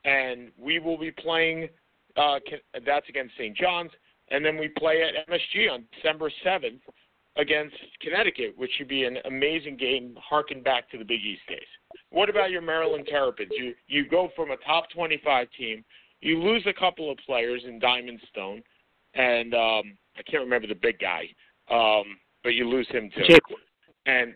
and 0.06 0.52
we 0.58 0.80
will 0.80 0.98
be 0.98 1.12
playing. 1.12 1.70
Uh, 2.16 2.38
that's 2.86 3.10
against 3.10 3.34
St. 3.36 3.58
John's, 3.58 3.90
and 4.30 4.46
then 4.46 4.56
we 4.58 4.68
play 4.78 5.02
at 5.02 5.28
MSG 5.28 5.72
on 5.72 5.84
December 5.96 6.32
seventh 6.44 6.82
against 7.38 7.76
Connecticut, 8.02 8.54
which 8.56 8.70
should 8.78 8.88
be 8.88 9.06
an 9.06 9.18
amazing 9.26 9.78
game, 9.78 10.16
harken 10.22 10.62
back 10.62 10.90
to 10.92 11.00
the 11.00 11.04
Big 11.04 11.22
East 11.22 11.42
days. 11.48 11.60
What 12.12 12.30
about 12.30 12.52
your 12.52 12.62
Maryland 12.62 13.08
Terrapins? 13.10 13.52
You 13.58 13.74
you 13.88 14.08
go 14.08 14.30
from 14.36 14.52
a 14.52 14.58
top 14.58 14.90
25 14.94 15.48
team, 15.58 15.84
you 16.22 16.42
lose 16.42 16.64
a 16.68 16.74
couple 16.74 17.12
of 17.12 17.18
players 17.26 17.64
in 17.68 17.80
Diamond 17.80 18.20
Stone, 18.32 18.64
and 19.16 19.54
um, 19.54 19.98
I 20.18 20.24
can't 20.30 20.44
remember 20.44 20.68
the 20.68 20.76
big 20.76 21.00
guy, 21.00 21.24
um, 21.72 22.18
but 22.44 22.54
you 22.54 22.68
lose 22.68 22.88
him 22.90 23.10
too. 23.16 23.24
Jake, 23.28 23.42
And 24.06 24.36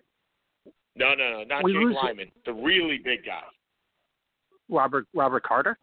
no, 0.97 1.13
no, 1.13 1.31
no, 1.39 1.43
not 1.43 1.63
We 1.63 1.73
Jake 1.73 2.03
Layman, 2.03 2.31
the 2.45 2.53
really 2.53 2.97
big 3.03 3.25
guy. 3.25 3.41
Robert 4.69 5.07
Robert 5.13 5.43
Carter. 5.43 5.77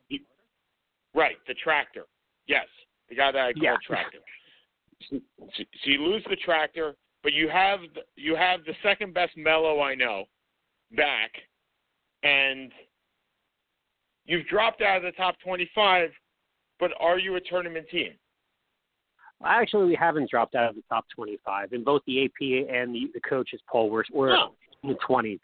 Right, 1.14 1.36
the 1.46 1.54
tractor. 1.54 2.04
Yes, 2.46 2.66
the 3.08 3.14
guy 3.14 3.32
that 3.32 3.38
I 3.46 3.52
call 3.52 3.62
Yeah. 3.62 3.76
tractor. 3.86 4.18
So, 5.10 5.18
so 5.56 5.64
you 5.84 6.02
lose 6.04 6.24
the 6.28 6.36
tractor, 6.36 6.94
but 7.22 7.32
you 7.32 7.48
have 7.48 7.80
the, 7.94 8.02
you 8.16 8.36
have 8.36 8.64
the 8.64 8.74
second 8.82 9.14
best 9.14 9.36
Melo 9.36 9.80
I 9.80 9.94
know 9.94 10.24
back, 10.92 11.30
and 12.22 12.72
you've 14.24 14.46
dropped 14.46 14.82
out 14.82 14.98
of 14.98 15.02
the 15.02 15.12
top 15.12 15.36
twenty-five. 15.44 16.10
But 16.80 16.90
are 17.00 17.18
you 17.18 17.36
a 17.36 17.40
tournament 17.40 17.86
team? 17.88 18.12
Actually, 19.44 19.86
we 19.86 19.94
haven't 19.94 20.28
dropped 20.30 20.54
out 20.54 20.70
of 20.70 20.74
the 20.74 20.82
top 20.88 21.04
25 21.14 21.72
in 21.72 21.84
both 21.84 22.02
the 22.06 22.24
APA 22.24 22.72
and 22.72 22.94
the, 22.94 23.10
the 23.14 23.20
coaches 23.20 23.60
poll. 23.70 23.90
We're, 23.90 24.02
we're 24.12 24.30
No. 24.30 24.54
In 24.84 24.90
the 24.90 24.98
20s. 25.08 25.40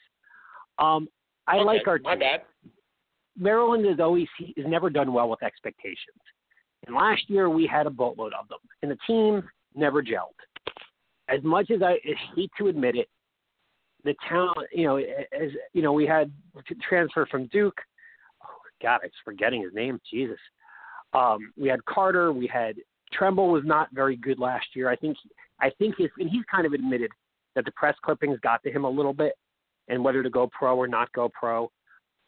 Um, 0.79 1.09
I 1.47 1.57
Okay, 1.57 1.65
like 1.65 1.89
our 1.89 1.99
my 1.99 2.13
team. 2.13 2.21
bad. 2.21 2.43
Maryland 3.37 3.87
has 3.87 3.99
always 4.01 4.29
has 4.39 4.67
never 4.67 4.91
done 4.91 5.13
well 5.13 5.29
with 5.29 5.43
expectations. 5.43 6.21
And 6.87 6.95
last 6.95 7.29
year 7.29 7.49
we 7.49 7.67
had 7.67 7.87
a 7.87 7.91
boatload 7.91 8.33
of 8.35 8.49
them, 8.49 8.59
and 8.83 8.91
the 8.91 8.99
team 9.07 9.43
never 9.75 10.03
gelled. 10.03 10.37
As 11.29 11.43
much 11.43 11.71
as 11.71 11.83
I 11.83 11.99
hate 12.35 12.51
to 12.59 12.69
admit 12.69 12.97
it, 12.97 13.09
the 14.05 14.15
talent, 14.29 14.69
you 14.73 14.85
know, 14.85 14.97
as 14.99 15.51
you 15.73 15.83
know, 15.83 15.93
we 15.93 16.07
had 16.07 16.33
transfer 16.87 17.27
from 17.27 17.47
Duke. 17.47 17.79
Oh 18.45 18.49
God, 18.83 19.01
I'm 19.03 19.11
forgetting 19.25 19.63
his 19.63 19.73
name. 19.75 20.01
Jesus. 20.11 20.39
Um, 21.13 21.53
we 21.59 21.69
had 21.69 21.85
Carter. 21.87 22.33
We 22.33 22.47
had 22.47 22.77
Trimble 23.13 23.51
was 23.51 23.65
not 23.65 23.89
very 23.93 24.17
good 24.17 24.39
last 24.39 24.67
year. 24.75 24.89
I 24.89 24.97
think 24.97 25.17
I 25.61 25.71
think 25.79 25.97
his 25.99 26.11
and 26.19 26.31
he's 26.31 26.45
kind 26.51 26.67
of 26.67 26.73
admitted 26.73 27.11
that 27.55 27.65
the 27.65 27.73
press 27.73 27.95
clippings 28.05 28.39
got 28.41 28.63
to 28.63 28.71
him 28.71 28.85
a 28.85 28.91
little 28.91 29.13
bit, 29.13 29.33
and 29.89 30.03
whether 30.05 30.23
to 30.23 30.31
go 30.31 30.49
pro 30.57 30.77
or 30.77 30.89
not 30.89 31.13
go 31.13 31.31
pro. 31.39 31.71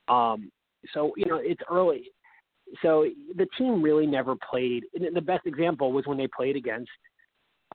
Um, 0.09 0.51
so 0.93 1.13
you 1.17 1.27
know 1.27 1.41
it's 1.43 1.63
early. 1.71 2.11
So 2.83 3.07
the 3.37 3.47
team 3.59 3.83
really 3.83 4.07
never 4.07 4.35
played. 4.51 4.85
And 4.95 5.15
the 5.15 5.21
best 5.21 5.47
example 5.47 5.93
was 5.93 6.07
when 6.07 6.17
they 6.17 6.29
played 6.35 6.57
against 6.57 6.91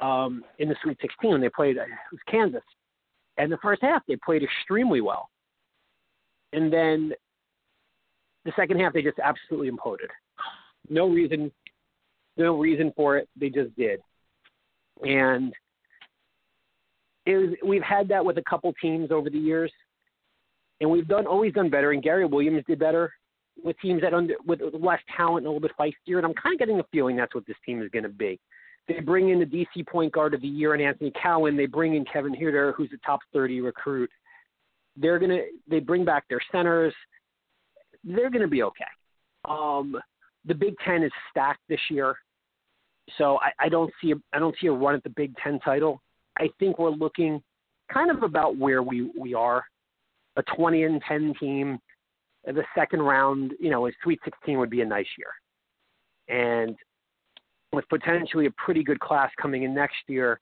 um, 0.02 0.44
in 0.60 0.70
the 0.70 0.76
Sweet 0.84 0.98
16 1.02 1.32
when 1.32 1.42
they 1.42 1.50
played 1.50 1.78
it 1.78 1.88
was 2.12 2.20
Kansas, 2.30 2.62
and 3.38 3.52
the 3.52 3.58
first 3.62 3.82
half 3.82 4.04
they 4.08 4.18
played 4.24 4.44
extremely 4.44 5.02
well, 5.02 5.30
and 6.54 6.72
then 6.72 7.14
the 8.46 8.52
second 8.56 8.80
half 8.80 8.94
they 8.94 9.02
just 9.02 9.20
absolutely 9.20 9.70
imploded. 9.70 10.10
No 10.90 11.10
reason, 11.10 11.52
no 12.38 12.58
reason 12.58 12.94
for 12.96 13.18
it. 13.18 13.28
They 13.40 13.50
just 13.50 13.76
did, 13.76 14.00
and 15.02 15.54
was. 17.36 17.50
We've 17.66 17.84
had 17.84 18.08
that 18.10 18.24
with 18.24 18.38
a 18.38 18.44
couple 18.50 18.74
teams 18.82 19.12
over 19.12 19.30
the 19.30 19.38
years 19.38 19.72
and 20.82 20.90
we've 20.90 21.08
done 21.08 21.26
always 21.26 21.54
done 21.54 21.70
better. 21.70 21.92
And 21.92 22.04
Gary 22.04 22.26
Williams 22.26 22.64
did 22.68 22.80
better 22.80 23.14
with 23.64 23.80
teams 23.80 24.02
that 24.02 24.14
under 24.14 24.36
with 24.46 24.62
less 24.80 25.00
talent 25.16 25.46
and 25.46 25.48
a 25.48 25.50
little 25.50 25.60
bit 25.60 25.72
feistier. 25.80 26.18
And 26.18 26.26
I'm 26.26 26.34
kind 26.34 26.54
of 26.54 26.60
getting 26.60 26.80
a 26.80 26.86
feeling 26.92 27.16
that's 27.16 27.34
what 27.34 27.48
this 27.48 27.58
team 27.66 27.82
is 27.82 27.90
going 27.90 28.04
to 28.04 28.10
be. 28.10 28.40
They 28.88 29.00
bring 29.00 29.30
in 29.30 29.40
the 29.40 29.46
DC 29.46 29.88
point 29.88 30.14
guard 30.14 30.34
of 30.34 30.42
the 30.42 30.48
year 30.48 30.74
and 30.74 30.82
Anthony 30.82 31.12
Cowan. 31.22 31.58
They 31.58 31.66
bring 31.66 31.96
in 31.96 32.06
Kevin 32.06 32.34
Huerter, 32.34 32.74
who's 32.76 32.92
a 32.94 33.06
top 33.06 33.20
30 33.34 33.62
recruit. 33.62 34.10
They're 34.96 35.20
gonna 35.20 35.42
they 35.70 35.80
bring 35.80 36.06
back 36.06 36.24
their 36.28 36.40
centers. 36.52 36.94
They're 38.04 38.32
gonna 38.32 38.48
be 38.48 38.64
okay. 38.64 38.86
Um, 39.46 39.96
the 40.46 40.56
Big 40.56 40.74
Ten 40.84 41.04
is 41.04 41.12
stacked 41.30 41.60
this 41.70 41.80
year, 41.92 42.16
so 43.18 43.38
I, 43.40 43.66
I 43.66 43.70
don't 43.70 43.92
see 44.02 44.14
a, 44.14 44.16
I 44.34 44.40
don't 44.40 44.56
see 44.60 44.68
a 44.68 44.72
run 44.72 44.96
at 44.96 45.04
the 45.04 45.12
Big 45.12 45.36
Ten 45.44 45.60
title. 45.60 46.02
I 46.40 46.50
think 46.60 46.80
we're 46.80 46.90
looking 46.90 47.42
kind 47.92 48.12
of 48.12 48.24
about 48.24 48.58
where 48.58 48.84
we 48.84 49.12
we 49.18 49.34
are 49.34 49.64
a 50.38 50.44
20 50.56 50.84
and 50.84 51.02
10 51.08 51.34
team. 51.40 51.80
The 52.46 52.64
second 52.76 53.02
round, 53.02 53.54
you 53.60 53.70
know, 53.70 53.88
a 53.88 53.92
Sweet 54.04 54.20
16 54.24 54.58
would 54.60 54.70
be 54.70 54.82
a 54.82 54.86
nice 54.86 55.08
year. 55.18 55.34
And 56.30 56.78
with 57.74 57.88
potentially 57.90 58.46
a 58.46 58.52
pretty 58.52 58.84
good 58.84 59.00
class 59.00 59.32
coming 59.42 59.64
in 59.64 59.74
next 59.74 59.98
year, 60.08 60.40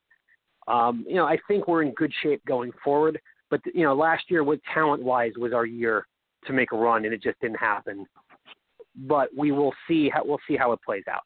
um, 0.68 1.06
you 1.08 1.16
know, 1.16 1.26
I 1.26 1.38
think 1.48 1.68
we're 1.68 1.84
in 1.84 1.92
good 1.94 2.12
shape 2.22 2.44
going 2.46 2.72
forward. 2.84 3.20
But 3.50 3.62
you 3.74 3.84
know, 3.84 3.96
last 3.96 4.24
year, 4.30 4.44
with 4.44 4.60
talent 4.74 5.04
wise, 5.04 5.32
was 5.38 5.54
our 5.54 5.66
year 5.66 6.06
to 6.46 6.54
make 6.54 6.72
a 6.72 6.76
run, 6.76 7.06
and 7.06 7.14
it 7.14 7.22
just 7.22 7.40
didn't 7.40 7.60
happen. 7.60 8.06
But 8.96 9.30
we 9.38 9.52
will 9.52 9.74
see 9.88 10.10
how 10.10 10.24
we'll 10.26 10.40
see 10.48 10.58
how 10.58 10.72
it 10.72 10.80
plays 10.86 11.04
out. 11.10 11.24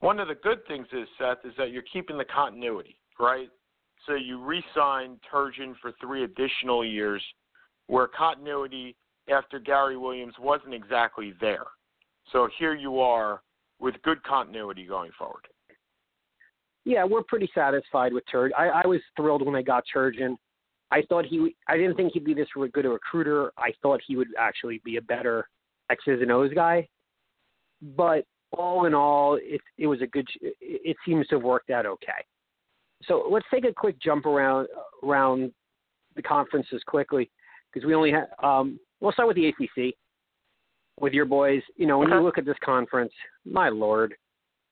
One 0.00 0.20
of 0.20 0.28
the 0.28 0.34
good 0.34 0.66
things 0.66 0.86
is 0.92 1.08
Seth 1.18 1.38
is 1.44 1.54
that 1.56 1.70
you're 1.70 1.84
keeping 1.90 2.18
the 2.18 2.26
continuity, 2.26 2.96
right? 3.18 3.48
So 4.06 4.14
you 4.14 4.42
re-signed 4.42 5.18
Turgeon 5.32 5.74
for 5.80 5.92
three 6.00 6.24
additional 6.24 6.84
years, 6.84 7.22
where 7.86 8.06
continuity 8.06 8.96
after 9.32 9.58
Gary 9.58 9.96
Williams 9.96 10.34
wasn't 10.38 10.74
exactly 10.74 11.32
there. 11.40 11.64
So 12.32 12.48
here 12.58 12.74
you 12.74 13.00
are 13.00 13.42
with 13.78 13.94
good 14.02 14.22
continuity 14.22 14.86
going 14.86 15.10
forward. 15.18 15.46
Yeah, 16.84 17.04
we're 17.04 17.22
pretty 17.22 17.50
satisfied 17.54 18.12
with 18.12 18.24
Turgeon. 18.32 18.50
I, 18.58 18.82
I 18.84 18.86
was 18.86 19.00
thrilled 19.16 19.44
when 19.44 19.54
I 19.54 19.62
got 19.62 19.84
Turgeon. 19.94 20.36
I 20.90 21.02
thought 21.08 21.24
he. 21.24 21.56
I 21.66 21.76
didn't 21.76 21.96
think 21.96 22.12
he'd 22.12 22.24
be 22.24 22.34
this 22.34 22.48
good 22.54 22.84
a 22.84 22.90
recruiter. 22.90 23.52
I 23.56 23.70
thought 23.82 24.00
he 24.06 24.16
would 24.16 24.28
actually 24.38 24.80
be 24.84 24.96
a 24.96 25.02
better 25.02 25.48
X's 25.90 26.20
and 26.20 26.30
O's 26.30 26.52
guy. 26.54 26.86
But 27.96 28.24
all 28.56 28.84
in 28.84 28.94
all, 28.94 29.38
it 29.40 29.60
it 29.78 29.86
was 29.86 30.02
a 30.02 30.06
good. 30.06 30.28
It, 30.40 30.54
it 30.60 30.96
seems 31.06 31.26
to 31.28 31.36
have 31.36 31.44
worked 31.44 31.70
out 31.70 31.86
okay. 31.86 32.24
So 33.02 33.26
let's 33.30 33.46
take 33.52 33.64
a 33.64 33.72
quick 33.72 34.00
jump 34.00 34.26
around 34.26 34.68
around 35.02 35.52
the 36.16 36.22
conferences 36.22 36.82
quickly 36.86 37.30
because 37.72 37.86
we 37.86 37.94
only 37.94 38.12
have. 38.12 38.28
Um, 38.42 38.78
we'll 39.00 39.12
start 39.12 39.28
with 39.28 39.36
the 39.36 39.48
ACC 39.48 39.94
with 41.00 41.12
your 41.12 41.24
boys. 41.24 41.62
You 41.76 41.86
know, 41.86 41.98
when 41.98 42.08
you 42.08 42.20
look 42.20 42.38
at 42.38 42.44
this 42.44 42.56
conference, 42.64 43.12
my 43.44 43.68
lord, 43.68 44.14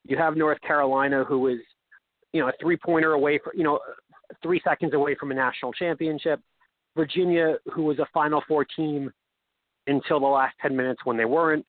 you 0.05 0.17
have 0.17 0.37
North 0.37 0.61
Carolina, 0.63 1.25
who 1.25 1.49
is, 1.49 1.59
you 2.33 2.41
know, 2.41 2.49
a 2.49 2.53
three 2.61 2.77
pointer 2.77 3.13
away 3.13 3.39
from, 3.43 3.53
you 3.57 3.65
know, 3.65 3.79
three 4.43 4.61
seconds 4.65 4.95
away 4.95 5.15
from 5.15 5.31
a 5.31 5.35
national 5.35 5.73
championship. 5.73 6.41
Virginia, 6.97 7.57
who 7.73 7.85
was 7.85 7.99
a 7.99 8.07
Final 8.13 8.43
Four 8.47 8.65
team 8.65 9.11
until 9.87 10.21
the 10.21 10.27
last 10.27 10.55
10 10.61 10.77
minutes 10.77 11.01
when 11.05 11.17
they 11.17 11.25
weren't. 11.25 11.65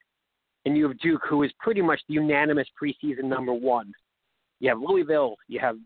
And 0.66 0.78
you 0.78 0.88
have 0.88 1.00
Duke, 1.00 1.22
who 1.30 1.44
is 1.44 1.52
pretty 1.60 1.82
much 1.82 2.00
the 2.08 2.14
unanimous 2.16 2.68
preseason 2.82 3.24
number 3.26 3.54
one. 3.54 3.92
You 4.60 4.70
have 4.70 4.80
Louisville, 4.80 5.36
you 5.48 5.60
have 5.60 5.78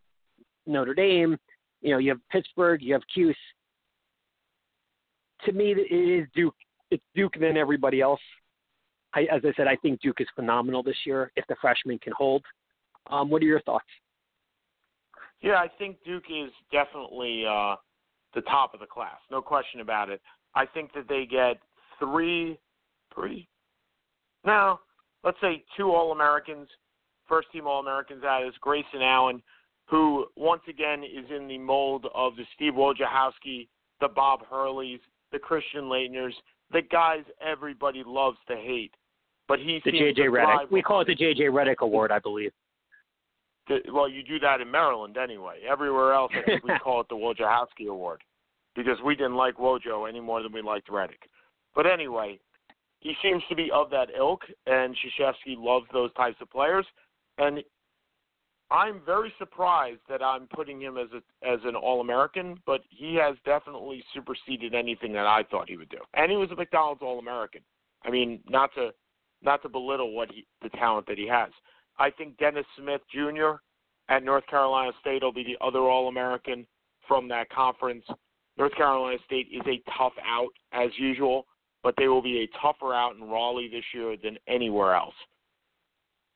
Notre 0.68 0.94
Dame, 0.94 1.38
you 1.82 1.92
know, 1.92 1.98
you 1.98 2.10
have 2.10 2.20
Pittsburgh, 2.32 2.82
you 2.82 2.94
have 2.94 3.04
Cuse. 3.14 3.38
To 5.46 5.52
me, 5.52 5.72
it 5.72 5.94
is 5.94 6.28
Duke. 6.36 6.56
It's 6.90 7.04
Duke 7.16 7.36
and 7.36 7.44
then 7.44 7.58
everybody 7.58 8.02
else. 8.02 8.20
I, 9.14 9.22
as 9.32 9.42
I 9.44 9.54
said, 9.56 9.68
I 9.68 9.76
think 9.78 10.02
Duke 10.02 10.20
is 10.20 10.28
phenomenal 10.36 10.84
this 10.84 10.98
year 11.06 11.32
if 11.36 11.46
the 11.48 11.56
freshmen 11.62 12.00
can 12.00 12.14
hold. 12.18 12.44
Um, 13.10 13.30
what 13.30 13.42
are 13.42 13.46
your 13.46 13.62
thoughts? 13.62 13.86
Yeah, 15.42 15.56
I 15.56 15.68
think 15.78 15.98
Duke 16.06 16.26
is 16.30 16.52
definitely 16.72 17.46
uh, 17.46 17.76
the 18.34 18.42
top 18.42 18.74
of 18.74 18.80
the 18.80 18.86
class, 18.86 19.18
no 19.30 19.42
question 19.42 19.82
about 19.82 20.10
it. 20.10 20.22
I 20.56 20.66
think 20.66 20.94
that 20.94 21.08
they 21.08 21.26
get 21.26 21.58
three, 22.00 22.58
three, 23.14 23.48
now 24.46 24.80
let's 25.24 25.38
say 25.42 25.64
two 25.76 25.92
All 25.92 26.12
Americans, 26.12 26.68
first 27.28 27.52
team 27.52 27.68
All 27.68 27.80
Americans. 27.80 28.22
That 28.24 28.44
is 28.48 28.54
Grayson 28.62 29.02
Allen, 29.02 29.44
who 29.90 30.26
once 30.36 30.62
again 30.70 31.04
is 31.04 31.26
in 31.36 31.48
the 31.48 31.58
mold 31.58 32.08
of 32.14 32.36
the 32.36 32.44
Steve 32.56 32.74
Wojciechowski, 32.74 33.68
the 34.02 34.08
Bob 34.08 34.42
Hurleys, 34.52 35.00
the 35.32 35.40
Christian 35.40 35.84
Laettners, 35.84 36.34
the 36.72 36.82
guys 36.82 37.24
everybody 37.46 38.04
loves 38.06 38.38
to 38.48 38.56
hate. 38.56 38.94
But 39.48 39.60
he 39.60 39.82
The 39.86 39.92
JJ 39.92 40.16
to 40.16 40.22
Redick. 40.24 40.72
We 40.72 40.82
call 40.82 41.02
it 41.02 41.08
the 41.08 41.16
JJ 41.16 41.50
Redick 41.52 41.78
Award, 41.80 42.12
I 42.12 42.20
believe. 42.20 42.52
the, 43.70 43.80
well, 43.94 44.10
you 44.10 44.24
do 44.24 44.40
that 44.40 44.60
in 44.60 44.70
Maryland 44.70 45.18
anyway. 45.18 45.60
Everywhere 45.68 46.14
else, 46.14 46.32
I 46.36 46.44
think 46.44 46.64
we 46.66 46.78
call 46.84 47.02
it 47.02 47.08
the 47.10 47.16
Wojciechowski 47.16 47.88
Award 47.90 48.22
because 48.76 48.98
we 49.06 49.16
didn't 49.16 49.36
like 49.36 49.58
Wojo 49.58 50.08
any 50.08 50.20
more 50.20 50.44
than 50.44 50.52
we 50.52 50.62
liked 50.62 50.90
Redick. 50.90 51.24
But 51.74 51.86
anyway, 51.86 52.40
he 53.00 53.16
seems 53.22 53.42
to 53.50 53.56
be 53.56 53.70
of 53.74 53.90
that 53.92 54.10
ilk, 54.18 54.42
and 54.66 54.96
Krzyzewski 54.96 55.56
loves 55.58 55.86
those 55.94 56.14
types 56.14 56.38
of 56.42 56.50
players. 56.50 56.86
And 57.38 57.64
I'm 58.70 59.02
very 59.06 59.34
surprised 59.38 60.02
that 60.10 60.22
I'm 60.22 60.48
putting 60.48 60.82
him 60.82 60.98
as 60.98 61.08
a 61.14 61.48
as 61.48 61.60
an 61.64 61.76
All 61.76 62.02
American, 62.02 62.58
but 62.66 62.82
he 62.90 63.16
has 63.16 63.36
definitely 63.46 64.04
superseded 64.14 64.76
anything 64.76 65.14
that 65.14 65.26
I 65.26 65.44
thought 65.44 65.70
he 65.70 65.78
would 65.78 65.90
do. 65.90 66.00
And 66.14 66.30
he 66.30 66.38
was 66.38 66.52
a 66.52 66.56
McDonald's 66.56 67.02
All 67.02 67.20
American. 67.20 67.62
I 68.04 68.10
mean, 68.10 68.42
not 68.48 68.74
to 68.76 68.90
not 69.42 69.62
to 69.62 69.70
belittle 69.70 70.14
what 70.14 70.32
he 70.32 70.46
the 70.62 70.70
talent 70.70 71.08
that 71.08 71.18
he 71.18 71.28
has. 71.28 71.52
I 71.98 72.10
think 72.10 72.38
Dennis 72.38 72.66
Smith 72.78 73.02
Jr. 73.12 73.62
at 74.10 74.24
North 74.24 74.46
Carolina 74.48 74.92
State 75.00 75.24
will 75.24 75.32
be 75.32 75.44
the 75.44 75.58
other 75.66 75.80
All 75.80 76.10
American 76.10 76.68
from 77.08 77.28
that 77.30 77.50
conference. 77.50 78.06
North 78.58 78.76
Carolina 78.76 79.18
State 79.26 79.48
is 79.52 79.62
a 79.66 79.82
tough 79.98 80.14
out 80.26 80.50
as 80.74 80.90
usual, 80.98 81.46
but 81.84 81.96
they 81.98 82.08
will 82.08 82.22
be 82.22 82.40
a 82.40 82.58
tougher 82.62 82.94
out 82.94 83.16
in 83.16 83.24
Raleigh 83.24 83.70
this 83.70 83.86
year 83.94 84.18
than 84.22 84.38
anywhere 84.48 84.94
else. 84.94 85.16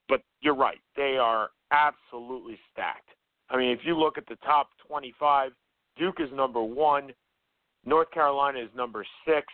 But 0.07 0.21
you're 0.39 0.55
right; 0.55 0.79
they 0.95 1.17
are 1.17 1.49
absolutely 1.71 2.57
stacked. 2.71 3.09
I 3.49 3.57
mean, 3.57 3.71
if 3.71 3.79
you 3.83 3.97
look 3.97 4.17
at 4.17 4.25
the 4.27 4.35
top 4.37 4.69
25, 4.87 5.51
Duke 5.97 6.19
is 6.19 6.29
number 6.33 6.61
one, 6.61 7.11
North 7.85 8.09
Carolina 8.11 8.59
is 8.59 8.69
number 8.75 9.05
six. 9.27 9.45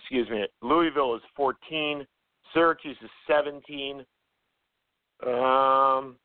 Excuse 0.00 0.28
me, 0.30 0.46
Louisville 0.62 1.14
is 1.16 1.22
14, 1.36 2.06
Syracuse 2.54 2.96
is 3.02 3.10
17. 3.26 4.04
Um, 5.26 6.16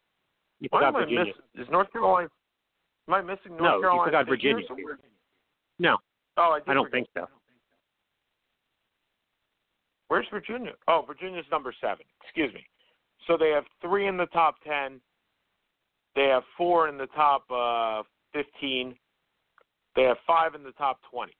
You 0.59 0.69
forgot 0.69 0.93
Virginia. 0.93 1.25
miss- 1.25 1.65
is 1.65 1.69
North 1.69 1.91
Carolina? 1.91 2.29
Am 3.07 3.13
I 3.13 3.21
missing 3.21 3.51
North 3.57 3.61
No, 3.61 3.75
you 3.75 3.81
Carolina? 3.81 4.05
forgot 4.05 4.25
figures? 4.29 4.65
Virginia. 4.67 4.97
No, 5.79 5.97
Oh, 6.37 6.51
I, 6.51 6.59
I 6.69 6.73
don't 6.73 6.85
forget. 6.85 6.91
think 6.91 7.07
so. 7.13 7.27
Where's 10.07 10.27
Virginia? 10.29 10.73
Oh, 10.87 11.03
Virginia's 11.05 11.45
number 11.51 11.73
seven. 11.81 12.05
Excuse 12.23 12.53
me. 12.53 12.65
So 13.27 13.37
they 13.37 13.49
have 13.49 13.65
three 13.81 14.07
in 14.07 14.17
the 14.17 14.27
top 14.27 14.55
ten. 14.63 14.99
They 16.15 16.25
have 16.25 16.43
four 16.57 16.87
in 16.87 16.97
the 16.97 17.07
top 17.07 17.43
uh, 17.51 18.03
fifteen. 18.33 18.95
They 19.95 20.03
have 20.03 20.17
five 20.27 20.55
in 20.55 20.63
the 20.63 20.71
top 20.71 20.99
twenty. 21.09 21.33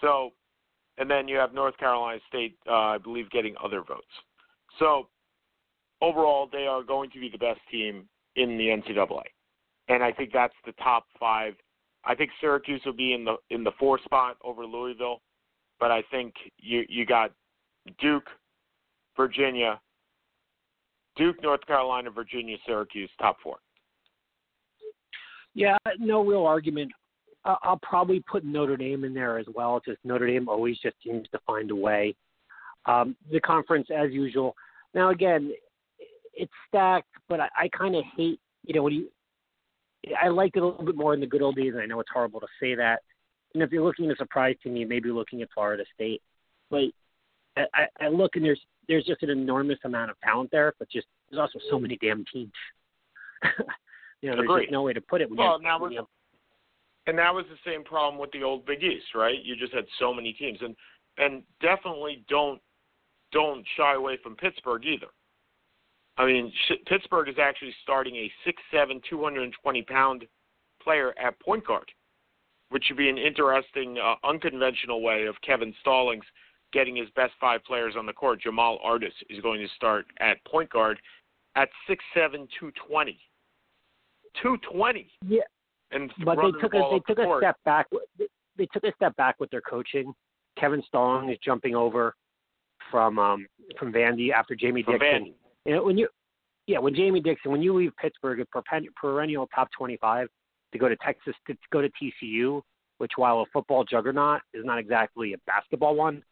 So, 0.00 0.30
and 0.98 1.10
then 1.10 1.28
you 1.28 1.36
have 1.36 1.54
North 1.54 1.76
Carolina 1.78 2.20
State, 2.28 2.56
uh, 2.68 2.74
I 2.74 2.98
believe, 2.98 3.30
getting 3.30 3.54
other 3.62 3.80
votes. 3.80 4.04
So, 4.78 5.08
overall, 6.02 6.48
they 6.52 6.66
are 6.66 6.82
going 6.82 7.10
to 7.10 7.20
be 7.20 7.30
the 7.30 7.38
best 7.38 7.60
team 7.70 8.06
in 8.34 8.58
the 8.58 8.64
NCAA, 8.64 9.22
and 9.88 10.02
I 10.02 10.12
think 10.12 10.30
that's 10.32 10.54
the 10.66 10.72
top 10.72 11.06
five. 11.18 11.54
I 12.04 12.14
think 12.14 12.30
Syracuse 12.40 12.82
will 12.84 12.92
be 12.92 13.14
in 13.14 13.24
the 13.24 13.36
in 13.50 13.64
the 13.64 13.72
four 13.78 13.98
spot 14.04 14.36
over 14.44 14.66
Louisville 14.66 15.20
but 15.78 15.90
I 15.90 16.02
think 16.10 16.34
you 16.58 16.84
you 16.88 17.06
got 17.06 17.32
Duke, 18.00 18.28
Virginia, 19.16 19.80
Duke, 21.16 21.42
North 21.42 21.66
Carolina, 21.66 22.10
Virginia, 22.10 22.56
Syracuse, 22.66 23.10
top 23.18 23.38
four. 23.42 23.56
Yeah, 25.54 25.78
no 25.98 26.24
real 26.24 26.44
argument. 26.44 26.92
I'll 27.44 27.80
probably 27.82 28.20
put 28.20 28.44
Notre 28.44 28.76
Dame 28.76 29.04
in 29.04 29.14
there 29.14 29.38
as 29.38 29.46
well. 29.54 29.80
Just 29.84 29.98
Notre 30.04 30.26
Dame 30.26 30.48
always 30.48 30.78
just 30.80 30.96
seems 31.04 31.28
to 31.30 31.38
find 31.46 31.70
a 31.70 31.76
way. 31.76 32.14
Um, 32.86 33.16
the 33.30 33.40
conference, 33.40 33.88
as 33.96 34.10
usual. 34.10 34.54
Now 34.94 35.10
again, 35.10 35.52
it's 36.34 36.52
stacked, 36.68 37.08
but 37.28 37.40
I, 37.40 37.48
I 37.56 37.68
kind 37.76 37.94
of 37.94 38.04
hate. 38.16 38.40
You 38.64 38.74
know, 38.74 38.82
when 38.82 38.92
you, 38.94 39.08
I 40.20 40.28
liked 40.28 40.56
it 40.56 40.62
a 40.62 40.66
little 40.66 40.84
bit 40.84 40.96
more 40.96 41.14
in 41.14 41.20
the 41.20 41.26
good 41.26 41.42
old 41.42 41.56
days, 41.56 41.72
and 41.72 41.82
I 41.82 41.86
know 41.86 42.00
it's 42.00 42.10
horrible 42.12 42.40
to 42.40 42.46
say 42.60 42.74
that. 42.74 43.00
And 43.54 43.62
if 43.62 43.70
you're 43.70 43.84
looking 43.84 44.06
at 44.06 44.14
a 44.14 44.16
surprise 44.16 44.56
team, 44.62 44.76
you 44.76 44.86
may 44.86 45.00
be 45.00 45.10
looking 45.10 45.40
at 45.40 45.48
Florida 45.54 45.84
State. 45.94 46.20
But 46.68 46.84
I, 47.56 47.86
I 48.00 48.08
look 48.08 48.36
and 48.36 48.44
there's 48.44 48.60
there's 48.88 49.04
just 49.04 49.22
an 49.22 49.30
enormous 49.30 49.78
amount 49.84 50.10
of 50.10 50.20
talent 50.20 50.50
there, 50.52 50.74
but 50.78 50.88
just 50.90 51.06
there's 51.30 51.40
also 51.40 51.58
so 51.70 51.78
many 51.78 51.96
damn 52.00 52.24
teams. 52.32 52.52
you 54.22 54.30
know, 54.30 54.36
there's 54.36 54.44
Agreed. 54.44 54.64
just 54.64 54.72
no 54.72 54.82
way 54.82 54.92
to 54.92 55.00
put 55.00 55.20
it. 55.20 55.28
When 55.28 55.38
Well, 55.38 55.58
you, 55.58 55.64
now 55.64 55.78
we're- 55.80 55.98
And 57.06 57.18
that 57.18 57.34
was 57.34 57.44
the 57.50 57.70
same 57.70 57.84
problem 57.84 58.20
with 58.20 58.30
the 58.32 58.42
old 58.42 58.64
Big 58.66 58.82
East, 58.82 59.14
right? 59.14 59.42
You 59.42 59.56
just 59.56 59.72
had 59.74 59.84
so 59.98 60.12
many 60.14 60.32
teams, 60.32 60.58
and 60.62 60.74
and 61.18 61.42
definitely 61.60 62.24
don't 62.28 62.60
don't 63.32 63.64
shy 63.76 63.94
away 63.94 64.18
from 64.22 64.36
Pittsburgh 64.36 64.84
either. 64.84 65.08
I 66.18 66.26
mean, 66.26 66.52
sh- 66.68 66.82
Pittsburgh 66.86 67.28
is 67.28 67.36
actually 67.40 67.74
starting 67.82 68.16
a 68.16 68.32
six 68.44 68.62
seven, 68.72 69.00
two 69.08 69.22
hundred 69.22 69.42
and 69.44 69.54
twenty 69.62 69.82
pound 69.82 70.24
player 70.82 71.12
at 71.18 71.38
point 71.40 71.66
guard, 71.66 71.90
which 72.70 72.84
should 72.84 72.96
be 72.96 73.08
an 73.08 73.18
interesting, 73.18 73.98
uh, 73.98 74.14
unconventional 74.26 75.02
way 75.02 75.26
of 75.26 75.34
Kevin 75.42 75.74
Stallings 75.80 76.24
getting 76.72 76.96
his 76.96 77.08
best 77.16 77.32
five 77.40 77.62
players 77.64 77.94
on 77.96 78.06
the 78.06 78.12
court. 78.12 78.40
Jamel 78.46 78.78
Artis 78.82 79.12
is 79.30 79.40
going 79.40 79.60
to 79.60 79.68
start 79.74 80.06
at 80.20 80.44
point 80.44 80.70
guard 80.70 80.98
at 81.56 81.68
six 81.86 82.04
seven, 82.14 82.46
two 82.58 82.72
twenty. 82.88 83.18
Two 84.42 84.58
twenty. 84.70 85.10
yeah, 85.26 85.40
And 85.92 86.12
but 86.24 86.36
they 86.36 86.50
took 86.60 86.72
the 86.72 86.78
a 86.78 86.90
they 86.90 87.14
took 87.14 87.18
a 87.18 87.38
step 87.38 87.56
back. 87.64 87.86
They- 88.18 88.26
took 88.72 88.84
a 88.84 88.92
step 88.94 89.14
back 89.16 89.38
with 89.38 89.50
their 89.50 89.60
coaching. 89.60 90.14
Kevin 90.58 90.82
Stallings 90.88 91.30
is 91.32 91.38
jumping 91.44 91.74
over 91.74 92.14
from 92.90 93.18
um 93.18 93.46
from 93.78 93.92
Vandy 93.92 94.32
after 94.32 94.54
Jamie 94.54 94.82
from 94.82 94.98
Dixon. 94.98 95.24
Vandy. 95.24 95.34
You 95.66 95.74
know, 95.74 95.84
when 95.84 95.98
you 95.98 96.08
yeah, 96.66 96.78
when 96.78 96.94
Jamie 96.94 97.20
Dixon, 97.20 97.52
when 97.52 97.62
you 97.62 97.74
leave 97.74 97.92
Pittsburgh, 97.96 98.40
a 98.40 98.62
perennial 99.00 99.48
top 99.54 99.68
25 99.76 100.28
to 100.72 100.78
go 100.78 100.88
to 100.88 100.96
Texas, 100.96 101.34
to 101.46 101.56
go 101.72 101.80
to 101.80 101.88
TCU, 101.90 102.60
which 102.98 103.12
while 103.16 103.40
a 103.40 103.44
football 103.52 103.84
juggernaut 103.84 104.40
is 104.52 104.64
not 104.64 104.78
exactly 104.78 105.32
a 105.32 105.36
basketball 105.46 105.94
one, 105.94 106.22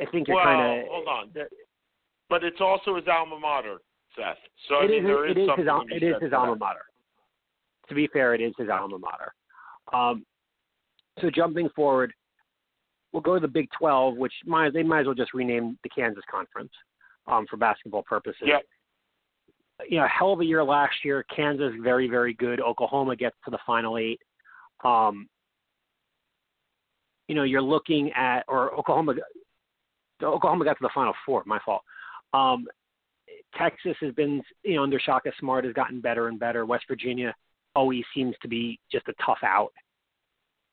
I 0.00 0.10
think 0.10 0.28
you're 0.28 0.36
well, 0.36 0.44
kind 0.44 0.80
of 0.80 0.88
hold 0.88 1.08
on. 1.08 1.30
But 2.28 2.44
it's 2.44 2.60
also 2.60 2.96
his 2.96 3.04
alma 3.08 3.38
mater, 3.38 3.78
Seth. 4.16 4.36
So 4.68 4.76
I 4.76 4.86
mean, 4.86 4.98
is 5.00 5.04
there 5.04 5.26
is 5.26 5.36
it 5.36 5.40
is 5.40 5.48
something 5.48 5.64
his 5.64 5.68
al- 5.68 5.82
to 5.82 5.86
be 5.86 5.96
it 5.96 6.02
is 6.02 6.14
his 6.20 6.32
alma 6.32 6.56
mater. 6.56 6.84
To 7.88 7.94
be 7.94 8.08
fair, 8.08 8.34
it 8.34 8.40
is 8.40 8.52
his 8.58 8.68
alma 8.68 8.98
mater. 8.98 9.32
Um, 9.92 10.24
so 11.20 11.30
jumping 11.30 11.68
forward, 11.74 12.12
we'll 13.12 13.22
go 13.22 13.34
to 13.34 13.40
the 13.40 13.48
Big 13.48 13.68
12, 13.78 14.16
which 14.16 14.32
might 14.44 14.72
they 14.72 14.82
might 14.82 15.00
as 15.00 15.06
well 15.06 15.14
just 15.14 15.34
rename 15.34 15.78
the 15.82 15.88
Kansas 15.88 16.24
Conference 16.30 16.72
um, 17.26 17.46
for 17.48 17.56
basketball 17.56 18.02
purposes. 18.02 18.42
Yeah. 18.44 18.58
You 19.88 19.98
know, 19.98 20.06
hell 20.08 20.32
of 20.32 20.40
a 20.40 20.44
year 20.44 20.64
last 20.64 20.94
year. 21.04 21.24
Kansas 21.34 21.72
very 21.82 22.08
very 22.08 22.34
good. 22.34 22.60
Oklahoma 22.60 23.14
gets 23.14 23.36
to 23.44 23.50
the 23.50 23.58
final 23.66 23.98
eight. 23.98 24.20
Um, 24.84 25.28
you 27.28 27.34
know, 27.34 27.42
you're 27.42 27.62
looking 27.62 28.10
at 28.12 28.44
or 28.48 28.74
Oklahoma. 28.74 29.14
Oklahoma 30.22 30.64
got 30.64 30.74
to 30.74 30.82
the 30.82 30.90
final 30.94 31.14
four. 31.24 31.42
My 31.46 31.58
fault. 31.64 31.82
Um, 32.32 32.66
Texas 33.56 33.96
has 34.00 34.14
been, 34.14 34.42
you 34.64 34.76
know, 34.76 34.82
under 34.82 34.98
Shaka 34.98 35.32
Smart 35.40 35.64
has 35.64 35.72
gotten 35.72 36.00
better 36.00 36.28
and 36.28 36.38
better. 36.38 36.66
West 36.66 36.84
Virginia 36.88 37.34
always 37.74 38.04
seems 38.14 38.34
to 38.42 38.48
be 38.48 38.78
just 38.90 39.08
a 39.08 39.14
tough 39.24 39.38
out. 39.42 39.72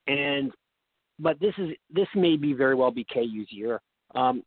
And 0.08 0.52
but 1.20 1.40
this 1.40 1.54
is 1.58 1.70
this 1.94 2.08
may 2.16 2.36
be 2.36 2.54
very 2.54 2.76
well 2.76 2.92
be 2.92 3.06
KU's 3.06 3.52
year. 3.52 3.82
Um, 4.16 4.44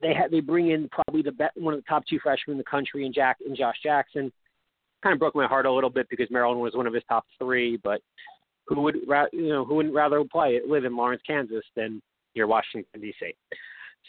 they 0.00 0.14
had 0.14 0.30
they 0.30 0.40
bring 0.40 0.70
in 0.70 0.88
probably 0.90 1.22
the 1.22 1.32
best, 1.32 1.56
one 1.56 1.74
of 1.74 1.80
the 1.80 1.88
top 1.88 2.04
two 2.06 2.18
freshmen 2.22 2.52
in 2.52 2.58
the 2.58 2.64
country 2.64 3.06
in 3.06 3.12
Jack 3.12 3.38
and 3.46 3.56
Josh 3.56 3.76
Jackson. 3.82 4.32
Kind 5.02 5.14
of 5.14 5.18
broke 5.18 5.34
my 5.34 5.46
heart 5.46 5.66
a 5.66 5.72
little 5.72 5.90
bit 5.90 6.06
because 6.10 6.28
Maryland 6.30 6.60
was 6.60 6.74
one 6.74 6.86
of 6.86 6.94
his 6.94 7.02
top 7.08 7.24
three, 7.38 7.78
but 7.82 8.00
who 8.66 8.80
would 8.82 8.96
you 9.32 9.48
know 9.48 9.64
who 9.64 9.74
wouldn't 9.74 9.94
rather 9.94 10.22
play 10.24 10.60
live 10.66 10.84
in 10.84 10.96
Lawrence, 10.96 11.22
Kansas 11.26 11.64
than 11.76 12.00
near 12.34 12.46
Washington 12.46 13.00
D.C. 13.00 13.34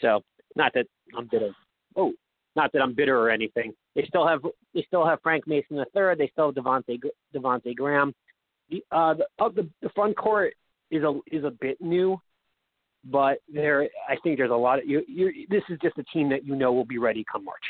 So 0.00 0.22
not 0.56 0.72
that 0.74 0.86
I'm 1.16 1.28
bitter. 1.30 1.50
Oh, 1.96 2.12
not 2.56 2.72
that 2.72 2.82
I'm 2.82 2.94
bitter 2.94 3.18
or 3.18 3.30
anything. 3.30 3.72
They 3.94 4.04
still 4.06 4.26
have 4.26 4.42
they 4.74 4.84
still 4.86 5.06
have 5.06 5.20
Frank 5.22 5.46
Mason 5.46 5.76
the 5.76 5.86
third. 5.94 6.18
They 6.18 6.28
still 6.28 6.52
have 6.52 6.54
Devonte 6.54 7.00
Devontae 7.34 7.76
Graham. 7.76 8.14
The 8.70 8.84
uh 8.90 9.14
the 9.14 9.26
of 9.38 9.54
the 9.54 9.68
the 9.82 9.88
front 9.90 10.16
court 10.16 10.54
is 10.90 11.02
a 11.02 11.18
is 11.30 11.44
a 11.44 11.50
bit 11.50 11.80
new, 11.80 12.20
but 13.04 13.38
there 13.52 13.88
I 14.08 14.16
think 14.22 14.38
there's 14.38 14.50
a 14.50 14.54
lot 14.54 14.78
of 14.78 14.86
you. 14.86 15.02
You 15.08 15.46
this 15.48 15.62
is 15.68 15.78
just 15.82 15.98
a 15.98 16.04
team 16.04 16.28
that 16.30 16.44
you 16.44 16.54
know 16.56 16.72
will 16.72 16.84
be 16.84 16.98
ready 16.98 17.24
come 17.30 17.44
March. 17.44 17.64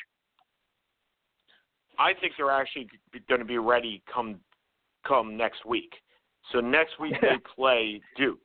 I 1.98 2.12
think 2.20 2.32
they're 2.36 2.50
actually 2.50 2.88
going 3.28 3.40
to 3.40 3.46
be 3.46 3.58
ready 3.58 4.02
come 4.12 4.40
come 5.06 5.36
next 5.36 5.64
week. 5.64 5.92
So 6.52 6.60
next 6.60 6.98
week 7.00 7.14
they 7.20 7.38
play 7.56 8.00
Duke. 8.16 8.40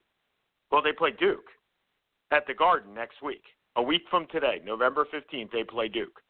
Well, 0.72 0.82
they 0.82 0.92
play 0.92 1.12
Duke 1.20 1.46
at 2.32 2.46
the 2.48 2.54
Garden 2.54 2.94
next 2.94 3.22
week. 3.24 3.42
A 3.76 3.82
week 3.82 4.02
from 4.10 4.28
today, 4.32 4.62
November 4.66 5.06
15th, 5.14 5.52
they 5.52 5.64
play 5.64 5.88
Duke. 5.88 6.22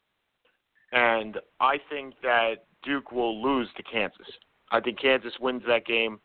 And 0.92 1.38
I 1.60 1.78
think 1.88 2.14
that 2.22 2.64
Duke 2.84 3.12
will 3.12 3.42
lose 3.42 3.68
to 3.76 3.82
Kansas. 3.82 4.26
I 4.70 4.80
think 4.80 5.00
Kansas 5.00 5.32
wins 5.40 5.62
that 5.66 5.86
game. 5.86 6.20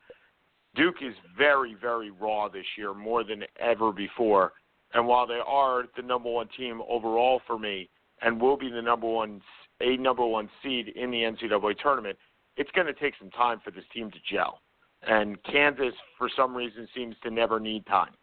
Duke 0.75 0.97
is 1.01 1.13
very, 1.37 1.75
very 1.79 2.11
raw 2.11 2.49
this 2.49 2.65
year, 2.77 2.93
more 2.93 3.23
than 3.23 3.43
ever 3.59 3.91
before. 3.91 4.53
And 4.93 5.07
while 5.07 5.25
they 5.25 5.41
are 5.45 5.85
the 5.95 6.01
number 6.01 6.29
one 6.29 6.47
team 6.57 6.81
overall 6.87 7.41
for 7.47 7.57
me, 7.57 7.89
and 8.21 8.39
will 8.39 8.57
be 8.57 8.69
the 8.69 8.81
number 8.81 9.07
one, 9.07 9.41
a 9.81 9.97
number 9.97 10.25
one 10.25 10.49
seed 10.63 10.89
in 10.89 11.11
the 11.11 11.17
NCAA 11.17 11.77
tournament, 11.79 12.17
it's 12.57 12.71
going 12.71 12.87
to 12.87 12.93
take 12.93 13.13
some 13.19 13.29
time 13.31 13.59
for 13.63 13.71
this 13.71 13.83
team 13.93 14.09
to 14.11 14.17
gel. 14.31 14.61
And 15.07 15.41
Kansas, 15.43 15.93
for 16.17 16.29
some 16.35 16.55
reason, 16.55 16.87
seems 16.95 17.15
to 17.23 17.29
never 17.29 17.59
need 17.59 17.85
time. 17.85 18.13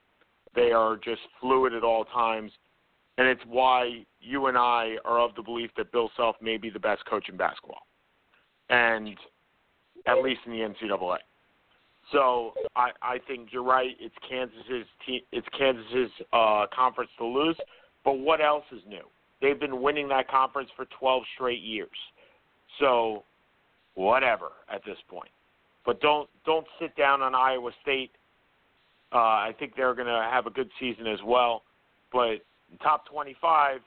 They 0.55 0.73
are 0.73 0.97
just 0.97 1.21
fluid 1.41 1.75
at 1.75 1.85
all 1.85 2.05
times, 2.07 2.53
and 3.19 3.29
it's 3.29 3.43
why 3.47 4.05
you 4.21 4.47
and 4.47 4.57
I 4.57 4.97
are 5.05 5.19
of 5.19 5.35
the 5.35 5.43
belief 5.43 5.71
that 5.77 5.93
Bill 5.93 6.11
Self 6.17 6.37
may 6.41 6.57
be 6.57 6.71
the 6.71 6.81
best 6.81 7.05
coach 7.07 7.29
in 7.29 7.37
basketball, 7.37 7.87
and 8.71 9.17
at 10.07 10.23
least 10.23 10.41
in 10.47 10.53
the 10.53 10.59
NCAA. 10.59 11.19
So 12.13 12.55
I, 12.77 12.91
I 13.01 13.19
think 13.29 13.51
you're 13.53 13.63
right. 13.63 13.97
It's 14.01 14.15
Kansas's 14.29 14.87
te- 15.07 15.25
it's 15.33 15.47
Kansas's 15.57 16.11
uh, 16.33 16.67
conference 16.75 17.11
to 17.19 17.27
lose. 17.27 17.57
But 18.05 18.15
what 18.15 18.41
else 18.41 18.65
is 18.73 18.83
new? 18.89 19.05
They've 19.41 19.59
been 19.59 19.83
winning 19.83 20.09
that 20.09 20.29
conference 20.29 20.71
for 20.77 20.87
12 20.99 21.23
straight 21.35 21.63
years. 21.63 21.89
So 22.81 23.25
whatever 23.95 24.53
at 24.73 24.85
this 24.85 24.97
point. 25.09 25.31
But 25.85 26.01
don't 26.01 26.29
don't 26.45 26.67
sit 26.81 26.97
down 26.97 27.23
on 27.23 27.35
Iowa 27.35 27.71
State 27.83 28.11
Uh, 29.13 29.19
I 29.19 29.55
think 29.59 29.75
they're 29.77 29.95
going 29.95 30.07
to 30.07 30.29
have 30.31 30.47
a 30.47 30.51
good 30.51 30.71
season 30.81 31.07
as 31.07 31.19
well. 31.25 31.63
But 32.13 32.37
top 32.79 33.07
25, 33.07 33.81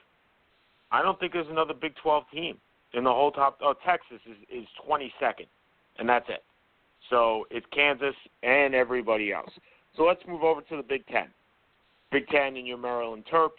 I 0.92 1.02
don't 1.02 1.18
think 1.18 1.32
there's 1.32 1.48
another 1.48 1.74
Big 1.74 1.94
12 2.02 2.24
team 2.32 2.58
in 2.94 3.04
the 3.04 3.10
whole 3.10 3.30
top. 3.32 3.58
Oh, 3.62 3.74
Texas 3.84 4.18
is, 4.26 4.62
is 4.62 4.66
22nd, 4.88 5.46
and 5.98 6.08
that's 6.08 6.28
it. 6.28 6.42
So 7.10 7.46
it's 7.50 7.66
Kansas 7.72 8.14
and 8.42 8.74
everybody 8.74 9.32
else. 9.32 9.50
So 9.96 10.04
let's 10.04 10.20
move 10.26 10.42
over 10.42 10.60
to 10.62 10.76
the 10.76 10.82
Big 10.82 11.06
Ten. 11.06 11.28
Big 12.12 12.26
Ten 12.28 12.56
and 12.56 12.66
your 12.66 12.78
Maryland 12.78 13.24
Terps. 13.32 13.50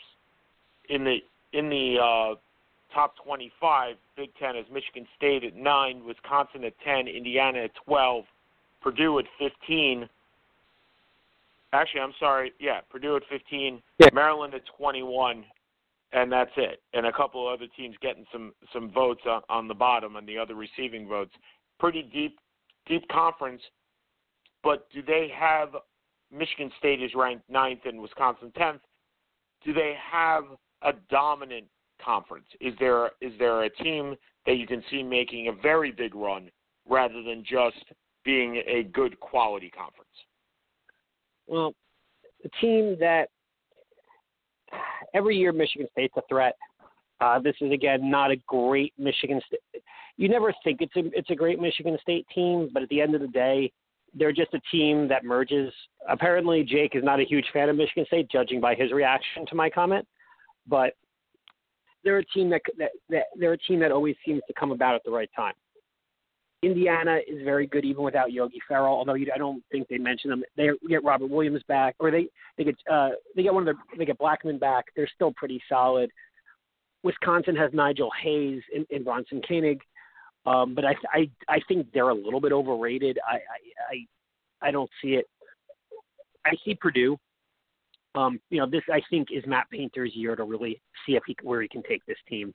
In 0.89 1.03
the 1.03 1.17
in 1.53 1.69
the 1.69 1.97
uh, 2.01 2.35
top 2.93 3.15
25, 3.23 3.95
Big 4.15 4.29
Ten 4.39 4.55
is 4.55 4.65
Michigan 4.71 5.07
State 5.17 5.43
at 5.43 5.55
nine, 5.55 6.03
Wisconsin 6.05 6.63
at 6.63 6.73
10, 6.83 7.07
Indiana 7.07 7.59
at 7.59 7.71
12, 7.85 8.23
Purdue 8.81 9.19
at 9.19 9.25
15. 9.39 10.07
Actually, 11.77 12.01
I'm 12.01 12.13
sorry. 12.19 12.53
Yeah, 12.59 12.81
Purdue 12.89 13.17
at 13.17 13.23
15, 13.29 13.83
Yeah. 13.99 14.07
Maryland 14.11 14.55
at 14.55 14.65
21, 14.65 15.45
and 16.11 16.31
that's 16.31 16.51
it. 16.57 16.81
And 16.93 17.05
a 17.05 17.11
couple 17.11 17.47
of 17.47 17.53
other 17.53 17.67
teams 17.77 17.95
getting 18.01 18.25
some 18.31 18.53
some 18.73 18.89
votes 18.91 19.21
on, 19.27 19.43
on 19.47 19.67
the 19.67 19.75
bottom 19.75 20.15
and 20.15 20.27
the 20.27 20.39
other 20.39 20.55
receiving 20.55 21.07
votes. 21.07 21.33
Pretty 21.79 22.01
deep 22.01 22.39
deep 22.87 23.07
conference. 23.09 23.61
But 24.63 24.89
do 24.91 25.03
they 25.03 25.29
have 25.37 25.75
Michigan 26.31 26.71
State 26.79 27.01
is 27.01 27.13
ranked 27.13 27.47
ninth 27.47 27.81
and 27.85 28.01
Wisconsin 28.01 28.51
tenth? 28.57 28.81
Do 29.63 29.71
they 29.71 29.95
have 30.11 30.45
a 30.81 30.93
dominant 31.11 31.67
conference? 32.03 32.47
Is 32.59 32.73
there 32.79 33.11
is 33.21 33.33
there 33.37 33.63
a 33.63 33.69
team 33.69 34.15
that 34.47 34.55
you 34.55 34.65
can 34.65 34.83
see 34.89 35.03
making 35.03 35.47
a 35.49 35.51
very 35.53 35.91
big 35.91 36.15
run 36.15 36.49
rather 36.89 37.21
than 37.21 37.43
just 37.43 37.83
being 38.25 38.63
a 38.65 38.81
good 38.83 39.19
quality 39.19 39.69
conference? 39.69 40.09
Well, 41.47 41.73
the 42.43 42.49
team 42.61 42.97
that 42.99 43.29
every 45.13 45.37
year 45.37 45.51
Michigan 45.51 45.87
State's 45.91 46.13
a 46.17 46.21
threat. 46.29 46.55
Uh, 47.19 47.39
this 47.39 47.55
is 47.61 47.71
again 47.71 48.11
not 48.11 48.31
a 48.31 48.35
great 48.47 48.93
Michigan 48.97 49.41
State. 49.47 49.83
You 50.17 50.29
never 50.29 50.53
think 50.63 50.81
it's 50.81 50.95
a 50.95 51.03
it's 51.17 51.29
a 51.29 51.35
great 51.35 51.59
Michigan 51.59 51.97
State 52.01 52.27
team, 52.33 52.69
but 52.73 52.83
at 52.83 52.89
the 52.89 53.01
end 53.01 53.15
of 53.15 53.21
the 53.21 53.27
day, 53.27 53.71
they're 54.13 54.31
just 54.31 54.53
a 54.53 54.61
team 54.71 55.07
that 55.07 55.23
merges. 55.23 55.73
Apparently, 56.07 56.63
Jake 56.63 56.95
is 56.95 57.03
not 57.03 57.19
a 57.19 57.23
huge 57.23 57.45
fan 57.53 57.69
of 57.69 57.75
Michigan 57.75 58.05
State, 58.07 58.29
judging 58.31 58.61
by 58.61 58.75
his 58.75 58.91
reaction 58.91 59.45
to 59.47 59.55
my 59.55 59.69
comment. 59.69 60.07
But 60.67 60.93
they're 62.03 62.19
a 62.19 62.25
team 62.25 62.49
that, 62.49 62.61
that, 62.77 62.91
that 63.09 63.23
they're 63.37 63.53
a 63.53 63.57
team 63.57 63.79
that 63.79 63.91
always 63.91 64.15
seems 64.25 64.41
to 64.47 64.53
come 64.53 64.71
about 64.71 64.95
at 64.95 65.03
the 65.03 65.11
right 65.11 65.29
time. 65.35 65.53
Indiana 66.63 67.19
is 67.27 67.43
very 67.43 67.67
good 67.67 67.85
even 67.85 68.03
without 68.03 68.31
Yogi 68.31 68.59
Ferrell, 68.67 68.95
although 68.95 69.13
you, 69.13 69.31
I 69.33 69.37
don't 69.37 69.63
think 69.71 69.87
they 69.87 69.99
mention 69.99 70.31
them. 70.31 70.43
They 70.55 70.69
get 70.89 71.03
Robert 71.03 71.29
Williams 71.29 71.61
back, 71.67 71.95
or 71.99 72.09
they 72.09 72.27
they 72.57 72.63
get 72.63 72.75
uh, 72.91 73.09
they 73.35 73.43
get 73.43 73.53
one 73.53 73.67
of 73.67 73.75
their 73.75 73.97
they 73.97 74.05
get 74.05 74.17
Blackmon 74.17 74.59
back. 74.59 74.85
They're 74.95 75.09
still 75.13 75.33
pretty 75.33 75.61
solid. 75.69 76.09
Wisconsin 77.03 77.55
has 77.55 77.71
Nigel 77.73 78.09
Hayes 78.23 78.61
and, 78.75 78.85
and 78.89 79.05
Bronson 79.05 79.41
Koenig, 79.47 79.81
um, 80.47 80.73
but 80.73 80.83
I, 80.83 80.95
I 81.13 81.29
I 81.47 81.59
think 81.67 81.87
they're 81.93 82.09
a 82.09 82.15
little 82.15 82.41
bit 82.41 82.51
overrated. 82.51 83.19
I 83.27 83.35
I 83.35 83.95
I, 84.61 84.67
I 84.69 84.71
don't 84.71 84.89
see 85.01 85.09
it. 85.09 85.25
I 86.43 86.53
see 86.65 86.73
Purdue. 86.73 87.17
Um, 88.15 88.39
you 88.49 88.59
know, 88.59 88.67
this 88.67 88.81
I 88.91 89.01
think 89.11 89.27
is 89.31 89.43
Matt 89.45 89.69
Painter's 89.69 90.15
year 90.15 90.35
to 90.35 90.43
really 90.43 90.81
see 91.05 91.15
if 91.15 91.23
he 91.27 91.35
where 91.43 91.61
he 91.61 91.67
can 91.67 91.83
take 91.83 92.03
this 92.07 92.17
team. 92.27 92.51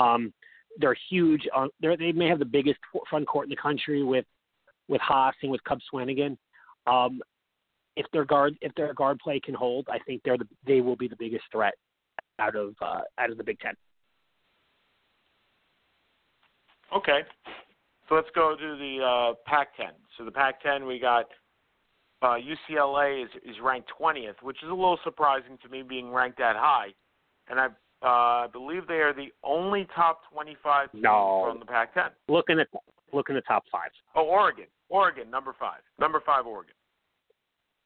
Um, 0.00 0.32
they're 0.78 0.96
huge. 1.10 1.48
On, 1.54 1.68
they're, 1.80 1.96
they 1.96 2.12
may 2.12 2.28
have 2.28 2.38
the 2.38 2.44
biggest 2.44 2.78
front 3.08 3.26
court 3.26 3.46
in 3.46 3.50
the 3.50 3.56
country 3.56 4.02
with 4.02 4.24
with 4.88 5.00
Haas 5.00 5.34
and 5.42 5.50
with 5.50 5.62
Cub 5.64 5.78
Swanigan. 5.92 6.36
Um, 6.86 7.20
if 7.96 8.06
their 8.12 8.24
guard 8.24 8.56
if 8.60 8.74
their 8.74 8.92
guard 8.94 9.18
play 9.18 9.40
can 9.40 9.54
hold, 9.54 9.86
I 9.90 9.98
think 10.00 10.22
they're 10.24 10.38
the 10.38 10.48
they 10.66 10.80
will 10.80 10.96
be 10.96 11.08
the 11.08 11.16
biggest 11.16 11.44
threat 11.52 11.74
out 12.38 12.56
of 12.56 12.74
uh, 12.80 13.00
out 13.18 13.30
of 13.30 13.38
the 13.38 13.44
Big 13.44 13.58
Ten. 13.60 13.74
Okay. 16.94 17.20
So 18.08 18.14
let's 18.16 18.28
go 18.34 18.54
to 18.54 18.76
the 18.76 19.02
uh, 19.02 19.34
Pac-10. 19.46 19.90
So 20.18 20.24
the 20.24 20.30
Pac-10, 20.30 20.86
we 20.86 20.98
got 20.98 21.24
uh, 22.22 22.36
UCLA 22.36 23.24
is, 23.24 23.30
is 23.44 23.56
ranked 23.62 23.90
20th, 23.98 24.42
which 24.42 24.58
is 24.62 24.68
a 24.68 24.74
little 24.74 24.98
surprising 25.02 25.58
to 25.62 25.68
me, 25.70 25.82
being 25.82 26.10
ranked 26.10 26.38
that 26.38 26.56
high. 26.56 26.88
And 27.48 27.58
I 27.58 27.68
uh, 28.04 28.48
believe 28.48 28.86
they 28.86 28.94
are 29.00 29.12
the 29.14 29.28
only 29.42 29.86
top 29.94 30.20
25 30.32 30.92
teams 30.92 31.02
No. 31.02 31.46
from 31.48 31.58
the 31.60 31.64
Pac-10. 31.66 32.10
Looking 32.28 32.60
at 32.60 32.68
looking 33.12 33.36
at 33.36 33.46
top 33.46 33.64
five. 33.70 33.90
Oh, 34.14 34.24
Oregon. 34.24 34.66
Oregon, 34.88 35.30
number 35.30 35.54
five. 35.58 35.80
Number 36.00 36.20
five, 36.24 36.46
Oregon. 36.46 36.74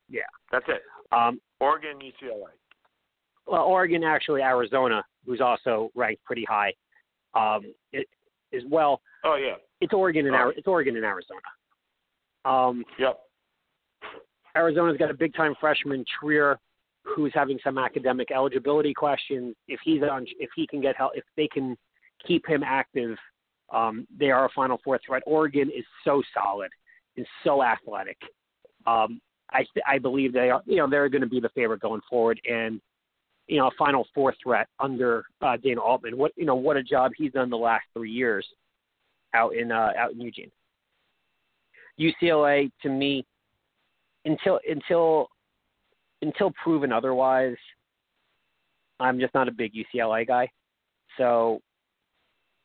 Yeah. 0.08 0.22
That's 0.50 0.64
it. 0.68 0.82
Um, 1.12 1.40
Oregon, 1.60 1.98
UCLA. 2.00 2.48
well, 3.46 3.62
Oregon 3.64 4.02
actually 4.04 4.42
Arizona, 4.42 5.04
who's 5.26 5.40
also 5.40 5.90
ranked 5.94 6.24
pretty 6.24 6.44
high, 6.48 6.72
um, 7.34 7.62
it, 7.92 8.06
as 8.54 8.62
well. 8.70 9.00
Oh 9.24 9.36
yeah. 9.36 9.54
It's 9.80 9.92
Oregon 9.92 10.26
and 10.26 10.34
Oh. 10.34 10.52
It's 10.56 10.66
Oregon 10.66 10.96
and 10.96 11.04
Arizona. 11.04 11.40
Um, 12.44 12.84
Yep. 12.98 13.18
Arizona's 14.56 14.96
got 14.96 15.10
a 15.10 15.14
big 15.14 15.34
time 15.34 15.54
freshman 15.60 16.04
Trier 16.20 16.58
who's 17.14 17.32
having 17.34 17.58
some 17.62 17.78
academic 17.78 18.30
eligibility 18.30 18.94
questions. 18.94 19.54
If 19.66 19.80
he's 19.84 20.02
on, 20.02 20.26
if 20.38 20.50
he 20.54 20.66
can 20.66 20.80
get 20.80 20.96
help, 20.96 21.12
if 21.14 21.24
they 21.36 21.48
can 21.48 21.76
keep 22.26 22.46
him 22.46 22.62
active, 22.64 23.16
um, 23.72 24.06
they 24.18 24.30
are 24.30 24.46
a 24.46 24.50
Final 24.54 24.80
Four 24.84 24.98
threat. 25.04 25.22
Oregon 25.26 25.70
is 25.76 25.84
so 26.04 26.22
solid 26.34 26.70
and 27.16 27.26
so 27.44 27.62
athletic. 27.62 28.18
Um, 28.86 29.20
I 29.50 29.64
I 29.86 29.98
believe 29.98 30.32
they 30.32 30.50
are. 30.50 30.62
You 30.66 30.76
know, 30.76 30.90
they're 30.90 31.08
going 31.08 31.22
to 31.22 31.28
be 31.28 31.40
the 31.40 31.50
favorite 31.50 31.80
going 31.80 32.00
forward, 32.08 32.40
and 32.48 32.80
you 33.46 33.58
know, 33.58 33.68
a 33.68 33.72
Final 33.78 34.06
Four 34.14 34.34
threat 34.42 34.68
under 34.78 35.24
uh, 35.42 35.56
Dana 35.56 35.80
Altman. 35.80 36.16
What 36.16 36.32
you 36.36 36.44
know, 36.44 36.54
what 36.54 36.76
a 36.76 36.82
job 36.82 37.12
he's 37.16 37.32
done 37.32 37.50
the 37.50 37.56
last 37.56 37.84
three 37.94 38.10
years 38.10 38.46
out 39.34 39.54
in 39.54 39.72
uh, 39.72 39.92
out 39.98 40.12
in 40.12 40.20
Eugene. 40.20 40.50
UCLA 41.98 42.70
to 42.82 42.88
me 42.88 43.24
until 44.24 44.60
until 44.68 45.28
until 46.22 46.52
proven 46.62 46.92
otherwise, 46.92 47.56
I'm 49.00 49.20
just 49.20 49.34
not 49.34 49.48
a 49.48 49.52
big 49.52 49.72
UCLA 49.74 50.26
guy. 50.26 50.50
So, 51.16 51.60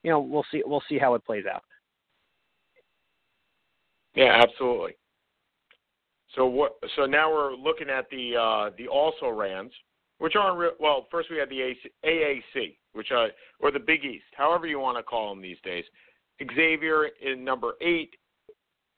you 0.03 0.11
know, 0.11 0.19
we'll 0.19 0.45
see 0.51 0.63
we'll 0.65 0.83
see 0.89 0.97
how 0.97 1.13
it 1.15 1.25
plays 1.25 1.45
out. 1.51 1.63
Yeah, 4.15 4.41
absolutely. 4.41 4.95
So 6.35 6.45
what? 6.45 6.73
So 6.95 7.05
now 7.05 7.31
we're 7.31 7.55
looking 7.55 7.89
at 7.89 8.09
the 8.09 8.35
uh, 8.35 8.69
the 8.77 8.87
also 8.87 9.29
rans, 9.29 9.71
which 10.19 10.35
aren't 10.35 10.57
real. 10.57 10.71
Well, 10.79 11.07
first 11.11 11.29
we 11.29 11.37
had 11.37 11.49
the 11.49 11.61
AC, 11.61 11.79
AAC, 12.05 12.75
which 12.93 13.11
uh, 13.11 13.27
or 13.59 13.71
the 13.71 13.79
Big 13.79 14.03
East, 14.03 14.25
however 14.35 14.67
you 14.67 14.79
want 14.79 14.97
to 14.97 15.03
call 15.03 15.29
them 15.29 15.41
these 15.41 15.57
days. 15.63 15.85
Xavier 16.55 17.09
in 17.21 17.43
number 17.43 17.73
eight. 17.81 18.15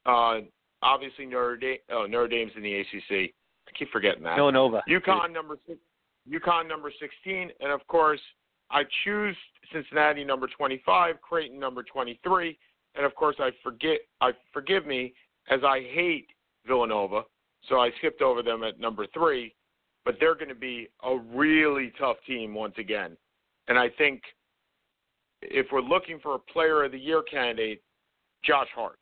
Uh, 0.05 0.41
obviously 0.81 1.25
Notre 1.25 1.57
Dame. 1.57 1.77
Oh, 1.91 2.05
Notre 2.05 2.27
Dame's 2.27 2.51
in 2.55 2.63
the 2.63 2.79
ACC. 2.79 3.33
I 3.68 3.78
keep 3.78 3.91
forgetting 3.91 4.24
that. 4.24 4.36
Villanova. 4.36 4.84
UConn 4.89 5.34
number 5.34 5.57
six, 5.68 5.80
UConn 6.30 6.68
number 6.68 6.91
16, 6.99 7.51
and 7.59 7.72
of 7.72 7.86
course 7.88 8.20
I 8.72 8.84
choose 9.03 9.36
Cincinnati 9.72 10.24
number 10.24 10.47
25, 10.55 11.22
Creighton 11.22 11.59
number 11.59 11.84
23, 11.84 12.57
and 12.95 13.05
of 13.05 13.16
course 13.16 13.36
I 13.39 13.51
forget. 13.63 13.99
I 14.22 14.32
forgive 14.53 14.86
me 14.86 15.13
as 15.49 15.59
I 15.63 15.82
hate 15.93 16.28
Villanova, 16.66 17.22
so 17.70 17.80
I 17.80 17.91
skipped 17.99 18.22
over 18.22 18.41
them 18.41 18.63
at 18.63 18.80
number 18.80 19.05
three, 19.13 19.53
but 20.03 20.16
they're 20.20 20.36
going 20.36 20.49
to 20.49 20.55
be 20.55 20.88
a 21.03 21.18
really 21.18 21.93
tough 21.99 22.18
team 22.26 22.53
once 22.53 22.76
again, 22.78 23.16
and 23.68 23.78
I 23.78 23.89
think 23.89 24.22
if 25.41 25.68
we're 25.72 25.82
looking 25.82 26.20
for 26.20 26.36
a 26.36 26.39
Player 26.39 26.84
of 26.84 26.91
the 26.91 26.99
Year 26.99 27.22
candidate, 27.22 27.82
Josh 28.43 28.68
Hart, 28.74 28.97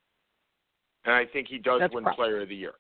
and 1.06 1.14
I 1.14 1.26
think 1.26 1.48
he 1.48 1.58
does 1.58 1.80
That's 1.80 1.94
win 1.94 2.06
Player 2.16 2.42
of 2.42 2.50
the 2.50 2.56
Year. 2.56 2.74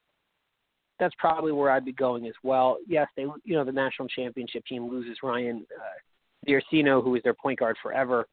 That's 0.99 1.15
probably 1.17 1.51
where 1.51 1.71
I'd 1.71 1.85
be 1.85 1.91
going 1.91 2.27
as 2.27 2.33
well. 2.43 2.77
Yes, 2.87 3.07
they 3.15 3.23
you 3.23 3.55
know 3.55 3.65
the 3.65 3.71
national 3.71 4.07
championship 4.07 4.65
team 4.65 4.89
loses 4.89 5.17
Ryan 5.23 5.65
uh, 5.75 6.51
who 7.01 7.11
was 7.11 7.21
their 7.23 7.33
point 7.33 7.59
guard 7.59 7.77
forever, 7.81 8.25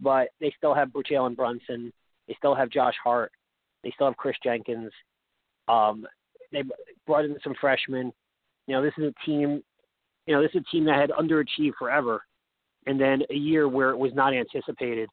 but 0.00 0.28
they 0.40 0.52
still 0.56 0.74
have 0.74 0.90
Allen 1.12 1.34
Brunson. 1.34 1.92
They 2.28 2.34
still 2.38 2.54
have 2.54 2.70
Josh 2.70 2.94
Hart. 3.02 3.32
They 3.82 3.90
still 3.94 4.06
have 4.06 4.16
Kris 4.16 4.36
Jenkins. 4.42 4.92
Um, 5.68 6.06
they 6.52 6.62
brought 7.06 7.24
in 7.24 7.36
some 7.42 7.54
freshmen. 7.60 8.12
You 8.66 8.74
know, 8.74 8.82
this 8.82 8.94
is 8.96 9.04
a 9.04 9.26
team. 9.26 9.62
You 10.26 10.34
know, 10.34 10.42
this 10.42 10.52
is 10.54 10.62
a 10.66 10.70
team 10.70 10.84
that 10.86 10.98
had 10.98 11.10
underachieved 11.10 11.74
forever, 11.78 12.22
and 12.86 12.98
then 12.98 13.22
a 13.30 13.34
year 13.34 13.68
where 13.68 13.90
it 13.90 13.98
was 13.98 14.12
not 14.14 14.32
anticipated, 14.32 15.08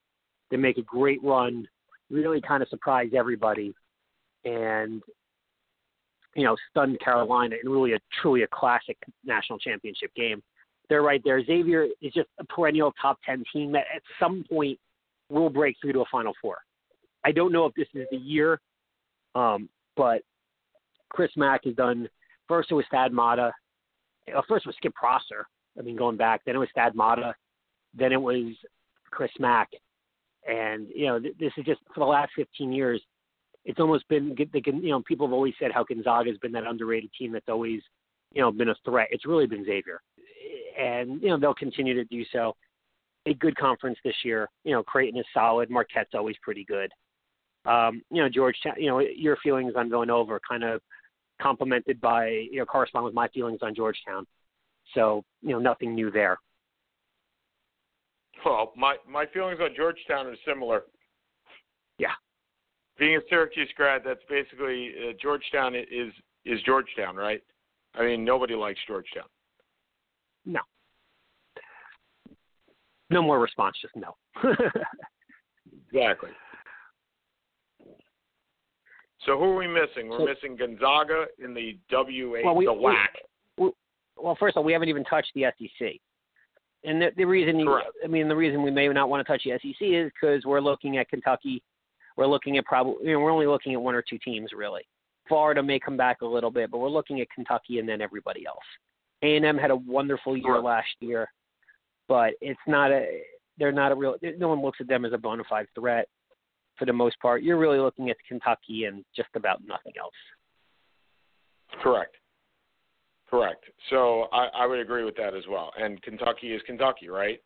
they 0.49 0.57
make 0.57 0.77
a 0.77 0.83
great 0.83 1.21
run, 1.21 1.67
really 2.09 2.39
kind 2.39 2.63
of 2.63 2.69
surprise 2.69 3.09
everybody, 3.13 3.73
and 4.45 5.01
you 6.35 6.43
know, 6.43 6.55
stunned 6.69 6.99
Carolina 6.99 7.55
in 7.63 7.69
really 7.69 7.93
a 7.93 7.99
truly 8.21 8.43
a 8.43 8.47
classic 8.47 8.97
national 9.25 9.59
championship 9.59 10.13
game. 10.15 10.41
They're 10.89 11.01
right 11.01 11.21
there. 11.23 11.43
Xavier 11.43 11.87
is 12.01 12.13
just 12.13 12.29
a 12.39 12.45
perennial 12.45 12.93
top 13.01 13.19
ten 13.25 13.43
team 13.51 13.71
that 13.73 13.85
at 13.93 14.01
some 14.19 14.43
point 14.49 14.79
will 15.29 15.49
break 15.49 15.75
through 15.81 15.93
to 15.93 16.01
a 16.01 16.05
Final 16.11 16.33
Four. 16.41 16.57
I 17.23 17.31
don't 17.31 17.51
know 17.51 17.65
if 17.65 17.73
this 17.75 17.87
is 17.93 18.07
the 18.11 18.17
year, 18.17 18.59
um, 19.35 19.69
but 19.95 20.21
Chris 21.09 21.31
Mack 21.35 21.65
has 21.65 21.75
done 21.75 22.09
first 22.47 22.71
it 22.71 22.75
was 22.75 22.85
Thad 22.91 23.13
Matta. 23.13 23.51
Uh, 24.35 24.41
first 24.47 24.65
it 24.65 24.69
was 24.69 24.75
Skip 24.77 24.93
Prosser. 24.93 25.47
I 25.79 25.81
mean, 25.81 25.95
going 25.95 26.17
back, 26.17 26.41
then 26.45 26.55
it 26.55 26.59
was 26.59 26.69
Thad 26.75 26.95
Matta, 26.95 27.33
then 27.93 28.11
it 28.11 28.21
was 28.21 28.53
Chris 29.09 29.31
Mack, 29.39 29.69
and 30.47 30.87
you 30.93 31.07
know 31.07 31.19
th- 31.19 31.35
this 31.39 31.53
is 31.57 31.65
just 31.65 31.81
for 31.93 32.01
the 32.01 32.05
last 32.05 32.31
15 32.35 32.71
years. 32.71 33.01
It's 33.65 33.79
almost 33.79 34.07
been 34.07 34.35
they 34.53 34.61
can 34.61 34.81
you 34.81 34.89
know 34.89 35.01
people 35.01 35.27
have 35.27 35.33
always 35.33 35.53
said 35.59 35.71
how 35.71 35.83
Gonzaga 35.83 36.29
has 36.29 36.37
been 36.39 36.51
that 36.53 36.65
underrated 36.65 37.11
team 37.17 37.31
that's 37.31 37.49
always 37.49 37.81
you 38.33 38.41
know 38.41 38.51
been 38.51 38.69
a 38.69 38.75
threat. 38.83 39.09
It's 39.11 39.25
really 39.25 39.47
been 39.47 39.65
Xavier, 39.65 40.01
and 40.79 41.21
you 41.21 41.29
know 41.29 41.39
they'll 41.39 41.53
continue 41.53 41.93
to 41.93 42.05
do 42.05 42.23
so. 42.31 42.55
A 43.27 43.35
good 43.35 43.55
conference 43.55 43.99
this 44.03 44.15
year. 44.23 44.49
You 44.63 44.73
know 44.73 44.83
Creighton 44.83 45.19
is 45.19 45.25
solid. 45.33 45.69
Marquette's 45.69 46.15
always 46.15 46.35
pretty 46.41 46.65
good. 46.65 46.91
Um, 47.65 48.01
you 48.09 48.21
know 48.21 48.29
Georgetown. 48.29 48.73
You 48.77 48.87
know 48.87 48.99
your 48.99 49.37
feelings 49.43 49.73
on 49.75 49.89
Villanova 49.89 50.33
are 50.33 50.41
kind 50.47 50.63
of 50.63 50.81
complemented 51.39 52.01
by 52.01 52.27
you 52.29 52.57
know 52.57 52.65
correspond 52.65 53.05
with 53.05 53.13
my 53.13 53.27
feelings 53.27 53.59
on 53.61 53.75
Georgetown. 53.75 54.25
So 54.95 55.23
you 55.41 55.51
know 55.51 55.59
nothing 55.59 55.93
new 55.93 56.09
there. 56.09 56.37
Well, 58.43 58.73
my 58.75 58.95
my 59.07 59.25
feelings 59.27 59.59
on 59.61 59.69
Georgetown 59.75 60.25
are 60.25 60.35
similar. 60.47 60.83
Yeah. 61.99 62.13
Being 63.01 63.15
a 63.15 63.19
Syracuse 63.31 63.67
grad, 63.75 64.03
that's 64.05 64.19
basically 64.29 64.91
uh, 65.09 65.13
Georgetown 65.19 65.73
is 65.73 66.13
is 66.45 66.61
Georgetown, 66.67 67.15
right? 67.15 67.41
I 67.95 68.03
mean, 68.03 68.23
nobody 68.23 68.53
likes 68.53 68.79
Georgetown. 68.87 69.23
No. 70.45 70.59
No 73.09 73.23
more 73.23 73.39
response, 73.39 73.75
just 73.81 73.95
no. 73.95 74.15
Exactly. 75.93 76.29
So 79.25 79.37
who 79.37 79.43
are 79.45 79.55
we 79.57 79.67
missing? 79.67 80.07
We're 80.07 80.19
So- 80.19 80.25
missing 80.25 80.55
Gonzaga 80.55 81.25
in 81.43 81.53
the 81.53 81.77
WA, 81.91 82.41
Well, 82.45 82.55
we- 82.55 82.65
the 82.65 82.71
we- 82.73 82.95
WAC. 83.59 83.73
well, 84.15 84.35
first 84.39 84.53
of 84.55 84.59
all, 84.59 84.63
we 84.63 84.71
haven't 84.73 84.87
even 84.89 85.03
touched 85.05 85.31
the 85.35 85.45
SEC. 85.57 85.99
And 86.85 87.01
the, 87.01 87.11
the 87.17 87.25
reason, 87.25 87.59
you, 87.59 87.81
I 88.03 88.07
mean, 88.07 88.27
the 88.29 88.35
reason 88.35 88.61
we 88.63 88.71
may 88.71 88.87
not 88.87 89.09
want 89.09 89.25
to 89.25 89.31
touch 89.31 89.43
the 89.43 89.51
SEC 89.59 89.81
is 89.81 90.11
because 90.13 90.45
we're 90.45 90.61
looking 90.61 90.97
at 90.97 91.09
Kentucky. 91.09 91.61
We're 92.17 92.27
looking 92.27 92.57
at 92.57 92.65
probably, 92.65 93.07
you 93.07 93.13
know, 93.13 93.19
we're 93.19 93.31
only 93.31 93.47
looking 93.47 93.73
at 93.73 93.81
one 93.81 93.95
or 93.95 94.03
two 94.07 94.17
teams 94.23 94.51
really. 94.55 94.81
Florida 95.27 95.63
may 95.63 95.79
come 95.79 95.95
back 95.95 96.21
a 96.21 96.25
little 96.25 96.51
bit, 96.51 96.71
but 96.71 96.79
we're 96.79 96.89
looking 96.89 97.21
at 97.21 97.27
Kentucky 97.33 97.79
and 97.79 97.87
then 97.87 98.01
everybody 98.01 98.45
else. 98.45 98.57
A&M 99.23 99.57
had 99.57 99.71
a 99.71 99.75
wonderful 99.75 100.35
year 100.35 100.59
last 100.59 100.89
year, 100.99 101.31
but 102.07 102.31
it's 102.41 102.59
not 102.67 102.91
a. 102.91 103.21
They're 103.57 103.71
not 103.71 103.91
a 103.91 103.95
real. 103.95 104.15
No 104.37 104.47
one 104.47 104.61
looks 104.61 104.79
at 104.81 104.87
them 104.87 105.05
as 105.05 105.13
a 105.13 105.17
bona 105.17 105.43
fide 105.47 105.67
threat 105.75 106.07
for 106.77 106.85
the 106.85 106.93
most 106.93 107.19
part. 107.21 107.43
You're 107.43 107.59
really 107.59 107.77
looking 107.77 108.09
at 108.09 108.17
Kentucky 108.27 108.85
and 108.85 109.05
just 109.15 109.29
about 109.35 109.61
nothing 109.65 109.93
else. 109.99 110.13
Correct. 111.83 112.15
Correct. 113.29 113.63
So 113.89 114.27
I, 114.33 114.47
I 114.53 114.65
would 114.65 114.79
agree 114.79 115.05
with 115.05 115.15
that 115.15 115.35
as 115.35 115.43
well. 115.49 115.71
And 115.79 116.01
Kentucky 116.01 116.53
is 116.53 116.61
Kentucky, 116.65 117.07
right? 117.07 117.39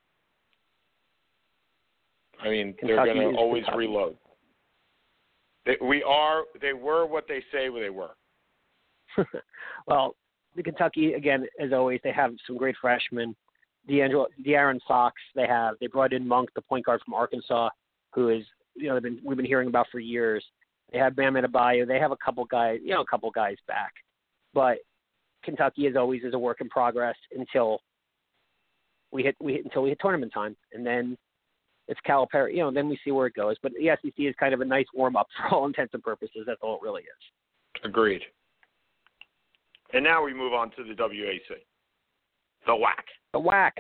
I 2.42 2.50
mean, 2.50 2.74
they're 2.82 3.06
going 3.06 3.34
to 3.34 3.38
always 3.38 3.64
Kentucky. 3.66 3.78
reload. 3.78 4.18
They, 5.66 5.78
we 5.82 6.04
are. 6.04 6.44
They 6.62 6.74
were 6.74 7.06
what 7.06 7.26
they 7.28 7.44
say 7.52 7.70
they 7.70 7.90
were. 7.90 8.12
well, 9.88 10.16
the 10.56 10.64
Kentucky 10.64 11.14
again, 11.14 11.46
as 11.60 11.74
always, 11.74 12.00
they 12.04 12.12
have 12.12 12.34
some 12.46 12.58
great 12.58 12.76
freshmen. 12.80 13.36
D'Angelo, 13.88 14.28
De'Aaron 14.44 14.80
Fox, 14.88 15.16
they 15.36 15.46
have. 15.48 15.76
They 15.80 15.88
brought 15.88 16.14
in 16.14 16.28
Monk, 16.28 16.50
the 16.56 16.62
point 16.62 16.86
guard 16.86 17.02
from 17.06 17.14
Arkansas, 17.14 17.70
who 18.14 18.30
is 18.30 18.44
you 18.76 18.88
know 18.88 19.00
been 19.00 19.20
we've 19.24 19.38
been 19.38 19.46
hearing 19.46 19.68
about 19.68 19.88
for 19.92 20.00
years. 20.00 20.44
They 20.92 21.00
have 21.00 21.16
Bam 21.16 21.34
Adebayo. 21.34 21.88
They 21.88 22.00
have 22.00 22.12
a 22.12 22.18
couple 22.24 22.46
guys, 22.46 22.80
you 22.84 22.92
know, 22.92 23.02
a 23.02 23.06
couple 23.06 23.30
guys 23.32 23.58
back, 23.68 23.94
but 24.54 24.78
Kentucky, 25.44 25.88
as 25.88 25.96
always, 25.96 26.24
is 26.24 26.34
a 26.34 26.40
work 26.40 26.62
in 26.62 26.70
progress 26.70 27.16
until 27.36 27.80
we 29.12 29.24
hit 29.24 29.36
we 29.40 29.54
hit 29.54 29.66
until 29.66 29.84
we 29.84 29.90
hit 29.90 30.00
tournament 30.02 30.34
time, 30.34 30.56
and 30.74 30.86
then 30.86 31.18
it's 31.88 32.00
Calipari. 32.08 32.52
You 32.54 32.60
know, 32.60 32.72
then 32.72 32.90
we 32.90 33.00
see 33.04 33.12
where 33.12 33.28
it 33.28 33.34
goes. 33.36 33.56
But 33.62 33.72
the 33.74 33.90
SEC 34.02 34.14
is 34.18 34.34
kind 34.40 34.54
of 34.54 34.62
a 34.62 34.66
nice 34.66 34.86
warm 34.94 35.16
up 35.16 35.28
for 35.38 35.56
all 35.56 35.66
intents 35.68 35.94
and 35.94 36.04
purposes. 36.04 36.44
That's 36.48 36.60
all 36.62 36.76
it 36.78 36.82
really 36.82 37.02
is. 37.04 37.84
Agreed. 37.84 38.22
And 39.94 40.04
now 40.04 40.24
we 40.24 40.34
move 40.34 40.54
on 40.54 40.72
to 40.72 40.84
the 40.84 40.94
WAC, 40.94 41.40
the 42.66 42.72
WAC. 42.74 43.04
The 43.34 43.40
WAC. 43.40 43.72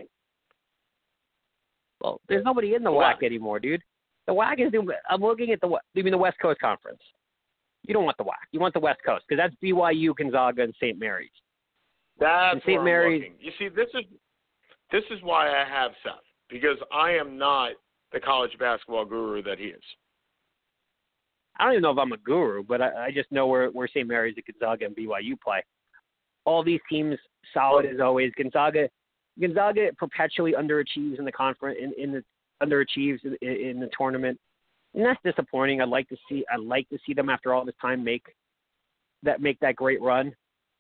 Well, 2.02 2.22
there's 2.30 2.46
nobody 2.46 2.76
in 2.76 2.84
the 2.84 2.90
The 2.92 2.96
WAC 2.96 3.16
WAC. 3.22 3.24
anymore, 3.26 3.60
dude. 3.60 3.82
The 4.28 4.34
WAC 4.34 4.66
is 4.66 4.72
doing. 4.72 4.88
I'm 5.10 5.22
looking 5.22 5.52
at 5.52 5.62
the. 5.62 5.78
You 5.94 6.04
mean 6.04 6.12
the 6.12 6.18
West 6.18 6.38
Coast 6.42 6.60
Conference? 6.60 7.02
You 7.88 7.94
don't 7.94 8.06
want 8.06 8.18
the 8.18 8.24
WAC. 8.24 8.34
You 8.52 8.60
want 8.60 8.74
the 8.74 8.80
West 8.80 9.00
Coast 9.06 9.26
because 9.28 9.42
that's 9.42 9.56
BYU, 9.64 10.16
Gonzaga, 10.16 10.64
and 10.64 10.74
St. 10.80 10.98
Mary's. 11.00 11.30
That's 12.20 12.60
St. 12.66 12.84
Mary's- 12.84 13.22
looking. 13.24 13.36
You 13.40 13.52
see, 13.60 13.68
this 13.70 13.88
is 13.94 14.04
this 14.92 15.04
is 15.12 15.20
why 15.24 15.48
I 15.50 15.66
have 15.68 15.92
Seth 16.04 16.14
because 16.50 16.78
I 16.94 17.12
am 17.12 17.38
not 17.38 17.72
the 18.14 18.20
college 18.20 18.52
basketball 18.60 19.06
guru 19.06 19.42
that 19.44 19.60
he 19.60 19.66
is. 19.66 19.82
I 21.58 21.66
don't 21.66 21.74
even 21.74 21.84
know 21.84 21.92
if 21.92 21.98
I'm 21.98 22.12
a 22.12 22.18
guru, 22.18 22.64
but 22.64 22.82
I, 22.82 23.06
I 23.06 23.12
just 23.12 23.32
know 23.32 23.48
where 23.48 23.70
where 23.70 23.88
St. 23.88 24.08
Mary's, 24.08 24.36
Gonzaga, 24.46 24.86
and 24.86 24.96
BYU 24.96 25.40
play. 25.42 25.64
All 26.46 26.64
these 26.64 26.82
teams 26.90 27.18
solid 27.54 27.86
as 27.86 28.00
always. 28.00 28.32
Gonzaga, 28.38 28.90
Gonzaga 29.40 29.90
perpetually 29.98 30.54
underachieves 30.54 31.18
in 31.18 31.26
the 31.26 31.32
conference 31.32 31.78
in, 31.82 31.94
in 32.02 32.12
the 32.12 32.24
underachieves 32.62 33.20
in, 33.24 33.36
in 33.42 33.80
the 33.80 33.90
tournament, 33.98 34.40
and 34.94 35.06
that's 35.06 35.20
disappointing. 35.24 35.82
I'd 35.82 35.90
like 35.90 36.10
to 36.10 36.18
see 36.30 36.46
I'd 36.52 36.60
like 36.60 36.90
to 36.90 36.98
see 37.06 37.14
them 37.14 37.30
after 37.30 37.54
all 37.54 37.66
this 37.66 37.76
time 37.82 38.04
make 38.04 38.24
that 39.24 39.42
make 39.42 39.60
that 39.62 39.76
great 39.76 40.02
run. 40.02 40.34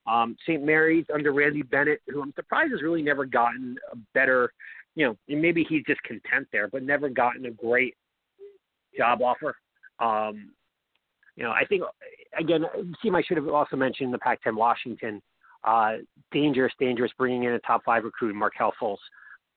Um, 0.08 0.36
St. 0.44 0.64
Mary's 0.64 1.06
under 1.14 1.34
Randy 1.34 1.64
Bennett, 1.64 2.02
who 2.08 2.22
I'm 2.22 2.34
surprised 2.36 2.72
has 2.72 2.82
really 2.82 3.02
never 3.02 3.26
gotten 3.26 3.76
a 3.92 3.98
better, 4.14 4.54
you 4.96 5.06
know, 5.06 5.18
maybe 5.28 5.66
he's 5.68 5.84
just 5.86 6.02
content 6.04 6.48
there, 6.52 6.68
but 6.68 6.84
never 6.84 7.10
gotten 7.10 7.46
a 7.46 7.52
great 7.52 7.96
job 8.98 9.22
offer. 9.22 9.56
Um, 10.00 10.52
you 11.36 11.44
know, 11.44 11.52
I 11.52 11.66
think 11.66 11.84
again, 12.38 12.66
team 13.02 13.16
I 13.16 13.22
should 13.22 13.38
have 13.38 13.48
also 13.50 13.76
mentioned 13.76 14.14
the 14.14 14.20
Pac-10 14.20 14.56
Washington. 14.56 15.22
Uh, 15.64 15.98
dangerous, 16.32 16.72
dangerous, 16.80 17.12
bringing 17.18 17.44
in 17.44 17.54
a 17.54 17.60
top 17.60 17.84
five 17.84 18.04
recruit, 18.04 18.36
Markelle 18.36 18.74
Fultz 18.80 18.98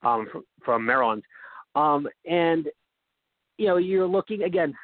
um, 0.03 0.27
from, 0.33 0.45
from 0.65 0.87
Maryland. 0.87 1.23
Um, 1.75 2.09
and 2.25 2.67
you 3.59 3.67
know, 3.67 3.77
you're 3.77 4.07
looking 4.07 4.43
again. 4.43 4.75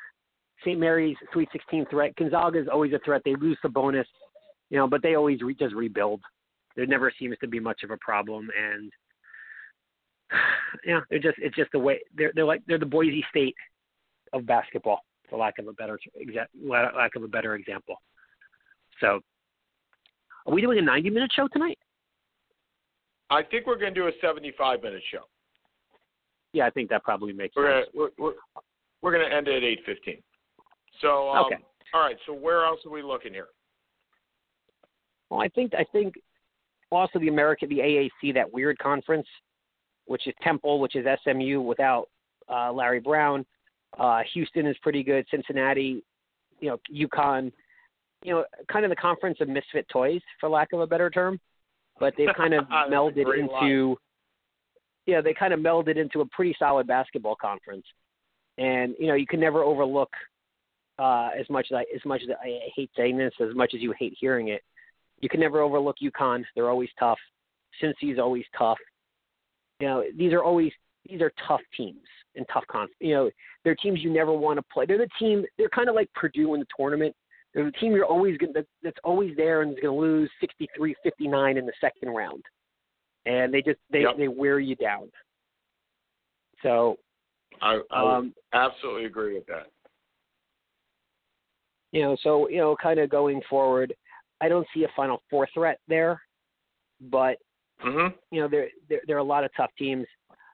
St. 0.65 0.79
Mary's 0.79 1.17
Sweet 1.33 1.49
16 1.53 1.87
threat. 1.91 2.15
Gonzaga 2.17 2.61
is 2.61 2.69
always 2.73 2.93
a 2.93 2.99
threat. 3.05 3.23
They 3.25 3.35
lose 3.35 3.59
the 3.63 3.69
bonus, 3.69 4.07
you 4.71 4.79
know, 4.79 4.87
but 4.87 5.03
they 5.03 5.15
always 5.15 5.43
re- 5.43 5.55
just 5.55 5.75
rebuild. 5.75 6.21
There 6.75 6.87
never 6.87 7.13
seems 7.19 7.37
to 7.39 7.49
be 7.49 7.61
much 7.61 7.83
of 7.83 7.91
a 7.91 7.99
problem, 7.99 8.49
and 8.59 8.91
yeah, 10.87 11.01
they're 11.11 11.19
just 11.19 11.39
it's 11.39 11.57
just 11.57 11.73
the 11.73 11.79
way 11.79 12.01
they're 12.17 12.33
they're 12.35 12.45
like 12.45 12.63
they're 12.67 12.79
the 12.79 12.87
Boise 12.87 13.25
State 13.31 13.55
of 14.33 14.47
basketball, 14.47 15.01
for 15.29 15.39
lack 15.39 15.59
of 15.59 15.69
a 15.69 15.73
better 15.73 15.99
exa- 16.21 16.47
lack 16.97 17.15
of 17.17 17.23
a 17.23 17.29
better 17.29 17.55
example. 17.55 17.97
So, 19.01 19.21
are 20.47 20.53
we 20.53 20.61
doing 20.61 20.79
a 20.79 20.83
90 20.83 21.11
minute 21.11 21.31
show 21.35 21.49
tonight? 21.49 21.79
I 23.31 23.43
think 23.43 23.67
we're 23.67 23.79
going 23.79 23.95
to 23.95 24.01
do 24.01 24.07
a 24.09 24.13
75 24.21 24.83
minute 24.83 25.03
show. 25.11 25.23
Yeah, 26.53 26.67
I 26.67 26.71
think 26.71 26.89
that 26.91 27.03
probably 27.03 27.33
makes 27.33 27.57
We're 27.57 27.81
sense. 27.83 27.91
gonna, 27.95 28.11
we're 28.19 28.25
we're, 28.27 28.35
we're 29.03 29.13
going 29.13 29.29
to 29.29 29.37
end 29.37 29.49
at 29.49 29.63
8:15. 29.63 30.23
So 31.01 31.31
um, 31.31 31.47
Okay. 31.47 31.57
all 31.93 32.01
right. 32.03 32.17
So 32.27 32.33
where 32.33 32.65
else 32.65 32.81
are 32.87 32.91
we 32.91 33.03
looking 33.03 33.33
here? 33.33 33.49
Well, 35.31 35.41
I 35.41 35.49
think 35.49 35.73
I 35.75 35.85
think 35.93 36.15
also 36.93 37.19
the 37.19 37.29
American 37.29 37.69
the 37.69 37.79
AAC 37.79 38.35
that 38.35 38.53
weird 38.53 38.79
conference, 38.79 39.27
which 40.07 40.27
is 40.27 40.35
Temple, 40.43 40.81
which 40.81 40.97
is 40.97 41.07
SMU 41.23 41.61
without 41.61 42.09
uh, 42.49 42.73
Larry 42.73 43.01
Brown. 43.01 43.45
Uh, 43.99 44.21
Houston 44.33 44.67
is 44.67 44.77
pretty 44.83 45.03
good. 45.03 45.27
Cincinnati, 45.31 46.03
you 46.61 46.69
know, 46.69 46.79
UConn, 46.93 47.53
you 48.23 48.33
know, 48.33 48.45
kind 48.71 48.85
of 48.85 48.91
the 48.91 48.97
conference 48.97 49.39
of 49.41 49.49
misfit 49.49 49.87
toys, 49.93 50.21
for 50.41 50.49
lack 50.49 50.73
of 50.73 50.81
a 50.81 50.87
better 50.87 51.11
term. 51.11 51.39
But 52.01 52.15
they've 52.19 52.29
kind 52.37 52.55
of 52.55 52.65
melded 52.91 53.25
great 53.25 53.41
into, 53.41 53.97
yeah, 55.07 55.21
they 55.21 55.35
kind 55.35 55.53
of 55.53 55.61
melded 55.61 55.97
into 55.97 56.21
a 56.21 56.27
pretty 56.27 56.57
solid 56.59 56.87
basketball 56.87 57.37
conference. 57.37 57.87
And 58.59 58.95
you 58.99 59.07
know, 59.07 59.15
you 59.15 59.27
can 59.27 59.41
never 59.41 59.63
overlook 59.63 60.11
uh, 60.99 61.31
as 61.39 61.49
much 61.51 61.69
as 61.71 61.77
I, 61.77 61.85
as 61.95 62.05
much 62.05 62.23
as 62.23 62.31
I, 62.43 62.49
I 62.49 62.69
hate 62.75 62.91
saying 62.97 63.17
this, 63.17 63.33
as 63.41 63.55
much 63.55 63.75
as 63.75 63.81
you 63.81 63.95
hate 63.99 64.17
hearing 64.19 64.49
it 64.49 64.63
you 65.21 65.29
can 65.29 65.41
never 65.41 65.61
overlook 65.61 65.97
UConn. 66.03 66.45
They're 66.55 66.69
always 66.69 66.91
tough. 66.99 67.19
Cincy's 67.81 68.19
always 68.19 68.45
tough. 68.57 68.79
You 69.81 69.87
know, 69.89 70.05
these 70.17 70.33
are 70.33 70.43
always 70.43 70.73
these 71.09 71.21
are 71.21 71.33
tough 71.47 71.61
teams 71.77 72.01
and 72.37 72.47
tough 72.53 72.65
con. 72.71 72.89
You 73.01 73.15
know, 73.15 73.31
they're 73.63 73.75
teams 73.75 74.01
you 74.03 74.11
never 74.11 74.33
want 74.33 74.59
to 74.59 74.65
play. 74.73 74.87
They're 74.87 74.99
the 74.99 75.09
team. 75.19 75.45
They're 75.59 75.69
kind 75.69 75.89
of 75.89 75.95
like 75.95 76.13
Purdue 76.15 76.55
in 76.55 76.61
the 76.61 76.67
tournament. 76.77 77.15
They're 77.53 77.65
the 77.65 77.73
team 77.73 77.93
you're 77.93 78.05
always 78.05 78.37
going 78.39 78.53
that, 78.55 78.67
that's 78.83 78.97
always 79.05 79.37
there 79.37 79.63
and 79.63 79.73
is 79.73 79.79
going 79.81 79.95
to 79.95 80.01
lose 80.01 80.31
63-59 80.81 81.59
in 81.59 81.67
the 81.67 81.73
second 81.81 82.09
round, 82.09 82.43
and 83.27 83.53
they 83.53 83.63
just 83.63 83.79
they 83.91 84.03
Yep. 84.03 84.17
they 84.19 84.29
wear 84.29 84.59
you 84.59 84.77
down. 84.77 85.11
So 86.63 86.97
I, 87.61 87.81
I 87.91 88.17
um, 88.17 88.35
absolutely 88.53 89.05
agree 89.05 89.35
with 89.35 89.47
that. 89.47 89.67
you 91.93 92.03
know, 92.03 92.17
so 92.23 92.49
you 92.49 92.59
know, 92.59 92.77
kind 92.83 92.99
of 92.99 93.09
going 93.09 93.41
forward, 93.49 93.95
I 94.41 94.49
don't 94.49 94.67
see 94.75 94.85
a 94.85 94.89
Final 94.97 95.23
Four 95.31 95.47
threat 95.55 95.79
there, 95.87 96.21
but 97.01 97.37
hmm 97.81 98.09
you 98.31 98.41
know 98.41 98.49
there 98.49 98.69
there, 98.89 99.01
there 99.07 99.17
are 99.17 99.21
a 99.21 99.25
lot 99.25 99.45
of 99.45 99.51
tough 99.57 99.71
teams. 99.79 100.07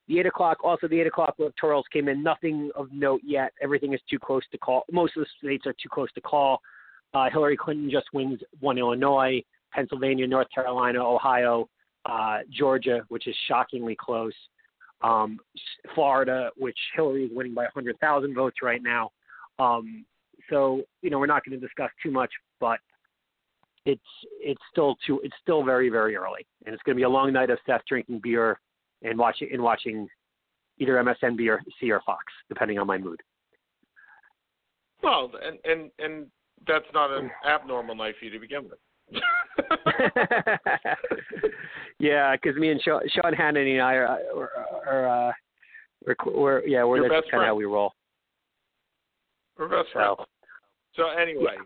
The 0.09 0.19
eight 0.19 0.27
o'clock, 0.27 0.59
also 0.65 0.89
the 0.89 1.01
eight 1.01 1.07
o'clock 1.07 1.37
electorals 1.39 1.85
came 1.93 2.09
in. 2.09 2.21
Nothing 2.21 2.71
of 2.75 2.89
note 2.93 3.21
yet. 3.25 3.53
Everything 3.63 3.95
is 3.95 4.01
too 4.11 4.19
close 4.19 4.43
to 4.51 4.59
call. 4.59 4.83
Most 4.91 5.17
of 5.17 5.23
the 5.23 5.29
states 5.39 5.67
are 5.67 5.73
too 5.75 5.89
close 5.89 6.11
to 6.15 6.21
call. 6.21 6.61
Uh, 7.15 7.31
Hillary 7.31 7.57
Clinton 7.57 7.89
just 7.89 8.07
wins 8.13 8.41
one 8.59 8.77
Illinois, 8.77 9.41
Pennsylvania, 9.73 10.27
North 10.27 10.49
Carolina, 10.53 10.99
Ohio, 10.99 11.69
uh, 12.07 12.39
Georgia, 12.51 13.03
which 13.09 13.29
is 13.29 13.37
shockingly 13.47 13.97
close. 13.99 14.35
Um, 15.03 15.39
Florida, 15.95 16.51
which 16.57 16.79
Hillary 16.97 17.27
is 17.27 17.31
winning 17.33 17.55
by 17.55 17.63
100,000 17.63 18.35
votes 18.35 18.57
right 18.63 18.83
now. 18.83 19.11
Um, 19.61 20.05
so 20.49 20.83
you 21.03 21.11
know 21.11 21.19
we're 21.19 21.27
not 21.27 21.45
going 21.45 21.59
to 21.59 21.65
discuss 21.65 21.91
too 22.03 22.11
much, 22.11 22.31
but 22.59 22.81
it's 23.87 24.01
it's 24.41 24.61
still 24.71 24.97
too 25.07 25.21
it's 25.23 25.37
still 25.41 25.65
very 25.65 25.89
very 25.89 26.17
early, 26.17 26.47
and 26.67 26.75
it's 26.75 26.83
going 26.83 26.95
to 26.95 27.01
be 27.01 27.05
a 27.05 27.09
long 27.09 27.33
night 27.33 27.51
of 27.51 27.59
Seth 27.67 27.83
drinking 27.89 28.21
beer 28.23 28.59
and 29.03 29.19
watching 29.19 29.49
and 29.53 29.63
watching 29.63 30.09
either 30.79 30.95
MSNBC 30.95 31.49
or 31.49 31.63
C 31.81 31.91
or 31.91 32.01
Fox, 32.05 32.25
depending 32.49 32.79
on 32.79 32.87
my 32.87 32.99
mood. 32.99 33.21
Well, 35.03 35.31
and 35.43 35.59
and 35.65 35.91
and 35.99 36.27
that's 36.67 36.87
not 36.93 37.11
an 37.11 37.31
abnormal 37.49 37.95
night 37.95 38.15
for 38.19 38.27
you 38.27 38.31
to 38.33 38.39
begin 38.39 38.65
with. 38.65 38.79
yeah, 41.99 42.37
because 42.37 42.57
me 42.59 42.71
and 42.71 42.81
Sean, 42.83 43.01
Sean 43.09 43.35
Hannity 43.35 43.73
and 43.73 43.83
I 43.83 43.95
are, 43.95 44.19
are, 44.35 44.51
are 44.87 45.29
uh, 45.29 45.33
we're, 46.07 46.17
we're 46.33 46.67
yeah 46.67 46.85
we're 46.85 46.99
Your 46.99 47.09
that's 47.09 47.23
best 47.23 47.31
kind 47.31 47.43
of 47.43 47.49
how 47.49 47.55
we 47.55 47.65
roll. 47.65 47.93
We're 49.59 49.69
best 49.69 49.93
friends. 49.93 50.17
So 50.19 50.27
So 50.97 51.09
anyway, 51.09 51.57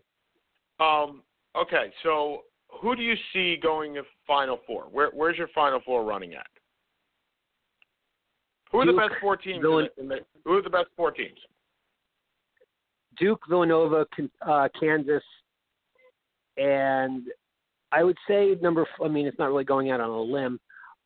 um, 0.81 1.23
okay. 1.57 1.93
So 2.03 2.43
who 2.81 2.97
do 2.97 3.03
you 3.03 3.15
see 3.33 3.57
going 3.61 3.95
to 3.95 4.03
the 4.03 4.07
Final 4.27 4.61
Four? 4.67 4.85
Where, 4.91 5.11
where's 5.13 5.39
your 5.39 5.49
Final 5.55 5.81
Four 5.85 6.05
running 6.05 6.35
at? 6.35 6.47
Who 8.73 8.81
are 8.81 8.87
the 8.87 8.93
best 8.93 9.15
four 9.21 9.37
teams? 9.37 9.57
In 9.57 9.63
the, 9.63 9.89
in 9.99 10.09
the, 10.09 10.17
who 10.45 10.55
are 10.55 10.63
the 10.63 10.71
best 10.71 10.89
four 10.97 11.13
teams? 11.13 11.39
Duke, 13.19 13.41
Villanova, 13.49 14.05
uh, 14.45 14.69
Kansas, 14.79 15.23
and 16.57 17.23
I 17.93 18.03
would 18.03 18.17
say 18.27 18.57
number. 18.61 18.85
I 19.03 19.07
mean, 19.07 19.27
it's 19.27 19.39
not 19.39 19.47
really 19.47 19.63
going 19.63 19.93
out 19.93 20.01
on 20.01 20.11
a 20.11 20.21
limb. 20.21 20.59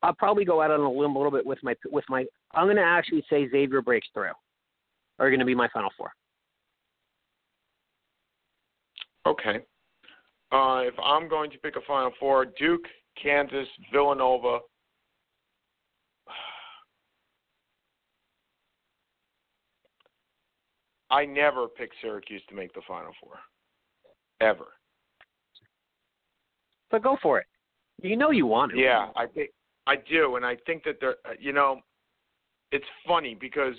I'll 0.02 0.14
probably 0.14 0.46
go 0.46 0.62
out 0.62 0.70
on 0.70 0.80
a 0.80 0.90
limb 0.90 1.16
a 1.16 1.18
little 1.18 1.30
bit 1.32 1.44
with 1.44 1.58
my 1.62 1.74
with 1.90 2.04
my. 2.08 2.24
I'm 2.54 2.66
going 2.66 2.76
to 2.76 2.82
actually 2.82 3.22
say 3.28 3.48
Xavier 3.50 3.82
breaks 3.82 4.08
through. 4.14 4.32
Are 5.18 5.28
going 5.28 5.40
to 5.40 5.44
be 5.44 5.54
my 5.54 5.68
final 5.74 5.90
four. 5.98 6.12
Okay. 9.26 9.58
Uh, 10.50 10.80
if 10.86 10.94
I'm 11.02 11.28
going 11.28 11.50
to 11.50 11.58
pick 11.58 11.76
a 11.76 11.80
Final 11.86 12.10
Four, 12.18 12.46
Duke, 12.58 12.86
Kansas, 13.22 13.68
Villanova. 13.92 14.60
I 21.10 21.24
never 21.24 21.68
pick 21.68 21.90
Syracuse 22.00 22.42
to 22.48 22.54
make 22.54 22.72
the 22.74 22.80
Final 22.86 23.12
Four, 23.20 23.38
ever. 24.40 24.66
But 26.90 27.02
go 27.02 27.16
for 27.22 27.38
it. 27.38 27.46
You 28.02 28.16
know 28.16 28.30
you 28.30 28.46
want 28.46 28.72
it. 28.72 28.78
Yeah, 28.78 29.08
I 29.16 29.26
think 29.26 29.50
I 29.86 29.96
do, 29.96 30.36
and 30.36 30.44
I 30.46 30.56
think 30.66 30.84
that 30.84 30.96
they're. 31.00 31.16
uh, 31.26 31.32
You 31.38 31.52
know, 31.52 31.80
it's 32.72 32.84
funny 33.06 33.34
because 33.34 33.74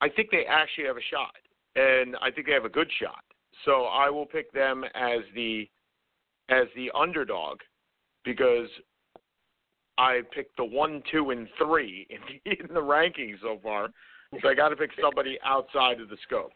I 0.00 0.08
think 0.08 0.30
they 0.30 0.44
actually 0.46 0.86
have 0.86 0.96
a 0.96 1.02
shot, 1.10 1.34
and 1.76 2.16
I 2.20 2.30
think 2.30 2.46
they 2.46 2.52
have 2.52 2.64
a 2.64 2.70
good 2.70 2.90
shot. 3.00 3.22
So 3.64 3.84
I 3.84 4.08
will 4.10 4.26
pick 4.26 4.52
them 4.52 4.84
as 4.94 5.20
the 5.34 5.68
as 6.48 6.66
the 6.74 6.90
underdog 6.94 7.58
because 8.24 8.68
I 9.98 10.22
picked 10.34 10.56
the 10.56 10.64
one, 10.64 11.02
two, 11.10 11.30
and 11.30 11.46
three 11.58 12.06
in 12.10 12.18
the, 12.44 12.64
in 12.68 12.74
the 12.74 12.80
rankings 12.80 13.40
so 13.42 13.58
far. 13.62 13.90
So 14.42 14.48
I 14.48 14.54
got 14.54 14.68
to 14.68 14.76
pick 14.76 14.90
somebody 15.00 15.38
outside 15.44 16.00
of 16.00 16.08
the 16.08 16.16
scope, 16.22 16.52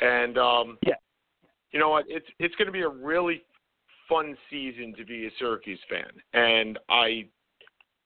and 0.00 0.36
um, 0.36 0.78
Yeah. 0.86 0.94
you 1.72 1.78
know 1.78 1.88
what? 1.88 2.04
It's 2.08 2.26
it's 2.38 2.54
going 2.56 2.66
to 2.66 2.72
be 2.72 2.82
a 2.82 2.88
really 2.88 3.42
fun 4.06 4.36
season 4.50 4.94
to 4.98 5.04
be 5.04 5.26
a 5.26 5.30
Syracuse 5.38 5.80
fan, 5.88 6.10
and 6.34 6.78
I 6.90 7.26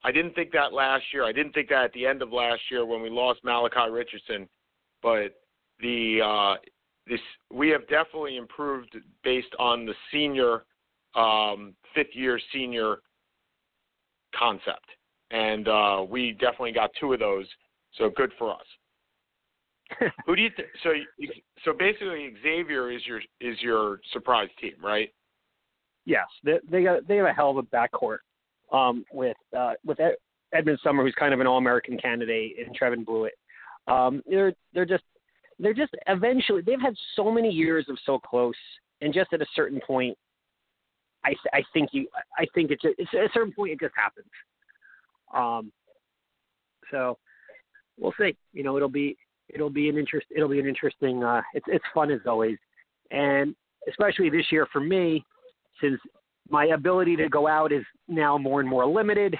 I 0.04 0.12
didn't 0.12 0.34
think 0.34 0.52
that 0.52 0.72
last 0.72 1.04
year. 1.12 1.24
I 1.24 1.32
didn't 1.32 1.52
think 1.52 1.68
that 1.70 1.84
at 1.84 1.92
the 1.92 2.06
end 2.06 2.22
of 2.22 2.32
last 2.32 2.62
year 2.70 2.86
when 2.86 3.02
we 3.02 3.10
lost 3.10 3.40
Malachi 3.42 3.90
Richardson, 3.90 4.48
but 5.02 5.40
the 5.80 6.20
uh, 6.24 6.54
this 7.10 7.20
we 7.52 7.68
have 7.68 7.82
definitely 7.88 8.36
improved 8.36 8.96
based 9.22 9.54
on 9.58 9.84
the 9.84 9.94
senior 10.12 10.64
um, 11.14 11.74
fifth 11.94 12.14
year 12.14 12.40
senior 12.52 12.98
concept, 14.38 14.86
and 15.30 15.68
uh, 15.68 16.04
we 16.08 16.32
definitely 16.32 16.72
got 16.72 16.90
two 16.98 17.12
of 17.12 17.18
those. 17.18 17.46
So 17.98 18.10
good 18.16 18.32
for 18.38 18.52
us. 18.52 18.64
Who 20.26 20.36
do 20.36 20.42
you 20.42 20.50
th- 20.50 20.68
so 20.84 20.90
so 21.64 21.72
basically 21.76 22.32
Xavier 22.42 22.92
is 22.92 23.02
your 23.06 23.20
is 23.40 23.60
your 23.60 24.00
surprise 24.12 24.48
team, 24.60 24.74
right? 24.82 25.12
Yes, 26.06 26.26
they 26.44 26.58
they 26.70 26.84
got 26.84 27.06
they 27.08 27.16
have 27.16 27.26
a 27.26 27.32
hell 27.32 27.50
of 27.50 27.56
a 27.56 27.62
backcourt 27.64 28.18
um, 28.72 29.04
with 29.12 29.36
uh, 29.56 29.72
with 29.84 29.98
Ed, 29.98 30.14
Edmond 30.54 30.78
Sumner, 30.82 31.02
who's 31.02 31.14
kind 31.18 31.34
of 31.34 31.40
an 31.40 31.48
All 31.48 31.58
American 31.58 31.98
candidate, 31.98 32.54
and 32.64 32.78
Trevon 32.78 33.04
Bluiett. 33.04 33.30
Um, 33.88 34.22
they're 34.28 34.52
they're 34.72 34.86
just 34.86 35.02
they're 35.60 35.74
just 35.74 35.94
eventually 36.08 36.62
they've 36.62 36.80
had 36.80 36.94
so 37.16 37.30
many 37.30 37.50
years 37.50 37.86
of 37.88 37.98
so 38.04 38.18
close, 38.18 38.54
and 39.00 39.12
just 39.12 39.32
at 39.32 39.42
a 39.42 39.46
certain 39.54 39.80
point, 39.86 40.16
I 41.24 41.34
I 41.52 41.62
think 41.72 41.90
you 41.92 42.08
I 42.38 42.46
think 42.54 42.70
it's, 42.70 42.82
it's 42.84 43.10
at 43.14 43.24
a 43.24 43.28
certain 43.32 43.52
point 43.52 43.72
it 43.72 43.80
just 43.80 43.94
happens. 43.96 44.30
Um, 45.34 45.72
so 46.90 47.18
we'll 47.98 48.14
see. 48.18 48.36
You 48.52 48.62
know, 48.62 48.76
it'll 48.76 48.88
be 48.88 49.16
it'll 49.48 49.70
be 49.70 49.88
an 49.88 49.98
interest 49.98 50.26
it'll 50.34 50.48
be 50.48 50.60
an 50.60 50.66
interesting. 50.66 51.22
Uh, 51.22 51.42
it's 51.54 51.66
it's 51.68 51.84
fun 51.94 52.10
as 52.10 52.20
always, 52.26 52.56
and 53.10 53.54
especially 53.88 54.30
this 54.30 54.46
year 54.50 54.66
for 54.72 54.80
me 54.80 55.24
since 55.80 56.00
my 56.48 56.66
ability 56.66 57.16
to 57.16 57.28
go 57.28 57.46
out 57.46 57.72
is 57.72 57.84
now 58.08 58.36
more 58.36 58.60
and 58.60 58.68
more 58.68 58.86
limited 58.86 59.36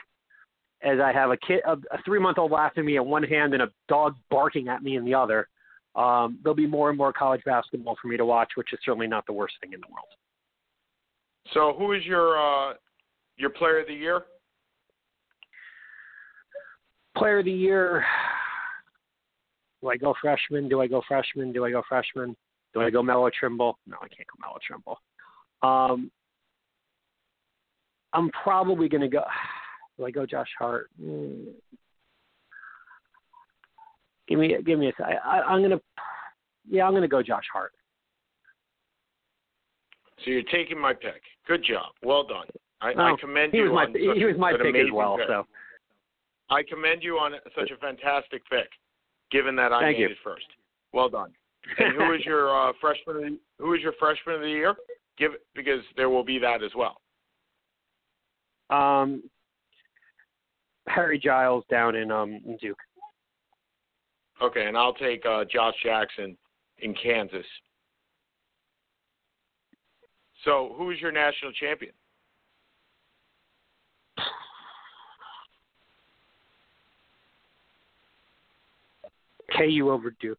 as 0.83 0.99
I 0.99 1.13
have 1.13 1.31
a 1.31 1.37
kid, 1.37 1.61
a, 1.67 1.73
a 1.73 2.03
three 2.05 2.21
month 2.21 2.39
old 2.39 2.53
laughing 2.53 2.83
at 2.83 2.87
me 2.87 2.97
in 2.97 3.05
one 3.05 3.23
hand 3.23 3.53
and 3.53 3.63
a 3.63 3.69
dog 3.89 4.15
barking 4.31 4.69
at 4.69 4.83
me 4.83 4.97
in 4.97 5.05
the 5.05 5.15
other. 5.15 5.49
Um, 5.95 6.39
there'll 6.43 6.55
be 6.55 6.67
more 6.67 6.89
and 6.89 6.97
more 6.97 7.13
college 7.13 7.43
basketball 7.45 7.97
for 8.01 8.09
me 8.09 8.17
to 8.17 8.25
watch, 8.25 8.51
which 8.55 8.73
is 8.73 8.79
certainly 8.85 9.09
not 9.09 9.27
the 9.27 9.33
worst 9.33 9.55
thing 9.61 9.73
in 9.73 9.81
the 9.81 9.87
world. 9.93 10.07
So 11.53 11.75
who 11.77 11.93
is 11.93 12.05
your 12.05 12.39
uh, 12.39 12.75
your 13.37 13.51
player 13.51 13.81
of 13.81 13.89
the 13.89 13.95
year? 13.95 14.23
Player 17.17 17.41
of 17.41 17.45
the 17.45 17.51
year. 17.51 18.05
Do 19.83 19.89
I 19.89 19.97
go 19.97 20.15
freshman? 20.21 20.69
Do 20.69 20.81
I 20.81 20.87
go 20.87 21.03
freshman? 21.09 21.53
Do 21.53 21.65
I 21.65 21.71
go 21.71 21.83
freshman? 21.89 22.37
Do 22.75 22.83
I 22.83 22.91
go 22.91 23.03
Melo 23.03 23.31
Trimble? 23.31 23.79
No, 23.87 23.97
I 23.97 24.09
can't 24.09 24.29
go 24.29 24.47
Melo 24.47 24.59
Trimble. 24.65 25.01
Um, 25.63 26.11
I'm 28.13 28.31
probably 28.31 28.89
going 28.89 29.01
to 29.01 29.09
go. 29.09 29.25
Do 29.99 30.05
I 30.07 30.11
go 30.11 30.27
Josh 30.27 30.49
Hart? 30.59 30.91
Mm. 31.03 31.47
Give 34.31 34.39
me, 34.39 34.57
give 34.65 34.79
me 34.79 34.89
a. 34.99 35.03
I, 35.03 35.13
I, 35.39 35.43
I'm 35.43 35.61
gonna. 35.61 35.81
Yeah, 36.71 36.87
I'm 36.87 36.95
gonna 36.95 37.09
go 37.09 37.23
Josh 37.23 37.45
Hart. 37.53 37.73
So 40.25 40.31
you're 40.31 40.43
taking 40.45 40.79
my 40.81 40.93
pick. 40.95 41.21
Good 41.49 41.65
job. 41.65 41.87
Well 42.03 42.25
done. 42.27 42.47
I, 42.81 42.91
I 42.93 43.11
Oh, 43.11 43.17
commend 43.21 43.53
He 43.53 43.59
you 43.59 43.73
my 43.73 43.85
on 43.85 43.95
he 43.95 44.07
such 44.07 44.23
was 44.25 44.37
my 44.39 44.53
pick 44.53 44.75
as 44.77 44.87
well. 44.93 45.17
pick. 45.19 45.27
So 45.27 45.47
I 46.49 46.63
commend 46.63 47.03
you 47.03 47.17
on 47.19 47.33
such 47.59 47.71
a 47.71 47.77
fantastic 47.79 48.43
pick, 48.49 48.69
given 49.33 49.57
that 49.57 49.73
I 49.73 49.81
Thank 49.81 49.99
made 49.99 50.03
you. 50.05 50.11
it 50.11 50.17
first. 50.23 50.47
Well 50.93 51.09
done. 51.09 51.33
And 51.79 51.95
who 51.97 52.13
is 52.15 52.25
your 52.25 52.49
uh, 52.57 52.73
freshman? 52.81 53.17
Of 53.17 53.23
the, 53.23 53.39
who 53.59 53.75
is 53.75 53.81
your 53.83 53.93
freshman 53.99 54.37
of 54.37 54.41
the 54.43 54.49
year? 54.49 54.75
Give 55.19 55.33
because 55.55 55.81
there 55.97 56.09
will 56.09 56.25
be 56.25 56.39
that 56.39 56.63
as 56.63 56.71
well. 56.77 57.01
um, 58.71 59.23
Harry 60.87 61.19
Giles 61.19 61.65
down 61.71 61.95
in 61.97 62.11
um 62.11 62.41
in 62.47 62.57
Duke. 62.61 62.79
Okay, 64.43 64.67
and 64.67 64.77
I'll 64.77 64.95
take 64.95 65.25
uh, 65.27 65.45
Josh 65.45 65.75
Jackson 65.85 66.37
in 66.79 66.95
Kansas. 66.95 67.45
So, 70.45 70.75
who 70.77 70.91
is 70.91 71.01
your 71.01 71.13
national 71.13 71.53
champion? 71.53 71.93
KU 79.57 79.91
over 79.91 80.15
Duke, 80.21 80.39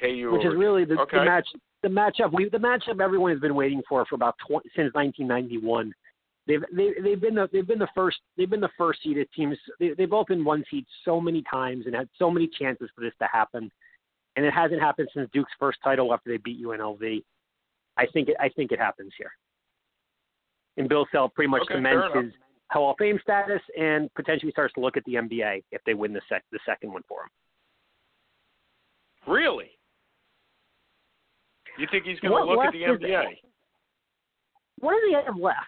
KU. 0.00 0.28
Over 0.28 0.38
Which 0.38 0.46
is 0.46 0.54
really 0.56 0.84
the, 0.84 0.98
Okay. 1.00 1.18
the 1.18 1.24
match. 1.24 1.46
The 1.82 1.88
matchup 1.88 2.32
we 2.32 2.48
the 2.48 2.58
matchup 2.58 3.00
everyone 3.00 3.30
has 3.30 3.38
been 3.38 3.54
waiting 3.54 3.82
for 3.88 4.04
for 4.06 4.16
about 4.16 4.34
20, 4.48 4.68
since 4.74 4.92
1991. 4.94 5.92
They've 6.46 6.62
they, 6.74 6.90
they've 7.02 7.20
been 7.20 7.34
the 7.34 7.48
they've 7.52 7.66
been 7.66 7.78
the 7.78 7.88
first 7.94 8.18
they've 8.36 8.48
been 8.50 8.60
the 8.60 8.68
first 8.78 9.00
seeded 9.02 9.28
teams. 9.34 9.56
They, 9.80 9.90
they've 9.96 10.08
both 10.08 10.28
been 10.28 10.44
one 10.44 10.64
seed 10.70 10.84
so 11.04 11.20
many 11.20 11.42
times 11.50 11.86
and 11.86 11.94
had 11.94 12.08
so 12.18 12.30
many 12.30 12.48
chances 12.48 12.88
for 12.94 13.00
this 13.02 13.14
to 13.20 13.28
happen. 13.32 13.70
and 14.36 14.44
it 14.46 14.52
hasn't 14.52 14.80
happened 14.80 15.08
since 15.14 15.28
Duke's 15.32 15.52
first 15.58 15.78
title 15.82 16.12
after 16.14 16.30
they 16.30 16.36
beat 16.36 16.62
UNLV. 16.64 17.22
I 17.96 18.06
think 18.12 18.28
it, 18.28 18.36
I 18.38 18.48
think 18.50 18.70
it 18.72 18.78
happens 18.78 19.12
here. 19.18 19.32
And 20.76 20.88
Bill 20.88 21.06
Self 21.10 21.32
pretty 21.34 21.48
much 21.48 21.62
Okay, 21.62 21.74
cements 21.74 22.14
his 22.14 22.32
Hall 22.70 22.90
of 22.90 22.96
Fame 22.98 23.18
status 23.22 23.62
and 23.78 24.12
potentially 24.14 24.52
starts 24.52 24.74
to 24.74 24.80
look 24.80 24.96
at 24.96 25.04
the 25.04 25.14
NBA 25.14 25.64
if 25.72 25.80
they 25.86 25.94
win 25.94 26.12
the 26.12 26.20
sec- 26.28 26.44
the 26.52 26.58
second 26.66 26.92
one 26.92 27.02
for 27.08 27.22
him. 27.22 29.32
Really? 29.32 29.70
You 31.78 31.86
think 31.90 32.04
he's 32.04 32.20
going 32.20 32.32
to 32.46 32.52
look 32.52 32.64
at 32.64 32.72
the 32.72 32.82
NBA? 32.82 33.24
What 34.80 34.92
does 34.92 35.00
he 35.08 35.14
have 35.14 35.36
left? 35.36 35.58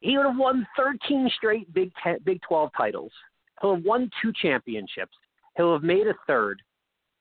He 0.00 0.16
would 0.16 0.26
have 0.26 0.36
won 0.36 0.66
13 0.76 1.30
straight 1.36 1.72
Big 1.74 1.90
Ten, 2.02 2.18
Big 2.24 2.40
12 2.42 2.70
titles. 2.76 3.12
He'll 3.60 3.74
have 3.74 3.84
won 3.84 4.10
two 4.22 4.32
championships. 4.40 5.16
He'll 5.56 5.72
have 5.72 5.82
made 5.82 6.06
a 6.06 6.14
third. 6.26 6.62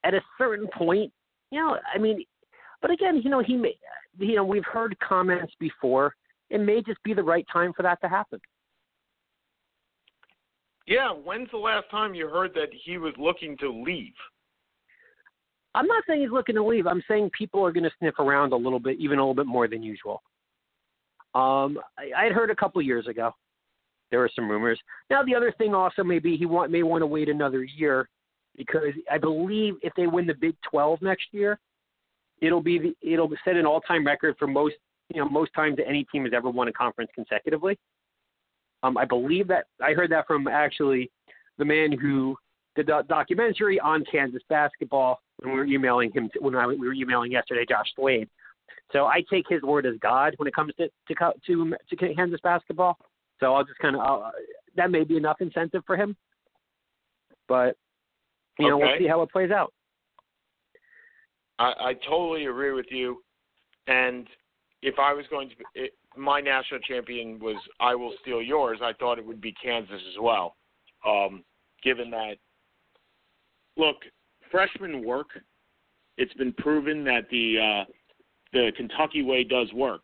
At 0.03 0.13
a 0.13 0.21
certain 0.37 0.67
point, 0.77 1.11
you 1.51 1.59
know, 1.59 1.77
I 1.93 1.97
mean, 1.97 2.23
but 2.81 2.91
again, 2.91 3.21
you 3.23 3.29
know, 3.29 3.41
he 3.41 3.55
may, 3.55 3.75
you 4.19 4.35
know, 4.35 4.45
we've 4.45 4.65
heard 4.65 4.97
comments 4.99 5.53
before. 5.59 6.13
It 6.49 6.59
may 6.59 6.81
just 6.81 7.01
be 7.03 7.13
the 7.13 7.23
right 7.23 7.45
time 7.51 7.73
for 7.75 7.83
that 7.83 7.99
to 8.01 8.07
happen. 8.07 8.39
Yeah. 10.85 11.09
When's 11.09 11.49
the 11.51 11.57
last 11.57 11.89
time 11.91 12.13
you 12.13 12.29
heard 12.29 12.53
that 12.53 12.69
he 12.85 12.97
was 12.97 13.13
looking 13.17 13.57
to 13.57 13.69
leave? 13.69 14.13
I'm 15.75 15.87
not 15.87 16.03
saying 16.07 16.21
he's 16.21 16.31
looking 16.31 16.55
to 16.55 16.63
leave. 16.63 16.87
I'm 16.87 17.03
saying 17.07 17.31
people 17.37 17.65
are 17.65 17.71
going 17.71 17.83
to 17.83 17.91
sniff 17.99 18.17
around 18.19 18.53
a 18.53 18.55
little 18.55 18.79
bit, 18.79 18.97
even 18.99 19.19
a 19.19 19.21
little 19.21 19.35
bit 19.35 19.45
more 19.45 19.67
than 19.67 19.83
usual. 19.83 20.21
Um, 21.37 21.77
I, 21.99 22.25
I'd 22.25 22.31
heard 22.31 22.49
a 22.49 22.55
couple 22.55 22.81
years 22.81 23.05
ago 23.05 23.31
there 24.09 24.19
were 24.19 24.31
some 24.35 24.49
rumors. 24.49 24.79
Now 25.11 25.21
the 25.21 25.35
other 25.35 25.53
thing 25.57 25.75
also 25.75 26.03
maybe 26.03 26.35
he 26.35 26.47
want 26.47 26.71
may 26.71 26.81
want 26.81 27.03
to 27.03 27.07
wait 27.07 27.29
another 27.29 27.63
year 27.63 28.09
because 28.55 28.93
I 29.11 29.19
believe 29.19 29.75
if 29.83 29.93
they 29.95 30.07
win 30.07 30.25
the 30.25 30.33
Big 30.33 30.55
12 30.67 31.01
next 31.03 31.27
year, 31.31 31.59
it'll 32.41 32.61
be 32.61 32.79
the, 32.79 32.95
it'll 33.07 33.29
set 33.45 33.55
an 33.55 33.67
all-time 33.67 34.05
record 34.05 34.35
for 34.39 34.47
most 34.47 34.75
you 35.13 35.21
know 35.21 35.29
most 35.29 35.53
times 35.53 35.77
that 35.77 35.87
any 35.87 36.05
team 36.05 36.23
has 36.23 36.33
ever 36.35 36.49
won 36.49 36.69
a 36.69 36.73
conference 36.73 37.11
consecutively. 37.13 37.77
Um, 38.81 38.97
I 38.97 39.05
believe 39.05 39.47
that 39.49 39.65
I 39.79 39.93
heard 39.93 40.11
that 40.11 40.25
from 40.25 40.47
actually 40.47 41.11
the 41.59 41.65
man 41.65 41.91
who 41.91 42.35
did 42.75 42.87
the 42.87 43.03
documentary 43.07 43.79
on 43.79 44.03
Kansas 44.09 44.41
basketball 44.49 45.19
when 45.37 45.53
we 45.53 45.59
were 45.59 45.65
emailing 45.65 46.11
him 46.11 46.31
when 46.39 46.55
I, 46.55 46.65
we 46.65 46.87
were 46.87 46.93
emailing 46.93 47.31
yesterday, 47.31 47.65
Josh 47.67 47.91
Slade. 47.95 48.27
So 48.91 49.05
I 49.05 49.21
take 49.29 49.45
his 49.49 49.61
word 49.61 49.85
as 49.85 49.95
God 50.01 50.33
when 50.37 50.47
it 50.47 50.55
comes 50.55 50.73
to 50.77 50.87
to 51.07 51.33
to, 51.45 51.75
to 51.89 52.13
Kansas 52.15 52.39
basketball. 52.41 52.97
So 53.39 53.53
I'll 53.53 53.63
just 53.63 53.79
kind 53.79 53.95
of 53.95 54.31
that 54.75 54.91
may 54.91 55.03
be 55.03 55.17
enough 55.17 55.37
incentive 55.41 55.83
for 55.85 55.95
him, 55.95 56.15
but 57.47 57.75
you 58.59 58.69
know 58.69 58.77
we'll 58.77 58.97
see 58.97 59.07
how 59.07 59.21
it 59.21 59.31
plays 59.31 59.51
out. 59.51 59.73
I, 61.59 61.73
I 61.79 61.93
totally 62.07 62.45
agree 62.45 62.71
with 62.71 62.87
you. 62.89 63.23
And 63.87 64.27
if 64.81 64.95
I 64.99 65.13
was 65.13 65.25
going 65.29 65.49
to, 65.49 65.55
it, 65.75 65.93
my 66.15 66.39
national 66.39 66.79
champion 66.81 67.39
was 67.39 67.55
I 67.79 67.95
will 67.95 68.13
steal 68.21 68.41
yours. 68.41 68.79
I 68.83 68.93
thought 68.93 69.17
it 69.17 69.25
would 69.25 69.41
be 69.41 69.53
Kansas 69.53 70.01
as 70.09 70.21
well. 70.21 70.55
Um, 71.07 71.43
given 71.83 72.09
that, 72.11 72.35
look, 73.75 73.97
freshman 74.51 75.05
work. 75.05 75.27
It's 76.17 76.33
been 76.33 76.53
proven 76.53 77.03
that 77.03 77.29
the 77.29 77.57
uh, 77.59 77.91
the 78.53 78.71
Kentucky 78.75 79.23
way 79.23 79.43
does 79.43 79.71
work, 79.73 80.03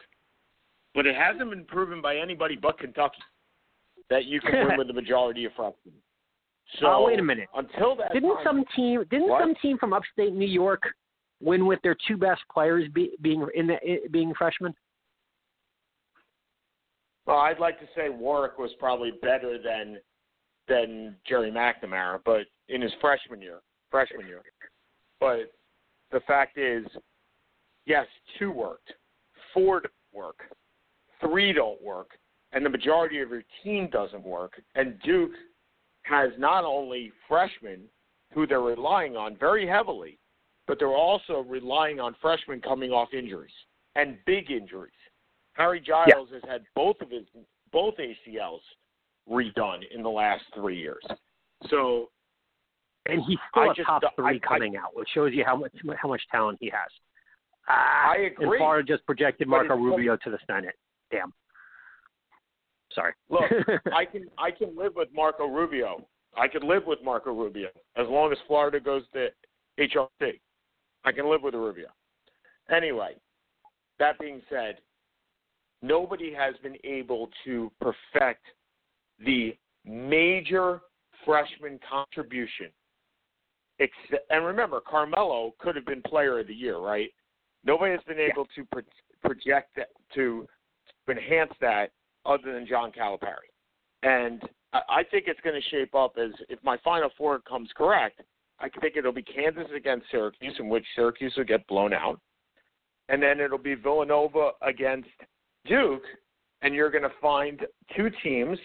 but 0.94 1.06
it 1.06 1.16
hasn't 1.16 1.50
been 1.50 1.66
proven 1.66 2.02
by 2.02 2.18
anybody 2.18 2.56
but 2.56 2.78
Kentucky 2.78 3.22
that 4.10 4.26
you 4.26 4.40
can 4.42 4.68
win 4.68 4.78
with 4.78 4.88
the 4.88 4.94
majority 4.94 5.46
of 5.46 5.54
freshmen. 5.56 5.94
So 6.80 6.88
Oh, 6.88 7.04
wait 7.06 7.20
a 7.20 7.24
minute. 7.24 7.50
Until 7.56 7.96
that 7.98 8.14
Didn't 8.14 8.36
time, 8.36 8.44
some 8.46 8.64
team 8.76 9.04
didn't 9.10 9.30
What? 9.30 9.42
some 9.42 9.56
team 9.62 9.78
from 9.78 9.94
upstate 9.94 10.34
New 10.34 10.48
York 10.48 10.84
win 11.42 11.66
with 11.66 11.80
their 11.84 11.96
two 12.08 12.18
best 12.18 12.42
players 12.52 12.90
be, 12.94 13.12
being 13.22 13.46
in 13.54 13.68
the, 13.68 13.78
being 14.12 14.34
freshmen? 14.38 14.74
Well, 17.26 17.38
I'd 17.38 17.60
like 17.60 17.80
to 17.80 17.86
say 17.96 18.10
Warrick 18.10 18.58
was 18.58 18.72
probably 18.80 19.12
better 19.22 19.58
than 19.62 19.98
than 20.70 21.16
Gerry 21.28 21.52
McNamara, 21.52 22.20
but 22.24 22.44
in 22.70 22.82
his 22.82 22.92
freshman 23.02 23.42
year, 23.42 23.60
freshman 23.92 24.26
year. 24.28 24.42
But 25.20 25.52
the 26.12 26.22
fact 26.22 26.58
is, 26.58 26.86
yes, 27.86 28.08
two 28.40 28.52
worked, 28.52 28.94
four 29.54 29.82
don't 29.82 29.94
work, 30.14 30.40
three 31.22 31.54
don't 31.54 31.82
work, 31.82 32.12
and 32.52 32.66
the 32.66 32.70
majority 32.70 33.20
of 33.22 33.30
your 33.30 33.44
team 33.64 33.90
doesn't 33.92 34.24
work. 34.24 34.62
And 34.76 35.00
Duke 35.02 35.32
has 36.04 36.32
not 36.38 36.64
only 36.64 37.12
freshmen 37.28 37.82
who 38.34 38.46
they're 38.46 38.62
relying 38.62 39.16
on 39.16 39.36
very 39.38 39.66
heavily, 39.68 40.20
but 40.68 40.80
they're 40.80 40.88
also 40.90 41.40
relying 41.48 42.00
on 42.00 42.16
freshmen 42.22 42.62
coming 42.62 42.92
off 42.92 43.14
injuries 43.14 43.54
and 43.96 44.18
big 44.26 44.50
injuries. 44.52 44.94
Harry 45.54 45.80
Giles 45.80 46.30
has 46.32 46.42
had 46.48 46.64
both 46.76 47.00
of 47.02 47.10
his 47.12 47.26
both 47.72 47.96
ACLs 47.98 48.62
redone 49.30 49.82
in 49.94 50.04
the 50.04 50.10
last 50.10 50.44
three 50.54 50.78
years. 50.78 51.04
So 51.70 52.10
And 53.06 53.22
he's 53.24 53.38
still 53.52 53.64
I 53.64 53.72
a 53.72 53.74
just- 53.74 53.86
top 53.88 54.04
I- 54.04 54.10
three 54.16 54.36
I- 54.36 54.40
coming 54.40 54.78
out, 54.78 54.96
which 54.96 55.10
shows 55.10 55.34
you 55.34 55.44
how 55.44 55.56
much 55.56 55.74
how 55.98 56.08
much 56.08 56.26
talent 56.30 56.58
he 56.62 56.70
has. 56.70 56.90
Ah, 57.68 58.12
I 58.12 58.16
And 58.18 58.44
agree. 58.44 58.58
Florida 58.58 58.86
just 58.86 59.06
projected 59.06 59.48
Marco 59.48 59.76
Rubio 59.76 60.18
to 60.18 60.30
the 60.30 60.40
Senate. 60.48 60.76
Damn. 61.12 61.34
Sorry. 62.94 63.14
Look, 63.30 63.44
I 63.94 64.06
can 64.06 64.26
I 64.38 64.52
can 64.52 64.76
live 64.78 64.94
with 64.96 65.10
Marco 65.14 65.48
Rubio. 65.48 66.06
I 66.36 66.48
can 66.48 66.68
live 66.68 66.84
with 66.86 67.00
Marco 67.04 67.32
Rubio 67.32 67.70
as 67.96 68.08
long 68.08 68.32
as 68.32 68.38
Florida 68.48 68.80
goes 68.80 69.04
to 69.14 69.30
HRC. 69.80 70.40
I 71.06 71.12
can 71.12 71.30
live 71.30 71.42
with 71.44 71.54
Rubio. 71.54 71.88
Anyway, 72.76 73.16
that 74.00 74.18
being 74.20 74.42
said, 74.50 74.78
nobody 75.82 76.34
has 76.34 76.56
been 76.64 76.78
able 76.84 77.30
to 77.46 77.72
perfect 77.80 78.46
the 79.24 79.56
major 79.86 80.82
freshman 81.26 81.80
contribution. 81.90 82.68
And 84.30 84.46
remember, 84.46 84.80
Carmelo 84.80 85.54
could 85.60 85.76
have 85.76 85.86
been 85.86 86.02
Player 86.04 86.40
of 86.40 86.48
the 86.48 86.54
Year, 86.54 86.78
right? 86.78 87.10
Nobody 87.66 87.92
has 87.92 88.02
been 88.08 88.20
able 88.20 88.46
to 88.56 88.66
pro- 88.72 88.82
project 89.22 89.76
that 89.78 89.90
to 90.16 90.48
enhance 91.10 91.54
that 91.62 91.92
other 92.26 92.54
than 92.54 92.68
John 92.68 92.92
Calipari. 92.92 93.50
And 94.04 94.42
I 94.74 94.80
I 94.90 95.04
think 95.04 95.26
it's 95.28 95.40
going 95.42 95.60
to 95.60 95.70
shape 95.70 95.96
up 95.96 96.16
as 96.18 96.32
if 96.50 96.60
my 96.64 96.78
Final 96.84 97.10
Four 97.18 97.40
comes 97.40 97.70
correct. 97.76 98.22
I 98.60 98.70
think 98.82 98.96
it'll 98.96 99.12
be 99.12 99.24
Kansas 99.24 99.68
against 99.76 100.06
Syracuse, 100.12 100.56
in 100.60 100.70
which 100.70 100.86
Syracuse 100.96 101.34
will 101.36 101.44
get 101.44 101.68
blown 101.68 101.94
out, 101.94 102.20
and 103.10 103.22
then 103.22 103.40
it'll 103.40 103.58
be 103.58 103.76
Villanova 103.76 104.52
against 104.62 105.10
Duke, 105.66 106.04
and 106.62 106.74
you're 106.74 106.92
going 106.92 107.04
to 107.04 107.12
find 107.22 107.62
two 107.96 108.10
teams 108.24 108.58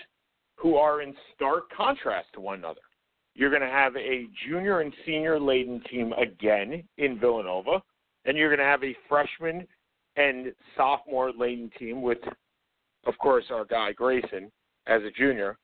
who 0.56 0.76
are 0.76 1.02
in 1.02 1.14
stark 1.34 1.70
contrast 1.76 2.28
to 2.34 2.40
one 2.40 2.58
another. 2.58 2.80
You're 3.34 3.50
going 3.50 3.62
to 3.62 3.68
have 3.68 3.96
a 3.96 4.26
junior 4.46 4.80
and 4.80 4.92
senior 5.06 5.38
laden 5.38 5.80
team 5.90 6.12
again 6.14 6.82
in 6.98 7.18
Villanova, 7.18 7.82
and 8.28 8.36
you're 8.36 8.54
going 8.54 8.58
to 8.58 8.64
have 8.64 8.84
a 8.84 8.94
freshman 9.08 9.66
and 10.16 10.52
sophomore 10.76 11.32
laden 11.32 11.70
team 11.78 12.02
with, 12.02 12.18
of 13.06 13.16
course, 13.18 13.44
our 13.50 13.64
guy 13.64 13.92
Grayson 13.92 14.52
as 14.86 15.00
a 15.02 15.10
junior 15.10 15.56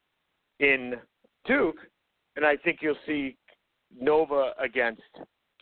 in 0.60 0.94
Duke, 1.44 1.76
and 2.36 2.44
I 2.44 2.56
think 2.56 2.78
you'll 2.80 2.96
see 3.06 3.36
Nova 4.00 4.52
against 4.58 5.02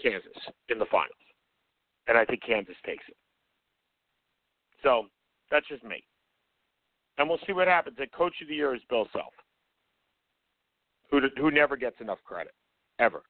Kansas 0.00 0.30
in 0.68 0.78
the 0.78 0.86
finals, 0.92 1.10
and 2.06 2.16
I 2.16 2.24
think 2.24 2.40
Kansas 2.46 2.76
takes 2.86 3.04
it. 3.08 3.16
So 4.84 5.06
that's 5.50 5.66
just 5.66 5.82
me, 5.82 6.04
and 7.18 7.28
we'll 7.28 7.40
see 7.46 7.52
what 7.52 7.66
happens. 7.66 7.96
And 7.98 8.12
Coach 8.12 8.34
of 8.42 8.48
the 8.48 8.54
Year 8.54 8.76
is 8.76 8.82
Bill 8.88 9.08
Self, 9.12 9.32
who 11.10 11.20
who 11.36 11.50
never 11.50 11.76
gets 11.76 11.96
enough 12.00 12.18
credit 12.24 12.52
ever, 13.00 13.22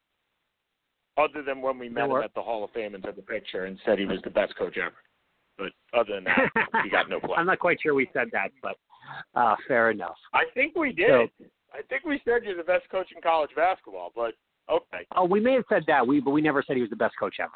other 1.17 1.43
than 1.43 1.61
when 1.61 1.79
we 1.79 1.89
met 1.89 2.09
him 2.09 2.17
at 2.17 2.35
the 2.35 2.43
Hall 2.43 2.65
of 2.65 2.71
Fame 2.71 2.95
and 2.95 3.05
took 3.05 3.19
a 3.19 3.23
picture 3.23 3.67
and 3.67 3.79
said 3.85 3.99
he 3.99 4.05
was 4.05 4.19
the 4.25 4.31
best 4.31 4.57
coach 4.57 4.77
ever. 4.79 4.95
But 5.59 5.73
other 5.99 6.15
than 6.15 6.25
that, 6.25 6.83
he 6.85 6.91
got 6.91 7.11
no 7.11 7.21
play. 7.21 7.35
I'm 7.37 7.47
not 7.47 7.59
quite 7.59 7.79
sure 7.83 7.95
we 7.95 8.09
said 8.13 8.29
that, 8.33 8.51
but 8.63 8.77
uh, 9.35 9.57
fair 9.69 9.91
enough. 9.91 10.17
I 10.33 10.45
think 10.55 10.75
we 10.77 10.93
did. 10.93 11.31
I 11.73 11.83
think 11.89 12.05
we 12.05 12.21
said 12.25 12.45
you're 12.45 12.57
the 12.57 12.63
best 12.63 12.89
coach 12.91 13.09
in 13.15 13.23
college 13.23 13.51
basketball, 13.57 14.13
but 14.15 14.35
okay. 14.71 15.07
Oh, 15.17 15.25
we 15.25 15.41
may 15.41 15.55
have 15.55 15.65
said 15.69 15.85
that, 15.87 16.07
we 16.07 16.21
but 16.21 16.31
we 16.31 16.41
never 16.41 16.63
said 16.67 16.77
he 16.77 16.83
was 16.83 16.91
the 16.91 16.97
best 16.97 17.15
coach 17.19 17.37
ever. 17.41 17.51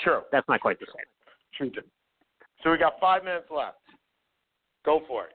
True. 0.00 0.22
That's 0.32 0.48
not 0.48 0.60
quite 0.60 0.80
the 0.80 0.86
same. 0.86 1.70
True. 1.72 1.82
So 2.62 2.70
we 2.70 2.78
got 2.78 2.94
five 3.00 3.24
minutes 3.24 3.46
left. 3.54 3.76
Go 4.84 5.02
for 5.06 5.26
it. 5.26 5.32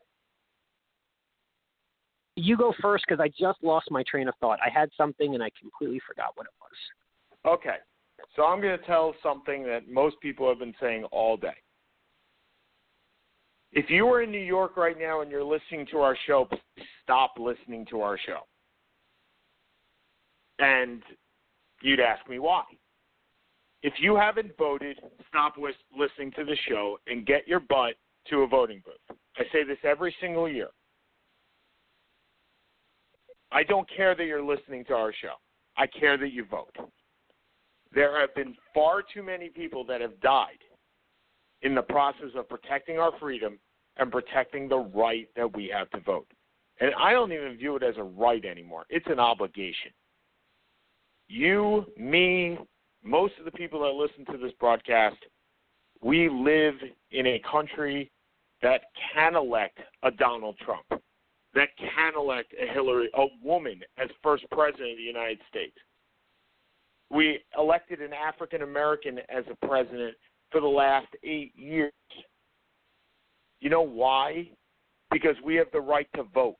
You 2.40 2.56
go 2.56 2.72
first 2.82 3.04
because 3.08 3.20
I 3.20 3.30
just 3.30 3.64
lost 3.64 3.90
my 3.90 4.04
train 4.10 4.28
of 4.28 4.36
thought. 4.40 4.60
I 4.64 4.70
had 4.70 4.90
something 4.96 5.34
and 5.34 5.44
I 5.44 5.50
completely 5.60 6.00
forgot 6.08 6.30
what 6.36 6.46
it 6.46 6.54
was. 6.62 7.58
Okay. 7.60 7.78
So 8.36 8.46
I'm 8.46 8.62
going 8.62 8.78
to 8.78 8.86
tell 8.86 9.16
something 9.24 9.64
that 9.64 9.90
most 9.90 10.20
people 10.22 10.48
have 10.48 10.60
been 10.60 10.76
saying 10.80 11.06
all 11.06 11.36
day. 11.36 11.56
If 13.72 13.90
you 13.90 14.08
are 14.08 14.22
in 14.22 14.32
New 14.32 14.38
York 14.38 14.78
right 14.78 14.98
now 15.00 15.22
and 15.22 15.32
you're 15.32 15.44
listening 15.44 15.88
to 15.92 15.98
our 15.98 16.16
show, 16.28 16.48
stop 17.04 17.34
listening 17.40 17.86
to 17.90 18.02
our 18.02 18.18
show. 18.24 18.42
And 20.60 21.02
you'd 21.82 22.00
ask 22.00 22.28
me 22.30 22.40
why. 22.40 22.64
if 23.84 23.94
you 24.00 24.16
haven't 24.16 24.52
voted, 24.58 25.00
stop 25.30 25.56
listening 25.58 26.32
to 26.32 26.44
the 26.44 26.58
show 26.68 26.98
and 27.08 27.26
get 27.26 27.48
your 27.48 27.60
butt 27.60 27.94
to 28.30 28.42
a 28.42 28.48
voting 28.48 28.82
booth. 28.86 29.18
I 29.38 29.44
say 29.52 29.64
this 29.64 29.78
every 29.84 30.16
single 30.20 30.50
year. 30.50 30.70
I 33.52 33.64
don't 33.64 33.88
care 33.96 34.16
that 34.16 34.26
you're 34.26 34.44
listening 34.44 34.84
to 34.86 34.94
our 34.94 35.14
show. 35.14 35.34
I 35.78 35.88
care 35.88 36.18
that 36.18 36.32
you 36.32 36.46
vote. 36.46 36.76
There 37.94 38.20
have 38.20 38.36
been 38.36 38.56
far 38.74 39.02
too 39.02 39.24
many 39.24 39.50
people 39.50 39.86
that 39.86 40.02
have 40.02 40.20
died 40.20 40.60
in 41.62 41.74
the 41.74 41.82
process 41.82 42.30
of 42.36 42.50
protecting 42.50 43.00
our 43.00 43.12
freedom 43.20 43.58
and 43.98 44.12
protecting 44.12 44.68
the 44.68 44.78
right 44.78 45.28
that 45.36 45.56
we 45.56 45.72
have 45.74 45.90
to 45.92 46.00
vote. 46.02 46.28
And 46.80 46.92
I 47.00 47.14
don't 47.14 47.32
even 47.32 47.58
view 47.58 47.76
it 47.76 47.84
as 47.84 47.96
a 47.98 48.04
right 48.04 48.44
anymore. 48.46 48.86
It's 48.90 49.08
an 49.08 49.20
obligation. 49.20 49.92
You, 51.28 51.86
me, 51.98 52.58
most 53.04 53.34
of 53.40 53.46
the 53.46 53.52
people 53.52 53.82
that 53.82 53.94
listen 53.94 54.26
to 54.32 54.38
this 54.38 54.54
broadcast, 54.60 55.18
we 56.02 56.30
live 56.30 56.76
in 57.12 57.26
a 57.28 57.42
country 57.50 58.12
that 58.62 58.82
can 59.14 59.36
elect 59.36 59.80
a 60.04 60.12
Donald 60.12 60.58
Trump, 60.64 61.02
that 61.58 61.70
can 61.78 62.14
elect 62.16 62.54
a 62.54 62.72
Hillary, 62.72 63.10
a 63.16 63.26
woman 63.44 63.82
as 63.98 64.10
first 64.22 64.46
president 64.52 64.92
of 64.92 64.98
the 64.98 65.04
United 65.04 65.40
States. 65.50 65.76
We 67.10 67.40
elected 67.58 68.00
an 68.00 68.12
African 68.14 68.62
American 68.62 69.20
as 69.30 69.44
a 69.50 69.66
president 69.66 70.16
for 70.52 70.62
the 70.62 70.68
last 70.68 71.08
eight 71.24 71.54
years. 71.56 71.92
You 73.60 73.72
know 73.72 73.82
why? 73.82 74.50
Because 75.10 75.36
we 75.44 75.56
have 75.56 75.68
the 75.74 75.82
right 75.82 76.08
to 76.16 76.24
vote. 76.24 76.58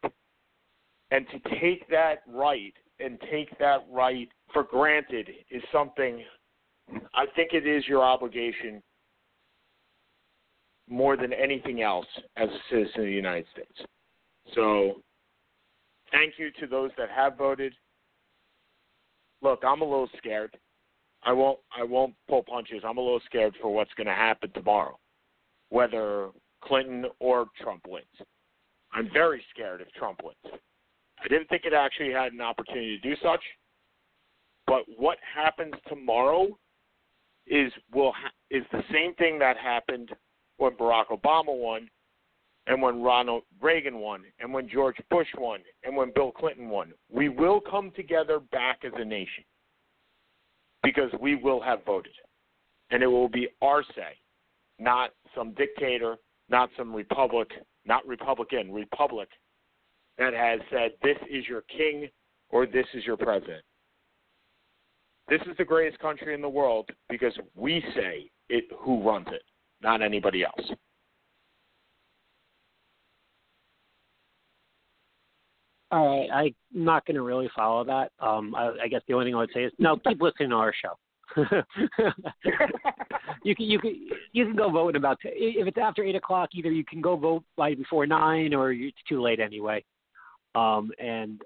And 1.12 1.28
to 1.30 1.60
take 1.60 1.88
that 1.90 2.24
right 2.28 2.74
and 3.00 3.20
take 3.32 3.56
that 3.60 3.86
right 3.92 4.30
for 4.52 4.64
granted 4.64 5.30
is 5.52 5.62
something 5.72 6.24
I 7.14 7.26
think 7.36 7.54
it 7.54 7.68
is 7.68 7.86
your 7.88 8.04
obligation 8.04 8.82
more 10.90 11.18
than 11.18 11.34
anything 11.34 11.82
else 11.82 12.08
as 12.38 12.50
a 12.50 12.60
citizen 12.72 13.02
of 13.02 13.06
the 13.06 13.12
United 13.12 13.46
States. 13.52 13.88
So 14.54 15.02
thank 16.12 16.36
you 16.38 16.52
to 16.60 16.68
those 16.68 16.92
that 16.98 17.10
have 17.10 17.38
voted. 17.38 17.74
Look, 19.42 19.64
I'm 19.66 19.82
a 19.82 19.86
little 19.86 20.10
scared. 20.18 20.58
I 21.24 21.34
won't 21.34 21.60
I 21.78 21.84
won't 21.84 22.14
pull 22.28 22.44
punches. 22.44 22.84
I'm 22.86 22.98
a 22.98 23.02
little 23.02 23.22
scared 23.26 23.56
for 23.62 23.74
what's 23.74 23.94
going 23.96 24.08
to 24.08 24.14
happen 24.14 24.52
tomorrow, 24.54 24.98
whether 25.70 26.30
Clinton 26.64 27.06
or 27.20 27.48
Trump 27.62 27.82
wins. 27.88 28.06
I'm 28.94 29.10
very 29.12 29.44
scared 29.54 29.82
if 29.82 29.92
Trump 29.94 30.22
wins. 30.24 30.60
I 31.24 31.28
didn't 31.28 31.50
think 31.50 31.66
it 31.66 31.74
actually 31.74 32.12
had 32.12 32.32
an 32.34 32.42
opportunity 32.42 33.00
to 33.00 33.10
do 33.10 33.16
such, 33.22 33.42
but 34.66 34.84
what 34.98 35.18
happens 35.36 35.74
tomorrow 35.88 36.58
is 37.48 37.72
will 37.94 38.12
ha- 38.12 38.32
is 38.52 38.64
the 38.72 38.84
same 38.92 39.14
thing 39.16 39.40
that 39.40 39.58
happened 39.58 40.10
when 40.58 40.74
Barack 40.74 41.08
Obama 41.08 41.58
won, 41.58 41.90
and 42.68 42.82
when 42.82 43.02
Ronald 43.02 43.44
Reagan 43.62 44.00
won, 44.00 44.24
and 44.40 44.54
when 44.54 44.70
George 44.70 44.98
Bush 45.10 45.28
won, 45.38 45.62
and 45.84 45.96
when 45.96 46.12
Bill 46.14 46.32
Clinton 46.32 46.70
won. 46.70 46.94
We 47.10 47.30
will 47.30 47.62
come 47.62 47.92
together 47.96 48.40
back 48.40 48.80
as 48.84 48.92
a 48.98 49.06
nation 49.06 49.44
because 50.84 51.10
we 51.20 51.36
will 51.36 51.62
have 51.62 51.86
voted, 51.86 52.14
and 52.92 53.02
it 53.02 53.08
will 53.08 53.30
be 53.30 53.48
our 53.62 53.84
say, 53.96 54.18
not 54.80 55.12
some 55.34 55.54
dictator, 55.54 56.18
not 56.50 56.70
some 56.78 56.94
republic, 56.94 57.50
not 57.86 58.06
Republican, 58.06 58.72
republic 58.72 59.30
that 60.18 60.34
has 60.34 60.60
said 60.70 60.92
this 61.04 61.18
is 61.30 61.48
your 61.48 61.62
king 61.62 62.08
or 62.50 62.66
this 62.66 62.86
is 62.94 63.06
your 63.06 63.18
president. 63.18 63.64
This 65.30 65.42
is 65.42 65.58
the 65.58 65.66
greatest 65.66 66.00
country 66.00 66.34
in 66.34 66.42
the 66.42 66.50
world 66.50 66.90
because 67.10 67.34
we 67.56 67.84
say 67.96 68.30
it 68.50 68.66
who 68.80 69.04
runs 69.04 69.28
it, 69.32 69.44
not 69.82 70.02
anybody 70.02 70.44
else. 70.44 70.72
All 75.98 76.20
right, 76.20 76.30
I'm 76.32 76.84
not 76.84 77.08
going 77.08 77.16
to 77.16 77.24
really 77.24 77.50
follow 77.56 77.84
that. 77.86 78.12
Um, 78.20 78.54
I, 78.54 78.72
I 78.84 78.88
guess 78.88 79.02
the 79.08 79.16
only 79.16 79.26
thing 79.26 79.36
I 79.36 79.40
would 79.40 79.50
say 79.52 79.64
is 79.64 79.74
no, 79.80 79.98
keep 79.98 80.22
listening 80.22 80.52
to 80.52 80.56
our 80.56 80.72
show. 80.80 80.94
you 83.44 83.56
can 83.56 83.66
you 83.66 83.80
can 83.80 84.08
you 84.32 84.46
can 84.46 84.56
go 84.56 84.70
vote 84.70 84.90
in 84.90 84.96
about 84.96 85.18
t- 85.22 85.30
if 85.30 85.68
it's 85.68 85.78
after 85.78 86.04
eight 86.04 86.16
o'clock. 86.16 86.50
Either 86.54 86.72
you 86.72 86.86
can 86.86 87.02
go 87.02 87.16
vote 87.16 87.44
by 87.56 87.74
before 87.74 88.06
nine, 88.06 88.54
or 88.54 88.72
it's 88.72 88.98
too 89.10 89.22
late 89.22 89.40
anyway. 89.40 89.84
Um, 90.54 90.92
and 91.00 91.42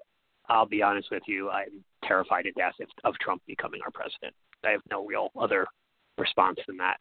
I'll 0.50 0.66
be 0.66 0.82
honest 0.82 1.08
with 1.10 1.22
you, 1.26 1.48
I'm 1.48 1.82
terrified 2.04 2.42
to 2.42 2.52
death 2.52 2.74
of 3.04 3.14
Trump 3.20 3.40
becoming 3.46 3.80
our 3.82 3.90
president. 3.90 4.34
I 4.64 4.70
have 4.70 4.82
no 4.90 5.06
real 5.06 5.30
other 5.40 5.66
response 6.18 6.58
than 6.66 6.76
that. 6.76 6.98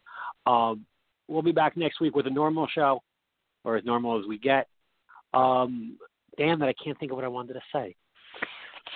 Um, 0.49 0.85
we'll 1.27 1.41
be 1.41 1.51
back 1.51 1.75
next 1.75 1.99
week 1.99 2.15
with 2.15 2.27
a 2.27 2.31
normal 2.31 2.67
show, 2.73 3.01
or 3.65 3.75
as 3.75 3.83
normal 3.83 4.17
as 4.19 4.25
we 4.25 4.37
get. 4.37 4.69
Um, 5.33 5.97
damn 6.37 6.59
that 6.59 6.69
I 6.69 6.73
can't 6.83 6.97
think 6.99 7.11
of 7.11 7.15
what 7.15 7.25
I 7.25 7.29
wanted 7.29 7.53
to 7.53 7.61
say 7.73 7.95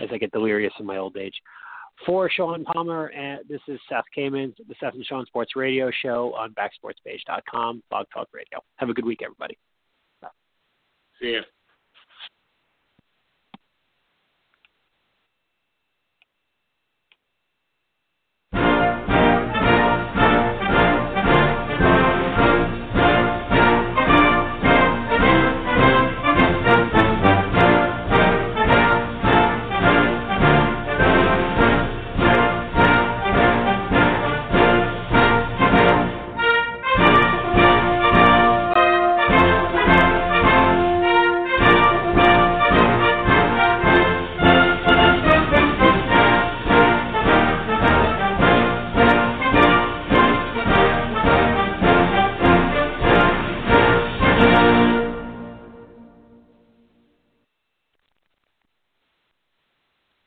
as 0.02 0.10
I 0.12 0.18
get 0.18 0.32
delirious 0.32 0.74
in 0.80 0.86
my 0.86 0.98
old 0.98 1.18
age. 1.18 1.36
For 2.06 2.30
Sean 2.30 2.66
Palmer, 2.66 3.08
and 3.08 3.40
this 3.48 3.62
is 3.70 3.80
Seth 3.88 4.04
Kamens, 4.16 4.54
the 4.58 4.76
Seth 4.82 4.96
and 4.96 5.06
Sean 5.06 5.26
Sports 5.28 5.56
Radio 5.56 5.90
Show 6.02 6.34
on 6.34 6.54
backsportspage.com, 6.54 7.84
Blog 7.90 8.06
Talk 8.14 8.28
Radio. 8.34 8.60
Have 8.76 8.90
a 8.90 8.94
good 8.94 9.06
week, 9.06 9.22
everybody. 9.24 9.58
Bye. 10.22 10.28
See 11.22 11.34
ya. 11.34 11.42